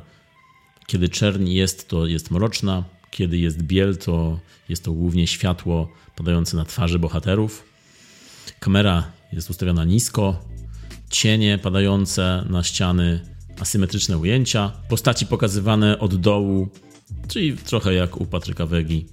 Kiedy 0.88 1.10
czerń 1.10 1.50
jest, 1.50 1.88
to 1.88 2.08
jest 2.08 2.32
mroczna. 2.32 2.84
Kiedy 3.12 3.38
jest 3.38 3.62
biel, 3.62 3.98
to 3.98 4.40
jest 4.70 4.84
to 4.84 4.92
głównie 4.92 5.28
światło 5.28 5.90
padające 6.16 6.58
na 6.58 6.66
twarzy 6.66 7.00
bohaterów. 7.00 7.64
Kamera 8.60 9.12
jest 9.34 9.50
ustawiona 9.50 9.86
nisko, 9.86 10.46
cienie 11.10 11.58
padające 11.58 12.46
na 12.50 12.64
ściany, 12.64 13.20
asymetryczne 13.60 14.18
ujęcia, 14.18 14.72
postaci 14.90 15.26
pokazywane 15.26 16.00
od 16.00 16.16
dołu 16.16 16.70
czyli 17.28 17.58
trochę 17.58 17.94
jak 17.94 18.22
u 18.22 18.26
Patryka 18.26 18.66
Wegi. 18.66 19.06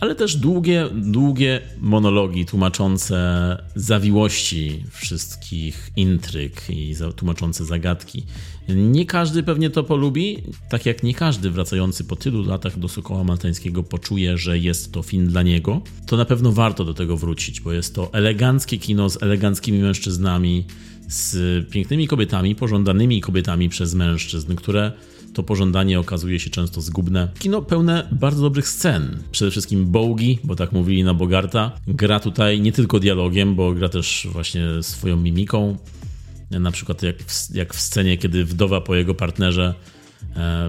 Ale 0.00 0.14
też 0.14 0.36
długie, 0.36 0.88
długie 0.94 1.60
monologi 1.80 2.46
tłumaczące 2.46 3.56
zawiłości 3.74 4.84
wszystkich 4.90 5.90
intryg 5.96 6.62
i 6.70 6.94
tłumaczące 7.16 7.64
zagadki. 7.64 8.24
Nie 8.68 9.06
każdy 9.06 9.42
pewnie 9.42 9.70
to 9.70 9.84
polubi, 9.84 10.38
tak 10.70 10.86
jak 10.86 11.02
nie 11.02 11.14
każdy 11.14 11.50
wracający 11.50 12.04
po 12.04 12.16
tylu 12.16 12.42
latach 12.44 12.78
do 12.78 12.88
Sokoła 12.88 13.24
Maltańskiego 13.24 13.82
poczuje, 13.82 14.38
że 14.38 14.58
jest 14.58 14.92
to 14.92 15.02
film 15.02 15.28
dla 15.28 15.42
niego. 15.42 15.80
To 16.06 16.16
na 16.16 16.24
pewno 16.24 16.52
warto 16.52 16.84
do 16.84 16.94
tego 16.94 17.16
wrócić, 17.16 17.60
bo 17.60 17.72
jest 17.72 17.94
to 17.94 18.12
eleganckie 18.12 18.78
kino 18.78 19.10
z 19.10 19.22
eleganckimi 19.22 19.78
mężczyznami, 19.78 20.64
z 21.08 21.66
pięknymi 21.70 22.08
kobietami, 22.08 22.54
pożądanymi 22.54 23.20
kobietami 23.20 23.68
przez 23.68 23.94
mężczyzn, 23.94 24.54
które 24.54 24.92
to 25.38 25.42
pożądanie 25.42 26.00
okazuje 26.00 26.40
się 26.40 26.50
często 26.50 26.80
zgubne. 26.80 27.28
Kino 27.38 27.62
pełne 27.62 28.08
bardzo 28.12 28.42
dobrych 28.42 28.68
scen. 28.68 29.18
Przede 29.30 29.50
wszystkim 29.50 29.86
Bogi, 29.86 30.38
bo 30.44 30.56
tak 30.56 30.72
mówili 30.72 31.04
na 31.04 31.14
Bogarta, 31.14 31.72
gra 31.86 32.20
tutaj 32.20 32.60
nie 32.60 32.72
tylko 32.72 33.00
dialogiem, 33.00 33.54
bo 33.54 33.72
gra 33.72 33.88
też 33.88 34.28
właśnie 34.32 34.66
swoją 34.80 35.16
mimiką. 35.16 35.76
Na 36.50 36.70
przykład 36.70 37.02
jak 37.02 37.22
w, 37.22 37.54
jak 37.54 37.74
w 37.74 37.80
scenie, 37.80 38.16
kiedy 38.16 38.44
wdowa 38.44 38.80
po 38.80 38.94
jego 38.94 39.14
partnerze 39.14 39.74
e, 40.36 40.68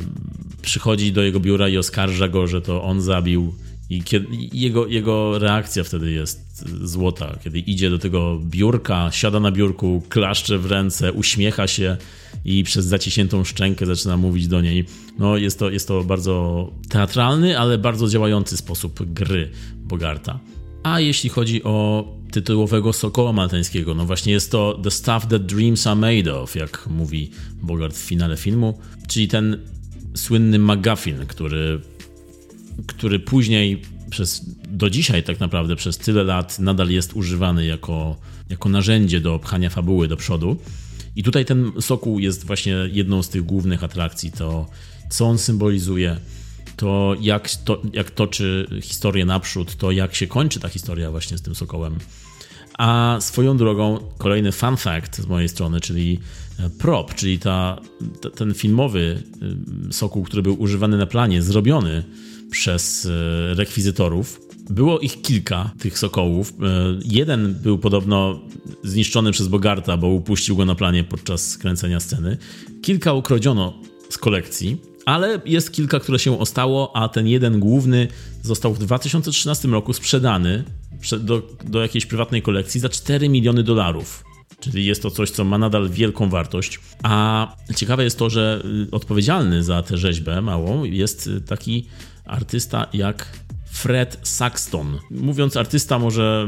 przychodzi 0.61 1.11
do 1.11 1.21
jego 1.21 1.39
biura 1.39 1.69
i 1.69 1.77
oskarża 1.77 2.27
go, 2.27 2.47
że 2.47 2.61
to 2.61 2.83
on 2.83 3.01
zabił 3.01 3.53
i 3.89 4.03
kiedy, 4.03 4.27
jego, 4.53 4.87
jego 4.87 5.39
reakcja 5.39 5.83
wtedy 5.83 6.11
jest 6.11 6.65
złota, 6.83 7.39
kiedy 7.43 7.59
idzie 7.59 7.89
do 7.89 7.99
tego 7.99 8.39
biurka, 8.43 9.09
siada 9.11 9.39
na 9.39 9.51
biurku, 9.51 10.03
klaszcze 10.09 10.57
w 10.57 10.65
ręce, 10.65 11.13
uśmiecha 11.13 11.67
się 11.67 11.97
i 12.45 12.63
przez 12.63 12.85
zaciśniętą 12.85 13.43
szczękę 13.43 13.85
zaczyna 13.85 14.17
mówić 14.17 14.47
do 14.47 14.61
niej. 14.61 14.85
No 15.19 15.37
jest 15.37 15.59
to, 15.59 15.69
jest 15.69 15.87
to 15.87 16.03
bardzo 16.03 16.67
teatralny, 16.89 17.59
ale 17.59 17.77
bardzo 17.77 18.07
działający 18.07 18.57
sposób 18.57 19.13
gry 19.13 19.51
Bogarta. 19.75 20.39
A 20.83 20.99
jeśli 20.99 21.29
chodzi 21.29 21.63
o 21.63 22.07
tytułowego 22.31 22.93
Sokoła 22.93 23.33
Maltańskiego, 23.33 23.95
no 23.95 24.05
właśnie 24.05 24.33
jest 24.33 24.51
to 24.51 24.79
The 24.83 24.91
Stuff 24.91 25.27
That 25.27 25.45
Dreams 25.45 25.87
Are 25.87 25.95
Made 25.95 26.35
Of, 26.35 26.55
jak 26.55 26.87
mówi 26.89 27.31
Bogart 27.61 27.95
w 27.95 28.01
finale 28.01 28.37
filmu, 28.37 28.79
czyli 29.07 29.27
ten 29.27 29.57
słynny 30.15 30.59
McGuffin, 30.59 31.25
który 31.27 31.81
który 32.87 33.19
później 33.19 33.81
przez, 34.09 34.45
do 34.69 34.89
dzisiaj 34.89 35.23
tak 35.23 35.39
naprawdę 35.39 35.75
przez 35.75 35.97
tyle 35.97 36.23
lat 36.23 36.59
nadal 36.59 36.89
jest 36.89 37.13
używany 37.13 37.65
jako, 37.65 38.15
jako 38.49 38.69
narzędzie 38.69 39.19
do 39.19 39.39
pchania 39.39 39.69
fabuły 39.69 40.07
do 40.07 40.17
przodu. 40.17 40.57
I 41.15 41.23
tutaj 41.23 41.45
ten 41.45 41.71
sokół 41.79 42.19
jest 42.19 42.45
właśnie 42.45 42.75
jedną 42.91 43.23
z 43.23 43.29
tych 43.29 43.43
głównych 43.45 43.83
atrakcji. 43.83 44.31
To, 44.31 44.67
co 45.09 45.25
on 45.25 45.37
symbolizuje, 45.37 46.17
to 46.75 47.15
jak, 47.21 47.49
to 47.65 47.81
jak 47.93 48.11
toczy 48.11 48.67
historię 48.81 49.25
naprzód, 49.25 49.75
to 49.75 49.91
jak 49.91 50.15
się 50.15 50.27
kończy 50.27 50.59
ta 50.59 50.69
historia 50.69 51.11
właśnie 51.11 51.37
z 51.37 51.41
tym 51.41 51.55
sokołem. 51.55 51.97
A 52.77 53.17
swoją 53.19 53.57
drogą, 53.57 53.99
kolejny 54.17 54.51
fun 54.51 54.77
fact 54.77 55.21
z 55.21 55.27
mojej 55.27 55.49
strony, 55.49 55.81
czyli 55.81 56.19
e, 56.59 56.69
prop, 56.69 57.15
czyli 57.15 57.39
ta, 57.39 57.81
ten 58.35 58.53
filmowy 58.53 59.23
e, 59.89 59.93
sokół, 59.93 60.23
który 60.23 60.41
był 60.41 60.61
używany 60.61 60.97
na 60.97 61.05
planie, 61.05 61.41
zrobiony 61.41 62.03
przez 62.51 63.05
e, 63.05 63.09
rekwizytorów. 63.53 64.41
Było 64.69 64.99
ich 64.99 65.21
kilka, 65.21 65.71
tych 65.79 65.99
sokołów. 65.99 66.53
E, 66.61 66.99
jeden 67.05 67.53
był 67.53 67.77
podobno 67.77 68.39
zniszczony 68.83 69.31
przez 69.31 69.47
Bogarta, 69.47 69.97
bo 69.97 70.07
upuścił 70.07 70.55
go 70.55 70.65
na 70.65 70.75
planie 70.75 71.03
podczas 71.03 71.57
kręcenia 71.57 71.99
sceny. 71.99 72.37
Kilka 72.81 73.13
ukradziono 73.13 73.73
z 74.09 74.17
kolekcji, 74.17 74.77
ale 75.05 75.41
jest 75.45 75.71
kilka, 75.71 75.99
które 75.99 76.19
się 76.19 76.39
ostało, 76.39 76.95
a 76.95 77.09
ten 77.09 77.27
jeden 77.27 77.59
główny 77.59 78.07
został 78.43 78.73
w 78.73 78.79
2013 78.79 79.67
roku 79.67 79.93
sprzedany 79.93 80.63
do, 81.19 81.41
do 81.63 81.81
jakiejś 81.81 82.05
prywatnej 82.05 82.41
kolekcji 82.41 82.81
za 82.81 82.89
4 82.89 83.29
miliony 83.29 83.63
dolarów. 83.63 84.28
Czyli 84.59 84.85
jest 84.85 85.01
to 85.01 85.11
coś, 85.11 85.31
co 85.31 85.43
ma 85.43 85.57
nadal 85.57 85.89
wielką 85.89 86.29
wartość. 86.29 86.79
A 87.03 87.47
ciekawe 87.75 88.03
jest 88.03 88.19
to, 88.19 88.29
że 88.29 88.61
y, 88.87 88.91
odpowiedzialny 88.91 89.63
za 89.63 89.83
tę 89.83 89.97
rzeźbę 89.97 90.41
małą 90.41 90.83
jest 90.83 91.29
taki 91.47 91.85
artysta 92.25 92.87
jak 92.93 93.39
Fred 93.71 94.19
Saxton. 94.23 94.99
Mówiąc 95.11 95.57
artysta, 95.57 95.99
może 95.99 96.47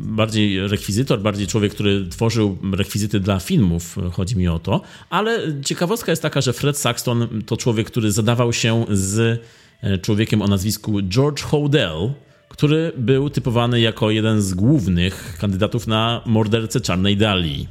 bardziej 0.00 0.68
rekwizytor, 0.68 1.20
bardziej 1.20 1.46
człowiek, 1.46 1.74
który 1.74 2.08
tworzył 2.08 2.58
rekwizyty 2.72 3.20
dla 3.20 3.40
filmów, 3.40 3.96
chodzi 4.12 4.36
mi 4.36 4.48
o 4.48 4.58
to. 4.58 4.80
Ale 5.10 5.62
ciekawostka 5.64 6.12
jest 6.12 6.22
taka, 6.22 6.40
że 6.40 6.52
Fred 6.52 6.78
Saxton 6.78 7.42
to 7.46 7.56
człowiek, 7.56 7.86
który 7.86 8.12
zadawał 8.12 8.52
się 8.52 8.86
z 8.90 9.42
człowiekiem 10.02 10.42
o 10.42 10.48
nazwisku 10.48 11.02
George 11.02 11.42
Hodel, 11.42 12.12
który 12.52 12.92
był 12.96 13.30
typowany 13.30 13.80
jako 13.80 14.10
jeden 14.10 14.42
z 14.42 14.54
głównych 14.54 15.36
kandydatów 15.40 15.86
na 15.86 16.22
mordercę 16.26 16.80
Czarnej 16.80 17.16
Dali. 17.16 17.66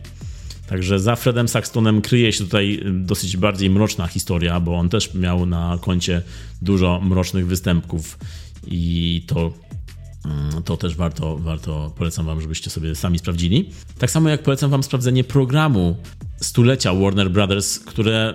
Także 0.68 1.00
za 1.00 1.16
Fredem 1.16 1.48
Saxtonem 1.48 2.02
kryje 2.02 2.34
się 2.34 2.44
tutaj 2.44 2.84
dosyć 2.92 3.38
bardziej 3.38 3.70
mroczna 3.70 4.08
historia, 4.08 4.60
bo 4.60 4.76
on 4.76 4.90
też 4.90 5.14
miał 5.14 5.46
na 5.46 5.78
koncie 5.82 6.22
dużo 6.62 7.02
mrocznych 7.04 7.48
występków 7.48 8.18
i 8.68 9.24
to 9.28 9.54
mm, 10.26 10.64
to 10.64 10.78
też 10.78 10.96
warto, 10.96 11.38
warto, 11.38 11.94
polecam 11.98 12.26
wam, 12.26 12.42
żebyście 12.42 12.70
sobie 12.70 12.96
sami 12.96 13.20
sprawdzili. 13.20 13.70
Tak 14.00 14.12
samo 14.12 14.30
jak 14.30 14.44
polecam 14.44 14.72
wam 14.72 14.84
sprawdzenie 14.84 15.24
programu 15.24 15.98
stulecia 16.42 16.94
Warner 16.94 17.32
Brothers, 17.32 17.80
które 17.80 18.34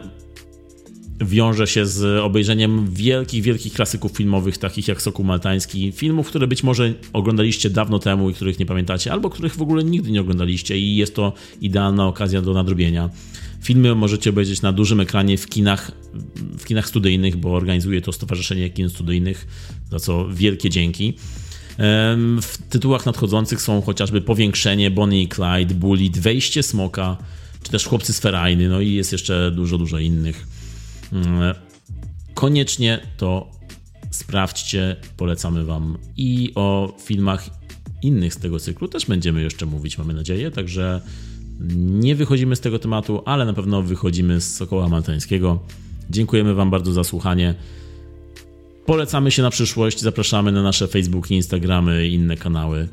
wiąże 1.21 1.67
się 1.67 1.87
z 1.87 2.21
obejrzeniem 2.21 2.95
wielkich, 2.95 3.43
wielkich 3.43 3.73
klasyków 3.73 4.13
filmowych, 4.13 4.59
takich 4.59 4.89
jak 4.89 5.03
Sokół 5.03 5.25
Maltański, 5.25 5.93
filmów, 5.93 6.29
które 6.29 6.47
być 6.47 6.63
może 6.63 6.95
oglądaliście 7.13 7.71
dawno 7.71 7.99
temu 7.99 8.31
i 8.31 8.35
których 8.35 8.59
nie 8.59 8.67
pamiętacie, 8.67 9.13
albo 9.13 9.31
których 9.31 9.57
w 9.57 9.63
ogóle 9.63 9.85
nigdy 9.85 10.11
nie 10.11 10.21
oglądaliście 10.21 10.79
i 10.79 10.97
jest 10.97 11.15
to 11.15 11.33
idealna 11.61 12.07
okazja 12.07 12.43
do 12.43 12.53
nadrobienia. 12.53 13.11
Filmy 13.63 13.95
możecie 13.95 14.31
obejrzeć 14.31 14.63
na 14.63 14.73
dużym 14.73 15.01
ekranie 15.01 15.39
w 15.39 15.49
kinach, 15.49 15.93
w 16.59 16.65
kinach 16.65 16.89
studyjnych, 16.89 17.37
bo 17.37 17.55
organizuje 17.55 18.01
to 18.01 18.13
Stowarzyszenie 18.13 18.71
Kin 18.71 18.89
Studyjnych, 18.89 19.47
za 19.91 20.01
co 20.01 20.29
wielkie 20.29 20.71
dzięki. 20.71 21.15
W 22.43 22.59
tytułach 22.71 23.07
nadchodzących 23.07 23.63
są 23.63 23.83
chociażby 23.83 24.21
Powiększenie, 24.21 24.91
Bonnie 24.91 25.23
i 25.23 25.29
Clyde, 25.29 25.75
Bullet, 25.75 26.19
Wejście 26.19 26.63
Smoka, 26.63 27.17
czy 27.63 27.71
też 27.71 27.87
Chłopcy 27.87 28.13
z 28.13 28.21
Ferajny, 28.21 28.69
no 28.69 28.81
i 28.81 28.93
jest 28.93 29.13
jeszcze 29.13 29.51
dużo, 29.51 29.79
dużo 29.79 29.99
innych. 29.99 30.56
Mm, 31.13 31.55
koniecznie 32.35 33.01
to 33.17 33.51
sprawdźcie, 34.11 34.97
polecamy 35.17 35.65
Wam. 35.65 35.99
I 36.17 36.53
o 36.55 36.97
filmach 37.05 37.51
innych 38.03 38.35
z 38.35 38.39
tego 38.39 38.61
cyklu 38.61 38.89
też 38.89 39.07
będziemy 39.07 39.43
jeszcze 39.43 39.67
mówić, 39.67 39.99
mamy 39.99 40.15
nadzieję. 40.15 40.51
Także 40.51 41.01
nie 41.77 42.15
wychodzimy 42.15 42.57
z 42.57 42.61
tego 42.61 42.79
tematu, 42.79 43.23
ale 43.25 43.45
na 43.45 43.53
pewno 43.53 43.83
wychodzimy 43.83 44.41
z 44.41 44.57
Sokoła 44.57 44.89
Maltańskiego. 44.89 45.59
Dziękujemy 46.11 46.55
Wam 46.55 46.71
bardzo 46.71 46.93
za 46.93 47.05
słuchanie. 47.05 47.55
Polecamy 48.87 49.31
się 49.31 49.43
na 49.43 49.51
przyszłość, 49.51 50.01
zapraszamy 50.01 50.53
na 50.53 50.63
nasze 50.63 50.89
Facebooki, 50.89 51.35
Instagramy 51.35 52.09
i 52.09 52.15
inne 52.15 52.37
kanały. 52.37 52.89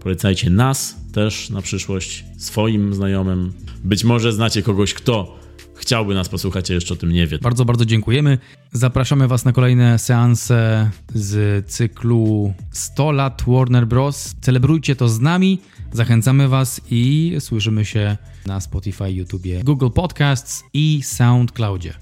Polecajcie 0.00 0.50
nas 0.50 0.96
też 1.12 1.50
na 1.50 1.62
przyszłość 1.62 2.24
swoim 2.38 2.94
znajomym. 2.94 3.52
Być 3.84 4.04
może 4.04 4.32
znacie 4.32 4.62
kogoś, 4.62 4.94
kto 4.94 5.41
chciałby 5.82 6.14
nas 6.14 6.28
posłuchać, 6.28 6.70
a 6.70 6.74
jeszcze 6.74 6.94
o 6.94 6.96
tym 6.96 7.12
nie 7.12 7.26
wie. 7.26 7.38
Bardzo, 7.38 7.64
bardzo 7.64 7.84
dziękujemy. 7.84 8.38
Zapraszamy 8.72 9.28
Was 9.28 9.44
na 9.44 9.52
kolejne 9.52 9.98
seanse 9.98 10.90
z 11.14 11.66
cyklu 11.70 12.54
100 12.70 13.12
lat 13.12 13.42
Warner 13.46 13.86
Bros. 13.86 14.34
Celebrujcie 14.40 14.96
to 14.96 15.08
z 15.08 15.20
nami. 15.20 15.60
Zachęcamy 15.92 16.48
Was 16.48 16.80
i 16.90 17.34
słyszymy 17.40 17.84
się 17.84 18.16
na 18.46 18.60
Spotify, 18.60 19.12
YouTube, 19.12 19.46
Google 19.64 19.90
Podcasts 19.90 20.64
i 20.72 21.00
SoundCloudzie. 21.04 21.94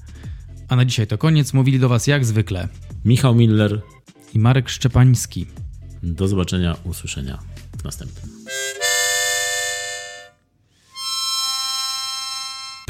A 0.68 0.76
na 0.76 0.84
dzisiaj 0.84 1.06
to 1.06 1.18
koniec. 1.18 1.52
Mówili 1.52 1.78
do 1.78 1.88
Was 1.88 2.06
jak 2.06 2.24
zwykle 2.24 2.68
Michał 3.04 3.34
Miller 3.34 3.82
i 4.34 4.38
Marek 4.38 4.68
Szczepański. 4.68 5.46
Do 6.02 6.28
zobaczenia, 6.28 6.76
usłyszenia 6.84 7.38
w 7.78 7.84
następnym. 7.84 8.30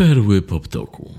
Perły 0.00 0.42
Poptoku. 0.42 1.10